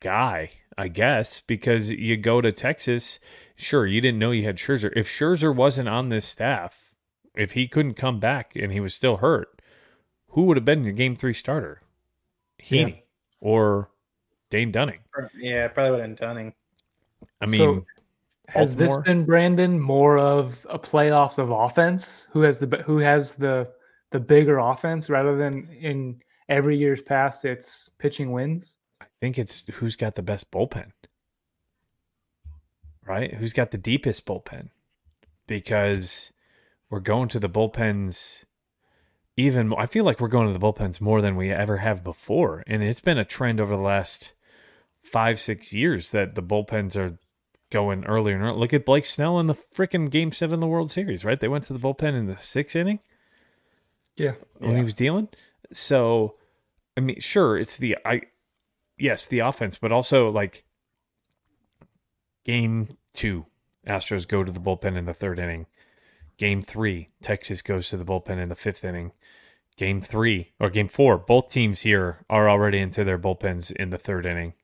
[0.00, 3.20] guy, I guess, because you go to Texas.
[3.56, 4.92] Sure, you didn't know you had Scherzer.
[4.94, 6.94] If Scherzer wasn't on this staff,
[7.34, 9.60] if he couldn't come back and he was still hurt,
[10.28, 11.82] who would have been your game three starter?
[12.62, 13.02] Heaney
[13.40, 13.90] or
[14.50, 15.00] Dane Dunning.
[15.36, 16.54] Yeah, probably would have been Dunning.
[17.40, 17.86] I So, mean,
[18.48, 22.26] Has this been Brandon more of a playoffs of offense?
[22.32, 23.70] Who has the who has the
[24.10, 28.76] the bigger offense rather than in every year's past it's pitching wins?
[29.00, 30.90] I think it's who's got the best bullpen,
[33.06, 33.34] right?
[33.34, 34.68] Who's got the deepest bullpen?
[35.46, 36.32] Because
[36.90, 38.44] we're going to the bullpens
[39.36, 39.72] even.
[39.74, 42.82] I feel like we're going to the bullpens more than we ever have before, and
[42.82, 44.34] it's been a trend over the last
[45.02, 47.18] five, six years that the bullpens are
[47.70, 48.56] going earlier and earlier.
[48.58, 51.38] Look at Blake Snell in the freaking Game Seven of the World Series, right?
[51.38, 53.00] They went to the bullpen in the sixth inning
[54.16, 54.32] Yeah.
[54.58, 55.28] when he was dealing.
[55.72, 56.34] So,
[56.98, 58.22] I mean, sure, it's the I,
[58.98, 60.64] yes, the offense, but also like
[62.44, 63.46] game two,
[63.86, 65.66] Astros go to the bullpen in the third inning.
[66.38, 69.12] Game three, Texas goes to the bullpen in the fifth inning.
[69.76, 73.96] Game three or game four, both teams here are already into their bullpens in the
[73.98, 74.54] third inning.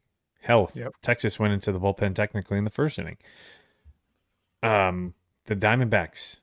[0.40, 0.94] Hell, Yep.
[1.02, 3.16] Texas went into the bullpen technically in the first inning.
[4.60, 6.40] Um, the Diamondbacks,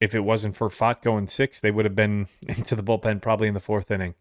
[0.00, 3.48] if it wasn't for Pfaadt going six, they would have been into the bullpen probably
[3.48, 4.14] in the fourth inning.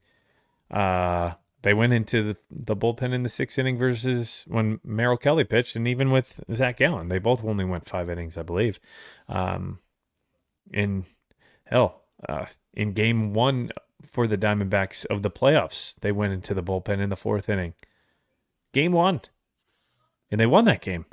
[0.72, 5.44] Uh, they went into the, the bullpen in the sixth inning versus when Merrill Kelly
[5.44, 8.80] pitched, and even with Zac Gallen, they both only went five innings, I believe.
[9.28, 9.80] Um,
[10.72, 11.06] in
[11.66, 13.72] hell, uh, in game one
[14.02, 17.74] for the Diamondbacks of the playoffs, they went into the bullpen in the fourth inning.
[18.74, 19.22] Game one,
[20.32, 21.06] and they won that game.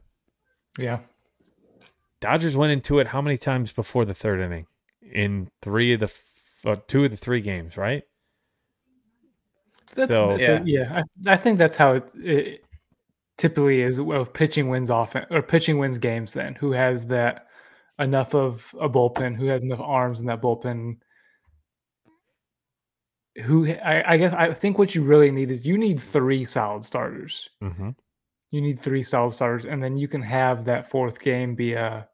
[0.78, 1.00] Yeah.
[2.20, 4.66] Dodgers went into it how many times before the third inning?
[5.02, 8.04] In three of the f- uh, two of the three games, right?
[9.94, 11.02] That's, So- that's yeah, yeah.
[11.26, 12.64] I, I think that's how it, it
[13.38, 16.32] typically is of pitching wins offense or pitching wins games.
[16.32, 17.46] Then who has that
[17.98, 19.36] enough of a bullpen?
[19.36, 20.96] Who has enough arms in that bullpen?
[23.44, 26.82] Who I, I guess I think what you really need is you need three solid
[26.84, 27.50] starters.
[27.62, 27.90] Mm-hmm.
[28.50, 32.08] You need three solid starters, and then you can have that fourth game be a.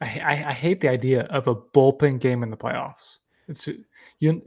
[0.00, 3.16] I, I, I hate the idea of a bullpen game in the playoffs.
[3.48, 3.66] It's
[4.20, 4.40] you.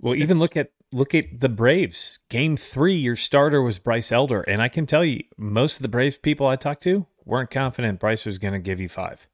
[0.00, 2.18] Well, It's- even look at look at the Braves.
[2.28, 5.88] Game three, your starter was Bryce Elder, and I can tell you, most of the
[5.88, 9.26] Braves people I talked to weren't confident Bryce was going to give you five.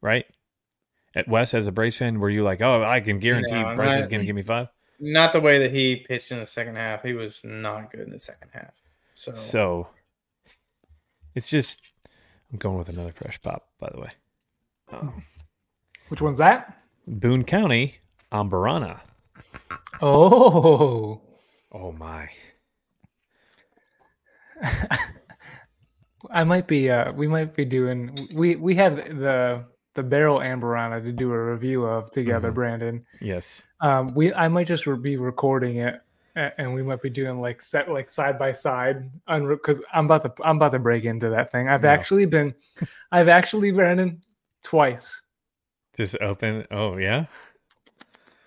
[0.00, 0.24] Right?
[1.14, 3.90] At Wes, as a Braves fan, were you like, "Oh, I can guarantee No, Bryce
[3.90, 4.68] not- is going to give me five?
[4.98, 7.02] Not the way that he pitched in the second half.
[7.02, 8.70] He was not good in the second half.
[9.14, 9.88] So, So
[11.34, 11.92] it's just,
[12.52, 14.10] I'm going with another fresh pop, by the way.
[14.92, 15.12] Oh.
[16.08, 16.78] Which one's that?
[17.08, 17.96] Boone County,
[18.30, 19.00] Amburana.
[20.00, 21.20] Oh.
[21.72, 22.28] Oh my!
[26.30, 29.64] I might be uh we might be doing we we have the
[29.94, 32.54] the barrel amburana to do a review of together, Mhm.
[32.54, 33.06] Brandon.
[33.20, 36.00] Yes, Um we I might just re- be recording it
[36.34, 40.44] and we might be doing like set like side by side because I'm about to
[40.46, 41.68] I'm about to break into that thing.
[41.68, 41.88] I've No.
[41.90, 42.54] actually been
[43.10, 44.20] I've actually Brandon
[44.62, 45.22] twice
[45.96, 46.66] just open.
[46.70, 47.26] Oh yeah.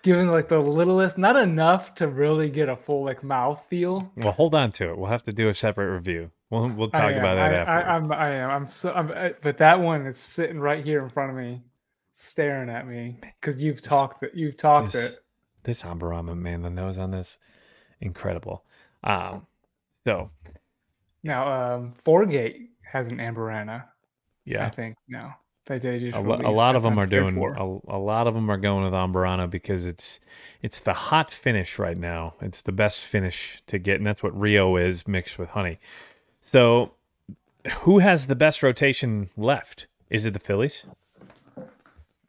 [0.06, 4.08] Given like the littlest, not enough to really get a full like mouth feel.
[4.14, 4.96] Well, hold on to it.
[4.96, 6.30] We'll have to do a separate review.
[6.48, 7.72] We'll we'll talk am, about that I, after.
[7.72, 8.50] I, I'm, I am.
[8.50, 8.92] I'm so.
[8.92, 11.60] I'm, I- but that one is sitting right here in front of me,
[12.12, 14.30] staring at me because you've talked it.
[14.32, 15.24] You've talked this, it.
[15.64, 17.38] this Amburana man, the nose on this,
[18.00, 18.64] incredible.
[19.02, 19.44] Um,
[20.06, 20.30] so
[21.24, 23.86] Now, um, Forgate has an Amburana.
[24.66, 27.36] I think now that they just a, lo- a lot of them are doing.
[27.36, 30.20] A, a lot of them are going with Amburana because it's
[30.62, 32.34] it's the hot finish right now.
[32.40, 35.78] It's the best finish to get, and that's what Rio is mixed with honey.
[36.40, 36.92] So,
[37.80, 39.86] who has the best rotation left?
[40.10, 40.86] Is it the Phillies?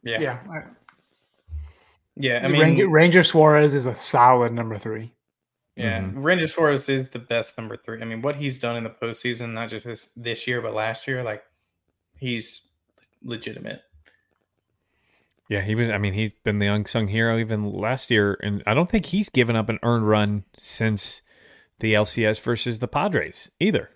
[0.02, 0.20] yeah.
[0.20, 0.62] Yeah, I-
[2.16, 5.12] Yeah, I I mean, Ranger, Ranger Suarez is a solid number three.
[5.76, 6.14] yeah, Mhm.
[6.16, 8.02] Ranger Suarez is the best number three.
[8.02, 11.06] I mean, what he's done in the postseason, not just this this year, but last
[11.06, 11.44] year, like
[12.16, 12.67] he's
[13.22, 13.82] legitimate.
[15.48, 15.88] Yeah, he was.
[15.90, 19.30] I mean, he's been the unsung hero even last year, and I don't think he's
[19.30, 21.22] given up an earned run since
[21.80, 23.88] the LCS versus the Padres either.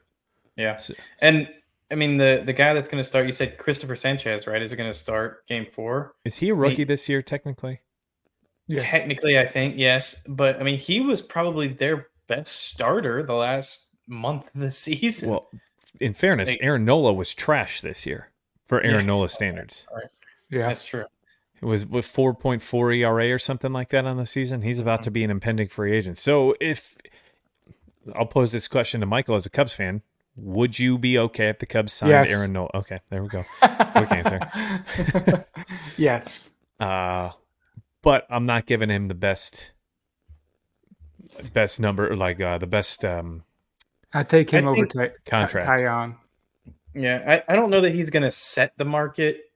[0.56, 1.48] Yeah, So- and
[1.90, 3.26] I mean the the guy that's going to start.
[3.26, 4.62] You said Cristopher Sanchez, right?
[4.62, 6.14] Is it going to start Game Four?
[6.24, 7.20] Is he a rookie this year?
[7.20, 7.80] Technically,
[8.66, 8.82] Yes.
[8.82, 13.88] Technically, I think yes, but I mean he was probably their best starter the last
[14.08, 15.28] month of the season.
[15.30, 15.50] well,
[16.00, 18.28] in fairness, Like- Aaron Nola was trash this year
[18.72, 19.02] for Aaron Yeah.
[19.02, 19.86] Nola standards.
[20.48, 20.68] Yeah.
[20.68, 21.04] that's true.
[21.60, 24.62] It was with 4.4 ERA or something like that on the season.
[24.62, 26.16] He's about to be an impending free agent.
[26.18, 26.96] So if
[28.16, 30.00] I'll pose this question to Michael as a Cubs fan,
[30.36, 32.32] would you be okay if the Cubs signed Yes.
[32.32, 32.70] Aaron Nola?
[32.76, 33.44] Okay, there we go.
[33.60, 35.44] Quick answer.
[35.98, 36.52] yes.
[36.80, 37.32] Uh,
[38.00, 39.72] but I'm not giving him the best
[41.52, 43.44] best number, like uh, the best um,
[44.14, 45.66] I take him I over think- Ty- Contract.
[45.66, 46.16] Ty- Tyon.
[46.94, 49.52] Yeah, I, I don't know that he's going to set the market,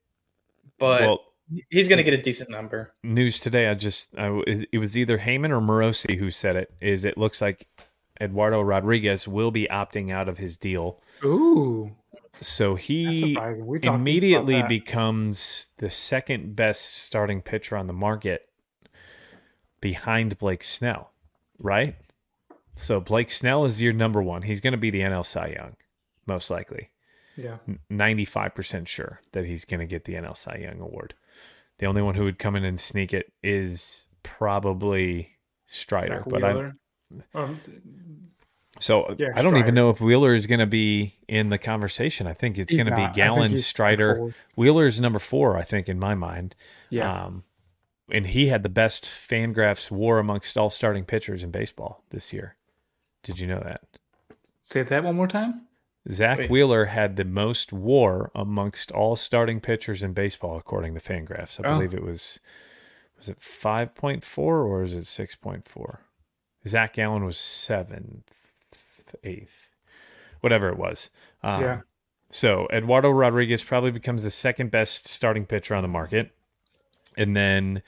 [0.78, 1.20] but well.
[1.70, 2.94] he's going to get a decent number.
[3.02, 6.72] News today, I just I, it was either Heyman or Morosi who said it.
[6.80, 7.68] Is it looks like
[8.20, 11.92] Eduardo Rodriguez will be opting out of his deal, Ooh,
[12.40, 13.66] so he surprising.
[13.66, 18.48] We talked deep about immediately becomes the second best starting pitcher on the market
[19.80, 21.12] behind Blake Snell,
[21.58, 21.96] right?
[22.74, 24.42] So Blake Snell is your number one.
[24.42, 25.76] He's going to be the NL Cy Young,
[26.26, 26.90] most likely.
[27.36, 27.58] Yeah.
[27.92, 31.14] 95% sure that he's going to get the NL Cy Young award.
[31.78, 35.36] The only one who would come in and sneak it is probably
[35.66, 36.22] Strider.
[36.26, 36.72] But I
[37.34, 37.70] is
[38.78, 39.58] so Yeah, I don't Strider.
[39.58, 42.26] even know if Wheeler is going to be in the conversation.
[42.26, 43.06] I think it's going to be.
[43.14, 44.34] Gallen, Strider.
[44.56, 46.54] Wheeler is number four, I think, in my mind.
[46.90, 47.24] Yeah.
[47.24, 47.44] Um,
[48.10, 52.56] and he had the best Fangraphs WAR amongst all starting pitchers in baseball this year.
[53.22, 53.82] Did you know that?
[54.60, 55.65] Say that one more time.
[56.11, 56.51] Zack Wait.
[56.51, 61.59] Wheeler had the most WAR amongst all starting pitchers in baseball, according to Fangraphs.
[61.65, 61.74] I Oh.
[61.74, 62.39] believe it was
[63.19, 66.03] was it five point four or is it six point four?
[66.69, 68.53] Zac Gallen was seventh,
[69.24, 69.70] eighth,
[70.41, 71.11] whatever it was.
[71.43, 71.81] Um, Yeah.
[72.31, 76.33] So Eduardo Rodriguez probably becomes the second best starting pitcher on the market,
[77.16, 77.83] and then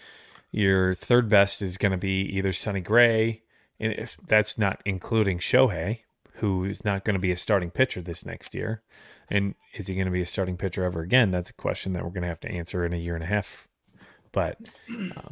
[0.51, 3.43] your third best is going to be either Sonny Gray,
[3.78, 6.01] and if that's not including Shohei,
[6.39, 8.82] who is not going to be a starting pitcher this next year,
[9.31, 11.31] and is he going to be a starting pitcher ever again?
[11.31, 13.27] That's a question that we're going to have to answer in a year and a
[13.28, 13.66] half.
[14.32, 14.56] But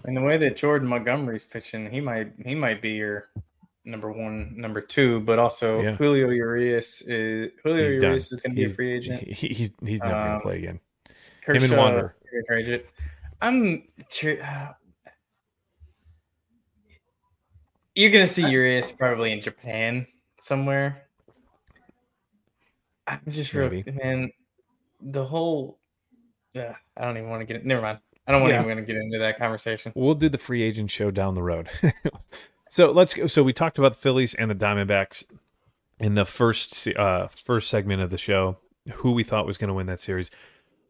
[0.05, 3.29] And the way that Jordan Montgomery's pitching, he might he might be your
[3.85, 5.93] number one, number two, but also Yeah.
[5.97, 8.03] Julio Urias is Julio He's done.
[8.03, 9.23] Urias is going to be a free agent.
[9.23, 10.81] he, he, he's never going Um, to play again.
[11.45, 12.17] Kershaw, and Wander.
[12.33, 12.91] you're gonna trade it.
[13.41, 13.85] I'm
[14.43, 14.73] uh,
[17.95, 20.07] you're gonna see Urias probably in Japan
[20.47, 21.03] somewhere.
[23.07, 23.93] I'm just real Maybe.
[23.93, 24.31] man.
[25.01, 25.79] The whole
[26.57, 27.67] uh, I don't even want to get it.
[27.67, 27.99] Never mind.
[28.27, 28.75] I don't want Yeah.
[28.75, 29.93] to get into that conversation.
[29.95, 31.69] We'll do the free agent show down the road.
[32.69, 33.27] so let's go.
[33.27, 35.25] So we talked about the Phillies and the Diamondbacks
[36.01, 38.59] in the first uh, first segment of the show.
[38.95, 40.31] Who we thought was going to win that series.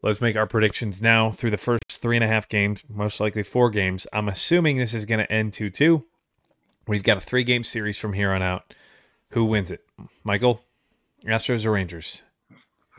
[0.03, 3.41] Let's make our predictions now through the first three and a half games, most likely
[3.41, 4.05] four games.
[4.13, 6.05] I'm assuming this is going to end 2 2.
[6.87, 8.75] We've got a three game series from here on out.
[9.31, 9.85] Who wins it?
[10.23, 10.61] Michael?
[11.25, 12.23] Astros or Rangers?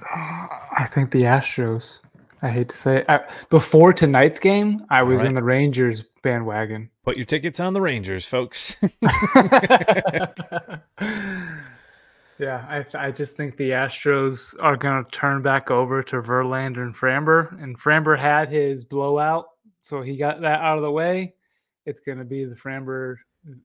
[0.01, 2.01] I think the Astros.
[2.43, 3.07] I hate to say it.
[3.09, 5.29] I, before tonight's game, I was right.
[5.29, 6.91] in the Rangers bandwagon.
[7.05, 8.77] Put your tickets on the Rangers, folks.
[12.39, 16.83] yeah, I, I just think the Astros are going to turn back over to Verlander
[16.83, 17.61] and Framber.
[17.61, 19.47] And Framber had his blowout,
[19.81, 21.35] so he got that out of the way.
[21.87, 23.17] It's going to be the Framber,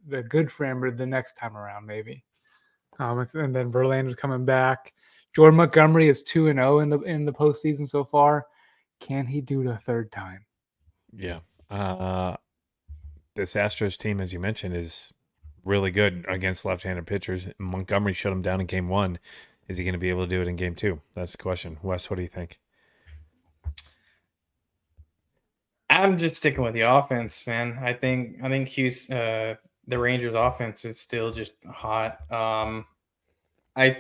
[0.08, 2.24] the good Framber, the next time around, maybe.
[3.00, 4.94] Um, and then Verlander's coming back.
[5.36, 8.46] Jordan Montgomery is two and zero in the in the postseason so far.
[9.00, 10.46] Can he do it a third time?
[11.16, 11.40] Yeah.
[11.70, 12.36] Uh,
[13.36, 15.12] this Astros team, as you mentioned, is
[15.66, 17.50] really good against left-handed pitchers.
[17.58, 19.18] Montgomery shut him down in game one.
[19.68, 21.02] Is he going to be able to do it in game two?
[21.16, 21.78] That's the question.
[21.82, 22.60] Wes, what do you think?
[25.90, 27.80] I'm just sticking with the offense, man.
[27.82, 29.56] I think I think Houston, uh,
[29.88, 32.20] the Rangers' offense is still just hot.
[32.32, 32.86] Um,
[33.76, 33.98] I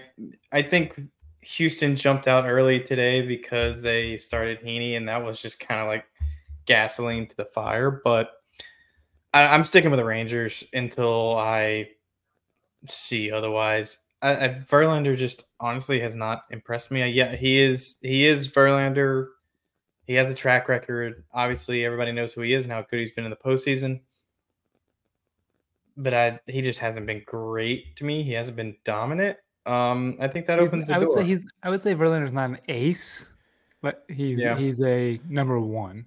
[0.51, 0.99] I think
[1.41, 5.87] Houston jumped out early today because they started Heaney, and that was just kind of
[5.87, 6.05] like
[6.65, 8.01] gasoline to the fire.
[8.03, 8.31] But
[9.33, 11.89] I, I'm sticking with the Rangers until I
[12.85, 13.97] see otherwise.
[14.21, 17.05] I, I, Verlander just honestly has not impressed me.
[17.09, 19.27] Yeah, he is he is Verlander
[20.05, 21.23] he has a track record.
[21.33, 24.01] Obviously, everybody knows who he is and how good he's been in the postseason.
[25.95, 28.23] But I, he just hasn't been great to me.
[28.23, 29.37] He hasn't been dominant.
[29.65, 31.17] Um, I think that He's- opens the I would door.
[31.17, 31.45] say he's.
[31.61, 33.31] I would say Verlander's not an ace,
[33.81, 34.57] but he's Yeah.
[34.57, 36.05] he's a number one.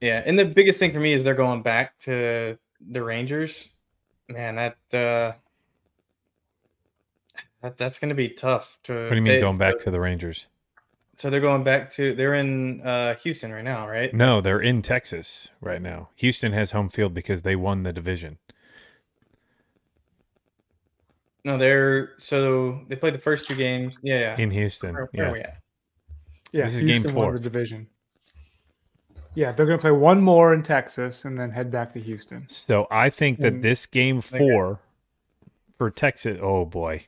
[0.00, 2.58] Yeah, and the biggest thing for me is they're going back to
[2.90, 3.68] the Rangers.
[4.28, 5.32] Man, that uh
[7.62, 8.78] that, that's going to be tough.
[8.84, 10.46] To What do you mean they- going back so, to the Rangers?
[11.16, 14.12] So they're going back to they're in uh Houston right now, right?
[14.12, 16.08] No, they're in Texas right now.
[16.16, 18.38] Houston has home field because they won the division.
[21.44, 23.98] No, they're so they played the first two games.
[24.02, 24.36] Yeah, yeah.
[24.38, 24.94] In Houston.
[24.94, 25.30] where, where Yeah.
[25.30, 25.58] are we at?
[26.52, 27.32] Yeah, This is game Houston won four.
[27.34, 27.86] the division.
[29.34, 32.48] Yeah, they're going to play one more in Texas and then head back to Houston.
[32.48, 34.78] So I think that And- this game four
[35.76, 36.38] for Texas.
[36.40, 37.06] Oh boy,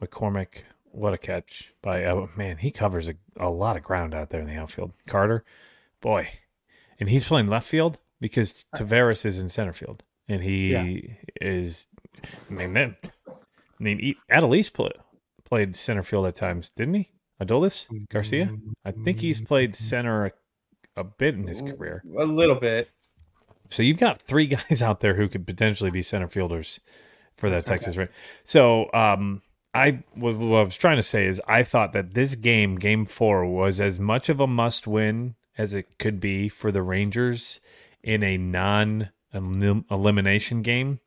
[0.00, 4.28] McCormick, what a catch by oh man, he covers a, a lot of ground out
[4.30, 4.92] there in the outfield.
[5.06, 5.44] Carter,
[6.02, 6.28] boy,
[7.00, 11.14] and he's playing left field because Taveras is in center field, and he Yeah.
[11.40, 11.88] is.
[12.50, 13.10] I mean that.
[13.82, 14.92] I mean, he, Adolis play,
[15.44, 17.10] played center field at times, didn't he?
[17.40, 18.48] Adolis Garcia.
[18.84, 20.30] I think he's played center a,
[20.96, 22.04] a bit in his career.
[22.16, 22.88] A little bit.
[23.70, 26.78] So you've got three guys out there who could potentially be center fielders
[27.36, 28.10] for that That's Texas right.
[28.44, 29.42] So um,
[29.74, 33.04] I what, what I was trying to say is I thought that this game, Game
[33.04, 37.58] Four, was as much of a must-win as it could be for the Rangers
[38.04, 41.00] in a non-elimination game.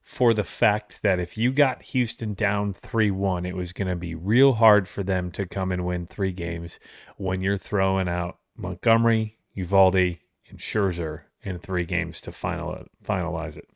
[0.00, 3.96] For the fact that if you got Houston down 3 1, it was going to
[3.96, 6.80] be real hard for them to come and win three games
[7.16, 10.18] when you're throwing out Montgomery, Eovaldi,
[10.48, 13.68] and Scherzer in three games to final finalize it.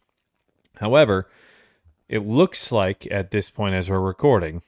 [0.77, 1.29] However,
[2.09, 4.63] it looks like at this point as we're recording,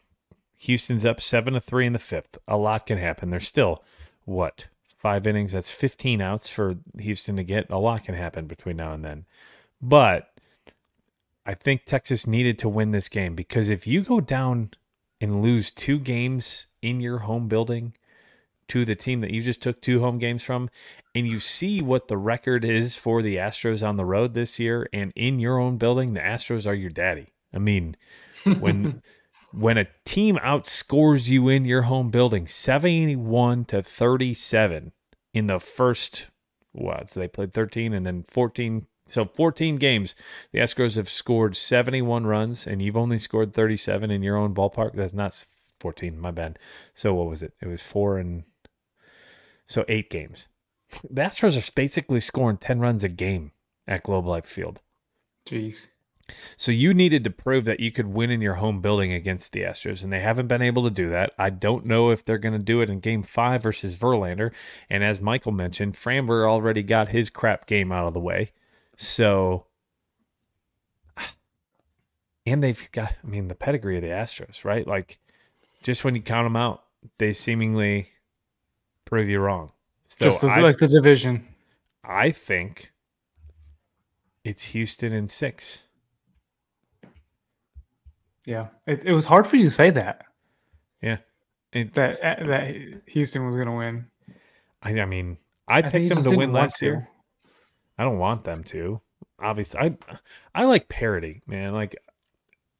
[0.58, 2.38] Houston's up seven to three in the fifth.
[2.48, 3.30] A lot can happen.
[3.30, 3.82] There's still
[4.24, 5.52] what five innings.
[5.52, 7.70] That's 15 outs for Houston to get.
[7.70, 9.26] A lot can happen between now and then.
[9.80, 10.30] But
[11.46, 14.72] I think Texas needed to win this game because if you go down
[15.20, 17.94] and lose two games in your home building
[18.68, 20.68] to the team that you just took two home games from,
[21.14, 24.88] and you see what the record is for the Astros on the road this year
[24.92, 27.28] and in your own building, the Astros are your daddy.
[27.54, 27.96] I mean,
[28.58, 29.02] when
[29.52, 34.92] when a team outscores you in your home building 71 to 37
[35.32, 36.26] in the first
[36.72, 40.14] what so they played 13 and then 14 so 14 games
[40.52, 44.94] the Astros have scored 71 runs and you've only scored 37 in your own ballpark
[44.94, 45.32] that's not
[45.80, 46.58] 14 my bad
[46.94, 48.44] so what was it it was 4 and
[49.66, 50.48] so 8 games
[51.10, 53.52] the Astros are basically scoring 10 runs a game
[53.86, 54.80] at Globe Life Field
[55.46, 55.88] Jeez.
[56.56, 59.62] so you needed to prove that you could win in your home building against the
[59.62, 61.32] Astros, and they haven't been able to do that.
[61.38, 64.50] I don't know if they're going to do it in Game Five versus Verlander.
[64.90, 68.50] And as Michael mentioned, Framber already got his crap game out of the way.
[68.96, 69.66] So,
[72.46, 74.86] and they've got, I mean, the pedigree of the Astros, right?
[74.86, 75.18] Like,
[75.82, 76.84] just when you count them out,
[77.18, 78.08] they seemingly
[79.04, 79.72] prove you wrong.
[80.06, 81.46] So Just I, like the division.
[82.04, 82.92] I think
[84.44, 85.82] it's Houston in six.
[88.44, 90.24] Yeah, it, it was hard for you to say that
[91.02, 91.18] Yeah.
[91.72, 94.06] It, that that Houston was going to win.
[94.82, 95.36] I, I mean,
[95.66, 97.08] I, think picked them to win last year.
[97.98, 99.00] I don't want them to.
[99.38, 99.96] Obviously, I
[100.54, 101.72] I like parody, man.
[101.72, 101.96] Like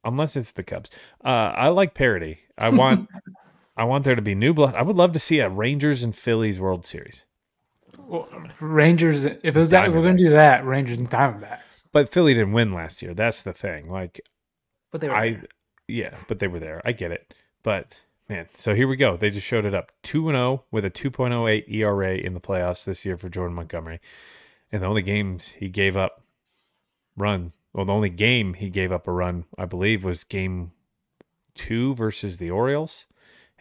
[0.05, 0.91] unless it's the Cubs,
[1.25, 2.39] uh, I like parody.
[2.57, 3.09] I want
[3.77, 4.75] I want there to be new blood.
[4.75, 7.25] I would love to see a Rangers and Phillies World Series,
[7.99, 8.29] Well,
[8.61, 9.25] Rangers.
[9.25, 10.65] If it was that, we're going to do that.
[10.65, 11.85] Rangers and Diamondbacks.
[11.93, 13.13] but Philly didn't win last year.
[13.13, 13.91] That's the thing.
[13.91, 14.21] Like
[14.91, 15.15] But they were.
[15.15, 15.43] I,
[15.89, 16.81] yeah, but they were there.
[16.85, 17.35] I get it.
[17.63, 17.99] But
[18.31, 19.17] man, so here we go.
[19.19, 19.93] They just showed it up.
[20.05, 24.01] 2 and 0 with a 2.08 ERA in the playoffs this year for Jordan Montgomery.
[24.73, 26.23] And the only games he gave up
[27.17, 30.73] run, well, the only game he gave up a run, I believe, was game
[31.55, 33.07] 2 versus the Orioles.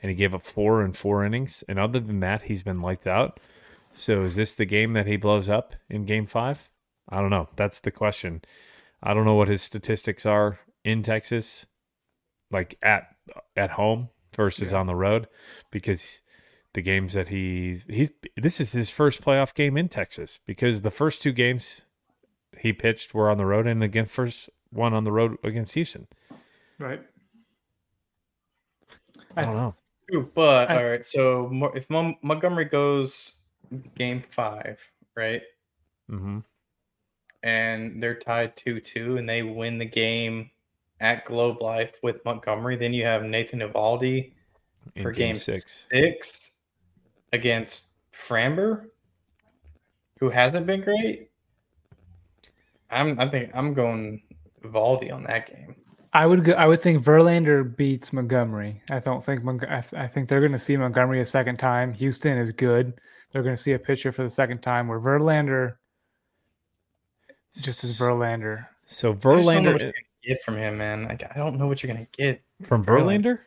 [0.01, 3.07] And he gave up 4 in 4 innings, and other than that, he's been lights
[3.07, 3.39] out.
[3.93, 6.69] So is this the game that he blows up in game 5?
[7.09, 7.47] I don't know.
[7.55, 8.41] That's the question.
[9.01, 11.65] I don't know what his statistics are in Texas
[12.51, 13.07] like at
[13.55, 15.27] at home versus on the road
[15.71, 16.21] because
[16.75, 20.91] the games that he's he's this is his first playoff game in Texas because the
[20.91, 21.83] first two games
[22.59, 26.05] he pitched were on the road and again first one on the road against Houston.
[26.77, 27.01] right.
[29.37, 29.75] I don't know.
[30.33, 31.05] But I- all right.
[31.05, 33.39] So if Mon- Montgomery goes
[33.95, 34.79] game five,
[35.15, 35.41] right,
[36.09, 36.39] hmm
[37.41, 40.49] and they're tied two two, and they win the game
[40.99, 44.33] at Globe Life with Montgomery, then you have Nathan Eovaldi
[45.01, 45.85] for game, game six.
[45.89, 46.54] six
[47.35, 48.85] against Framber,
[50.19, 51.29] who hasn't been great.
[52.89, 54.23] I'm I think I'm going
[54.63, 55.75] Valdi on that game.
[56.13, 58.81] I would go, I would think Verlander beats Montgomery.
[58.89, 61.57] I don't think Mon- I, th- I think they're going to see Montgomery a second
[61.57, 61.91] time.
[61.93, 62.93] Houston is good.
[63.31, 64.87] They're going to see a pitcher for the second time.
[64.87, 65.75] Where Verlander
[67.61, 68.65] just is Verlander.
[68.85, 69.41] So I just don't know
[69.73, 71.05] what Verlander you're get from him, man.
[71.05, 72.41] Like I don't know what you're gonna get.
[72.63, 73.23] from Verlander.
[73.23, 73.39] Verlander.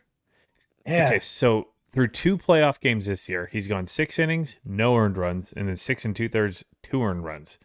[0.87, 1.69] Yeah, Okay, so
[1.99, 5.75] through two playoff games this year, he's gone six innings, no earned runs, and then
[5.75, 7.59] six and two thirds, two earned runs.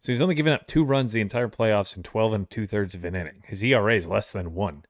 [0.00, 2.96] So he's only given up two runs the entire playoffs in 12 and two thirds
[2.96, 3.44] of an inning.
[3.44, 4.82] His ERA is less than one.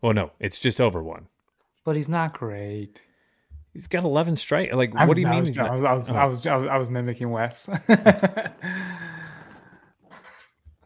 [0.00, 1.26] Well, no, it's just over one.
[1.84, 3.02] But he's not great.
[3.74, 4.72] He's got 11 strike.
[4.72, 5.40] Like, I'm- what do you I mean?
[5.40, 6.14] was, I was, I was, Oh.
[6.14, 7.68] I was, I was, I was mimicking Wes.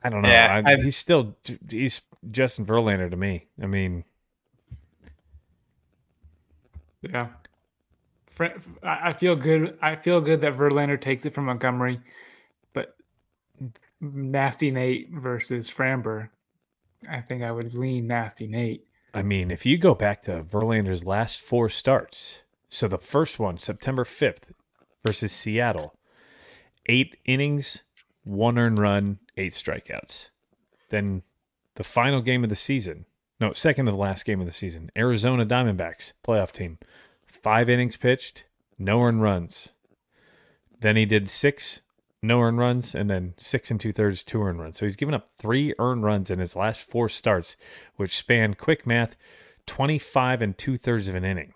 [0.03, 0.29] I don't know.
[0.29, 1.37] Yeah, I, he's still
[1.69, 3.47] he's Justin Verlander to me.
[3.63, 4.03] I mean,
[7.03, 7.29] yeah.
[8.83, 9.77] I feel good.
[9.83, 12.01] I feel good that Verlander takes it from Montgomery,
[12.73, 12.97] but
[14.01, 16.31] Nasty Nate versus Framber,
[17.09, 18.87] I think I would lean Nasty Nate.
[19.13, 23.59] I mean, if you go back to Verlander's last four starts, so the first one,
[23.59, 24.53] September 5th
[25.05, 25.95] versus Seattle,
[26.87, 27.83] eight innings,
[28.23, 30.31] one earned run, eight strikeouts.
[30.91, 31.23] Then
[31.75, 33.07] the final game of the season,
[33.41, 36.79] no, second to the last game of the season, Arizona Diamondbacks, playoff team,
[37.27, 38.45] five innings pitched,
[38.79, 39.71] no earned runs.
[40.81, 41.81] Then he did six
[42.23, 44.77] no earned runs and then six and two thirds, two earned runs.
[44.79, 47.57] So he's given up three earned runs in his last four starts,
[47.97, 49.17] which span quick math
[49.67, 51.55] 25 and two thirds of an inning.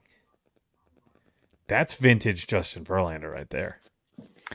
[1.66, 3.80] That's vintage Justin Verlander right there.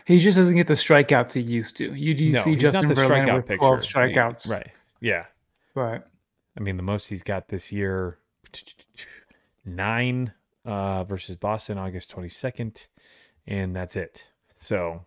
[0.06, 1.94] He just doesn't get the strikeouts he used to.
[1.94, 4.70] You do No, see Justin Verlander with twelve He- strikeouts, Right.
[5.02, 5.26] Yeah.
[5.74, 6.08] But
[6.60, 8.18] I mean, the most he's got this year
[9.66, 10.34] nine
[10.66, 12.88] uh, versus Boston, August 22nd,
[13.48, 14.28] and that's it.
[14.60, 15.04] So,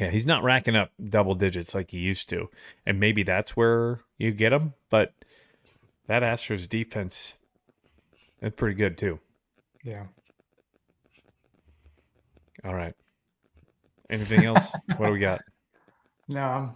[0.00, 2.48] yeah, he's not racking up double digits like he used to.
[2.86, 5.12] And maybe that's where you get him, but
[6.06, 7.36] that Astros defense
[8.40, 9.20] is pretty good too.
[9.82, 10.04] yeah,
[12.64, 12.94] All right.
[14.08, 14.72] Anything else?
[14.96, 15.40] what do we got?
[16.28, 16.70] no, I'm,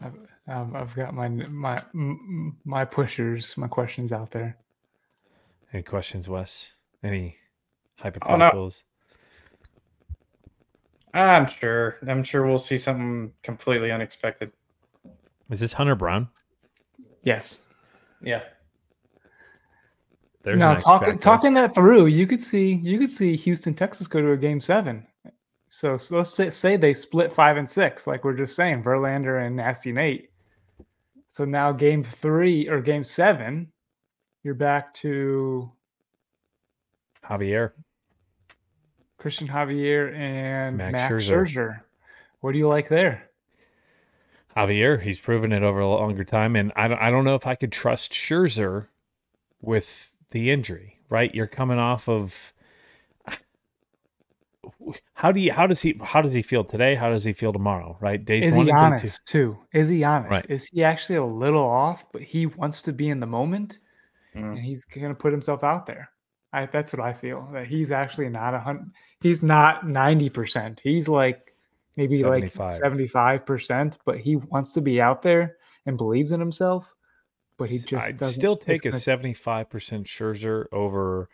[0.00, 0.14] I've,
[0.48, 4.56] um, I've got my my my pushers, my questions out there.
[5.72, 6.74] Any questions, Wes?
[7.02, 7.36] Any
[8.04, 8.50] Oh, no.
[8.50, 8.84] hypotheticals?
[11.14, 11.98] I'm sure.
[12.08, 14.50] I'm sure we'll see something completely unexpected.
[15.50, 16.28] Is this Hunter Brown?
[17.22, 17.64] Yes.
[18.22, 18.42] Yeah.
[20.42, 24.06] There's now an talking talking that through, you could see you could see Houston, Texas
[24.08, 25.06] go to a game seven.
[25.68, 29.46] So, so let's say, say they split five and six, like we're just saying, Verlander
[29.46, 30.30] and Nasty Nate.
[31.32, 33.72] So now game three or game seven,
[34.42, 35.72] you're back to
[37.24, 37.72] Javier.
[39.16, 41.46] Christian Javier and Max Max, Scherzer.
[41.46, 41.80] Scherzer.
[42.40, 43.30] What do you like there?
[44.54, 47.46] Javier, he's proven it over a longer time, and I don't, I don't know if
[47.46, 48.88] I could trust Scherzer
[49.62, 50.98] with the injury.
[51.08, 52.52] Right, you're coming off of.
[55.14, 55.52] How do you?
[55.52, 55.98] How does he?
[56.02, 56.94] How does he feel today?
[56.94, 57.96] How does he feel tomorrow?
[58.00, 58.94] Right, days Is one he and day two.
[58.94, 59.58] honest too?
[59.72, 60.30] Is he honest?
[60.30, 60.46] Right.
[60.48, 63.78] Is he actually a little off, but he wants to be in the moment
[64.34, 64.52] Mm.
[64.52, 66.08] and he's gonna put himself out there.
[66.54, 67.46] I, that's what I feel.
[67.52, 68.90] That he's actually not a hundred.
[69.20, 70.80] He's not ninety percent.
[70.82, 71.54] He's like
[71.96, 72.58] maybe 75.
[72.58, 76.94] like seventy five percent, but he wants to be out there and believes in himself.
[77.58, 78.32] But he just I'd doesn't.
[78.32, 81.28] still take a seventy-five percent Scherzer over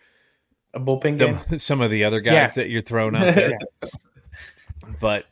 [0.74, 1.39] A bullpen game.
[1.49, 2.55] the, some of the other guys Yes.
[2.57, 3.59] that you're throwing out there.
[3.82, 4.09] Yes.
[5.01, 5.24] but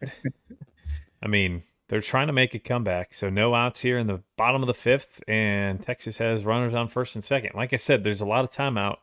[1.23, 3.15] I mean, they're trying to make a comeback.
[3.15, 6.89] So no outs here in the bottom of the fifth, and Texas has runners on
[6.89, 7.53] first and second.
[7.55, 9.01] Like I said, there's a lot of time out,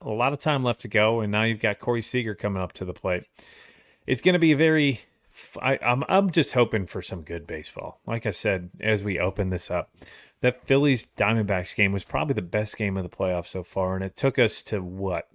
[0.00, 2.72] a lot of time left to go, and now you've got Corey Seager coming up
[2.74, 3.28] to the plate.
[4.06, 5.00] It's going to be a very.
[5.62, 8.00] I, I'm I'm just hoping for some good baseball.
[8.06, 9.92] Like I said, as we open this up,
[10.40, 14.04] that Phillies Diamondbacks game was probably the best game of the playoffs so far, and
[14.04, 15.28] it took us to what?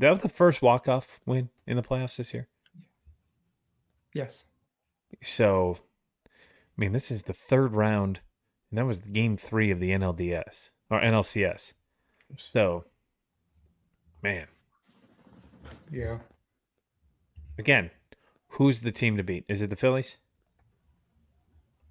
[0.00, 2.48] That was the first walk off win in the playoffs this year.
[4.14, 4.46] Yes.
[5.22, 5.78] So,
[6.26, 6.30] I
[6.76, 8.20] mean, this is the third round,
[8.70, 11.74] and that was game three of the NLDS or NLCS.
[12.36, 12.84] So,
[14.22, 14.46] man,
[15.90, 16.18] Yeah.
[17.58, 17.90] again,
[18.48, 19.44] who's the team to beat?
[19.48, 20.18] Is it the Phillies?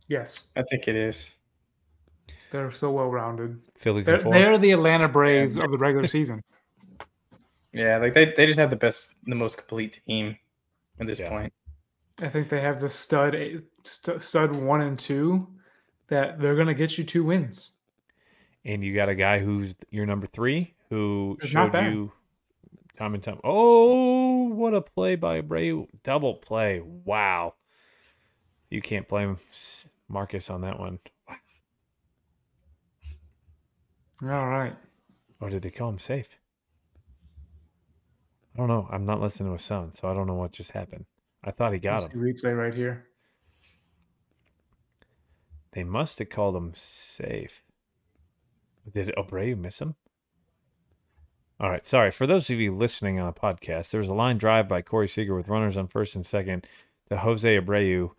[0.07, 0.47] Yes.
[0.55, 1.35] I think it is.
[2.51, 3.59] They're so well rounded.
[3.75, 4.33] Phillies They're, and four.
[4.33, 6.41] they're the Atlanta Braves of the regular season.
[7.77, 10.37] Yeah, like they, they just have the best, the most complete team
[10.99, 11.29] at this Yeah.
[11.29, 11.53] point.
[12.19, 15.47] I think they have the stud eh, stud one and two
[16.07, 17.73] that they're gonna get you two wins.
[18.65, 22.11] and you got a guy who's your number three who He's not showed you
[22.97, 23.39] time and time.
[23.43, 25.87] Oh, what a play by Abreu!
[26.03, 26.81] Double play.
[26.83, 27.53] Wow.
[28.69, 29.37] You can't blame
[30.09, 30.99] Marcus on that one.
[34.23, 34.75] All right.
[35.39, 36.39] Or did they call him safe?
[38.57, 38.87] I don't know.
[38.91, 41.05] I'm not listening to his son, so I don't know what just happened.
[41.43, 42.19] I thought he got him.
[42.19, 43.05] Replay right here.
[45.73, 47.61] They must have called him safe.
[48.91, 49.95] Did Abreu miss him?
[51.59, 51.85] All right.
[51.85, 52.09] Sorry.
[52.09, 55.07] For those of you listening on a podcast, there was a line drive by Corey
[55.07, 56.67] Seager with runners on first and second
[57.09, 58.11] to Jose Abreu.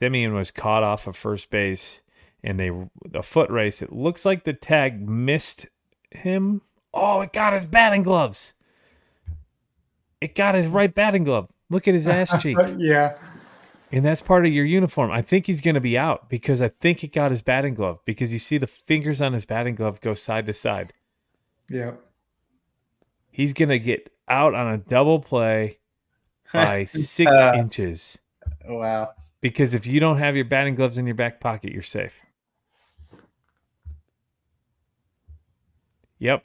[0.00, 2.00] Semien was caught off of first base
[2.42, 2.70] and they
[3.12, 3.82] a foot race.
[3.82, 5.66] It looks like the tag missed
[6.10, 6.62] him.
[6.92, 8.54] Oh, it got his batting gloves.
[10.24, 11.48] It got his right batting glove.
[11.68, 12.56] Look at his ass cheek.
[12.78, 13.14] yeah.
[13.92, 15.10] And that's part of your uniform.
[15.10, 17.98] I think he's going to be out because I think it got his batting glove
[18.06, 20.92] because you see the fingers on his batting glove go side to side.
[21.68, 21.92] Yeah.
[23.30, 25.78] He's going to get out on a double play
[26.52, 27.52] by six Uh.
[27.56, 28.18] inches
[28.66, 29.10] Wow.
[29.42, 32.14] because if you don't have your batting gloves in your back pocket, you're safe.
[36.18, 36.44] Yep.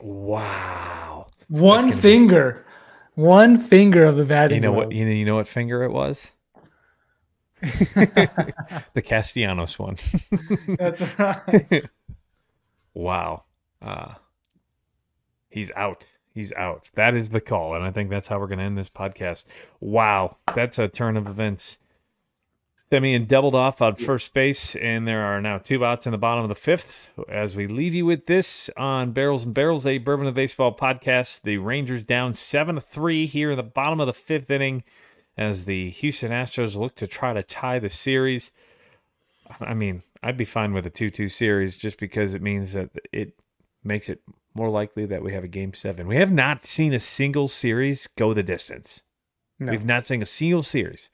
[0.00, 1.26] Wow.
[1.48, 2.64] One finger.
[3.20, 4.56] One finger of the batting.
[4.56, 4.92] You know what?
[4.92, 6.32] You know, you know what finger it was?
[7.60, 9.96] the Castellanos one.
[10.78, 11.82] That's right.
[12.94, 13.44] wow.
[13.82, 14.14] Uh,
[15.50, 16.08] he's out.
[16.32, 16.90] He's out.
[16.94, 17.74] That is the call.
[17.74, 19.44] And I think that's how we're going to end this podcast.
[19.80, 20.38] Wow.
[20.54, 21.76] That's a turn of events.
[22.90, 26.42] Semien doubled off on first base, and there are now two outs in the bottom
[26.42, 27.10] of the fifth.
[27.28, 31.42] As we leave you with this on Barrels and Barrels, a Bourbon of Baseball podcast,
[31.42, 34.82] the Rangers down 7 to 3 here in the bottom of the fifth inning
[35.36, 38.50] as the Houston Astros look to try to tie the series.
[39.60, 42.90] I mean, I'd be fine with a 2 2 series just because it means that
[43.12, 43.34] it
[43.84, 44.20] makes it
[44.52, 46.08] more likely that we have a game seven.
[46.08, 49.02] We have not seen a single series go the distance.
[49.60, 49.70] No.
[49.70, 51.08] We've not seen a single series.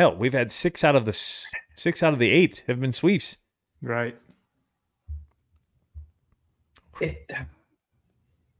[0.00, 1.12] Hell, we've had six out of the
[1.76, 3.36] six out of the eight have been sweeps.
[3.82, 4.16] Right.
[7.02, 7.30] It,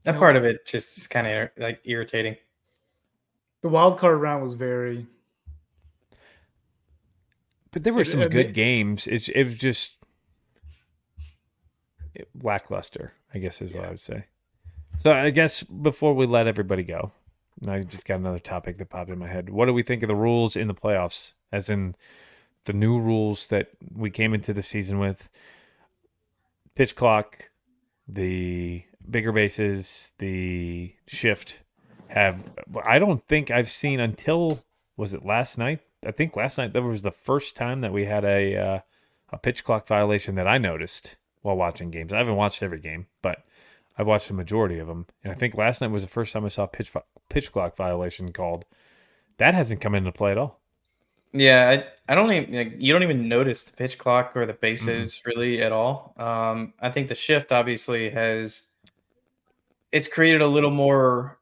[0.03, 2.35] that part of it just is kind of like irritating.
[3.63, 5.07] The wild card round was very.
[7.71, 9.07] But there were It- some I good mean- games.
[9.07, 9.93] It's it was just
[12.43, 14.25] lackluster, I guess is what I would say.
[14.97, 17.13] So I guess before we let everybody go, and
[17.67, 19.49] I just got another topic that popped in my head.
[19.49, 21.33] What do we think of the rules in the playoffs?
[21.51, 21.95] As in
[22.65, 25.29] the new rules that we came into the season with
[26.75, 27.49] pitch clock,
[28.07, 31.59] the bigger bases, the shift
[32.07, 32.43] have
[32.83, 34.63] I don't think I've seen until
[34.97, 35.79] was it last night?
[36.05, 38.79] I think last night that was the first time that we had a uh,
[39.29, 42.13] a pitch clock violation that I noticed while watching games.
[42.13, 43.43] I haven't watched every game, but
[43.97, 45.05] I've watched the majority of them.
[45.23, 46.91] And I think last night was the first time I saw pitch
[47.29, 48.65] pitch clock violation called.
[49.37, 50.59] That hasn't come into play at all.
[51.33, 51.69] Yeah,
[52.07, 55.21] I, I don't even like, you don't even notice the pitch clock or the bases
[55.25, 56.13] really at all.
[56.17, 58.71] Um, I think the shift obviously has
[59.91, 61.39] it's created a little more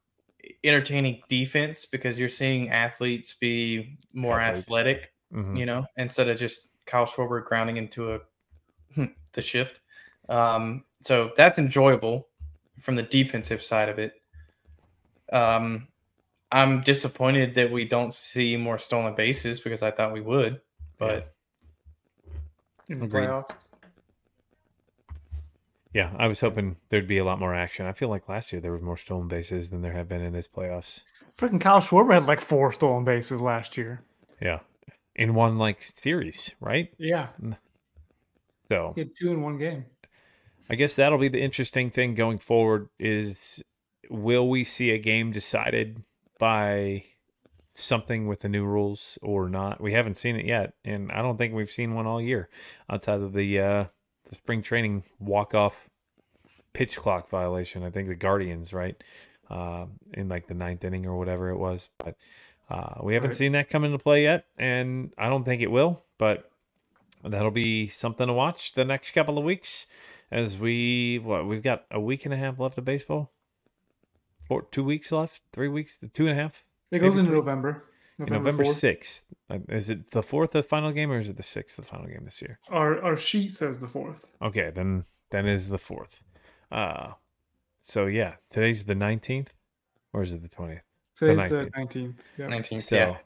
[0.63, 4.67] entertaining defense because you're seeing athletes be more Athletes.
[4.67, 5.57] athletic, Mhm.
[5.57, 8.19] you know, instead of just Kyle Schwarber grounding into a
[9.33, 9.81] the shift.
[10.29, 12.27] Um, so that's enjoyable
[12.79, 14.13] from the defensive side of it.
[15.31, 15.87] Um,
[16.51, 20.61] I'm disappointed that we don't see more stolen bases because I thought we would,
[20.97, 21.33] but
[22.89, 23.27] in the Agreed.
[23.27, 23.55] playoffs.
[25.93, 27.85] Yeah, I was hoping there'd be a lot more action.
[27.85, 30.33] I feel like last year there was more stolen bases than there have been in
[30.33, 31.01] this playoffs.
[31.37, 34.01] Freaking Kyle Schwarber had like four stolen bases last year.
[34.41, 34.59] Yeah,
[35.15, 36.93] in one like series, right?
[36.97, 37.29] Yeah,
[38.69, 39.85] So he had two in one game.
[40.69, 43.63] I guess that'll be the interesting thing going forward is
[44.09, 46.03] will we see a game decided
[46.39, 47.03] by
[47.75, 49.81] something with the new rules or not?
[49.81, 52.49] We haven't seen it yet, and I don't think we've seen one all year
[52.89, 53.85] outside of the uh
[54.29, 55.89] the spring training walk off
[56.73, 57.83] pitch clock violation.
[57.83, 59.01] I think the Guardians, right?
[59.49, 61.89] Uh, in like the ninth inning or whatever it was.
[61.97, 62.15] But
[62.69, 63.37] uh, we haven't Right.
[63.37, 66.51] seen that come into play yet, and I don't think it will, but
[67.23, 69.87] that'll be something to watch the next couple of weeks
[70.31, 73.31] as we what we've got a week and a half left of baseball
[74.47, 77.39] four two weeks left three weeks two and a half It goes Maybe into three.
[77.39, 77.83] November.
[78.19, 81.77] November 6th Uh, is it the fourth the final game or is it the sixth
[81.77, 84.25] the final game this year Our our sheet says the fourth.
[84.41, 86.21] okay then then is the fourth
[86.71, 87.13] uh
[87.81, 89.47] so yeah today's the 19th
[90.11, 90.81] or is it the 20th
[91.15, 91.75] Today's the 19th.
[91.75, 92.23] nineteenth.
[92.37, 92.47] Yeah.
[92.47, 92.81] 19th.
[92.81, 93.17] so yeah.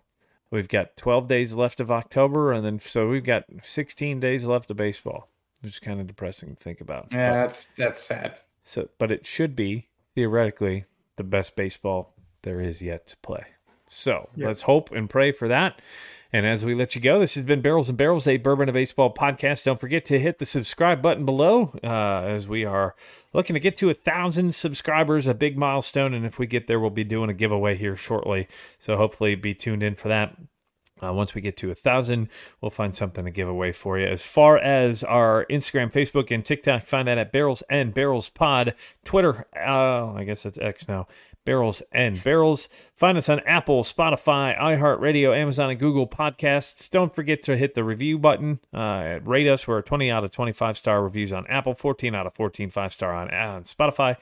[0.51, 4.69] we've got 12 days left of october and then so we've got 16 days left
[4.69, 5.27] of baseball
[5.63, 8.35] which is kind of depressing to think about Yeah, But- that's that's sad.
[8.63, 10.85] So, but it should be theoretically
[11.17, 12.13] the best baseball
[12.43, 13.45] there is yet to play.
[13.89, 14.47] So Yep.
[14.47, 15.81] let's hope and pray for that.
[16.35, 18.73] And as we let you go, this has been Barrels and Barrels, a Bourbon and
[18.73, 19.65] Baseball podcast.
[19.65, 22.95] Don't forget to hit the subscribe button below uh, as we are
[23.33, 26.11] looking to get to a thousand subscribers, a big milestone.
[26.15, 28.47] And if we get there, we'll be doing a giveaway here shortly.
[28.79, 30.35] So hopefully be tuned in for that.
[31.03, 32.29] Uh, once we get to a thousand,
[32.61, 34.05] we'll find something to give away for you.
[34.05, 38.73] As far as our Instagram, Facebook, and TikTok, find that at Barrels and Barrels Pod.
[39.03, 41.07] Twitter, uh, I guess that's X now.
[41.45, 42.69] Barrels and Barrels.
[42.95, 46.89] Find us on Apple, Spotify, iHeartRadio, Amazon, and Google Podcasts.
[46.89, 48.59] Don't forget to hit the review button.
[48.73, 49.67] Uh, rate us.
[49.67, 53.13] We're 20 out of 25 star reviews on Apple, 14 out of 14 five star
[53.13, 54.15] on, on Spotify.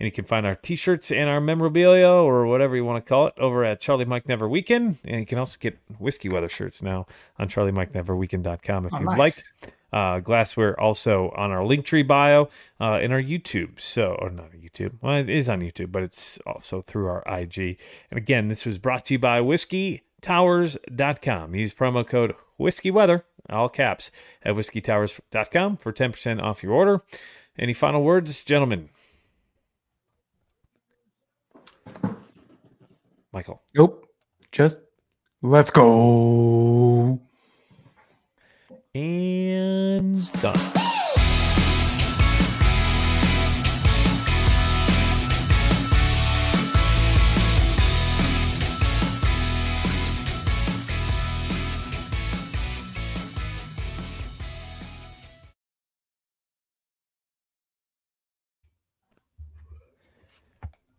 [0.00, 3.26] And you can find our t-shirts and our memorabilia or whatever you want to call
[3.26, 4.98] it over at Charlie Mike Never Weaken.
[5.04, 7.06] And you can also get whiskey weather shirts now
[7.38, 9.18] on charliemikeneverweaken.com if Oh, you'd nice.
[9.18, 9.34] like.
[9.92, 12.48] Uh, glassware also on our Linktree bio
[12.80, 13.78] uh, in our YouTube.
[13.80, 14.94] So, or not YouTube.
[15.02, 17.76] Well, it is on YouTube, but it's also through our IG.
[18.10, 21.54] And again, this was brought to you by WhiskeyTowers.com.
[21.56, 24.10] Use promo code Whiskey Weather, all caps,
[24.44, 27.02] at WhiskeyTowers.com for 10% off your order.
[27.58, 28.90] Any final words, gentlemen?
[33.32, 33.62] Michael.
[33.76, 34.06] Nope.
[34.52, 34.80] Just
[35.42, 37.20] let's go.
[38.94, 40.99] And done.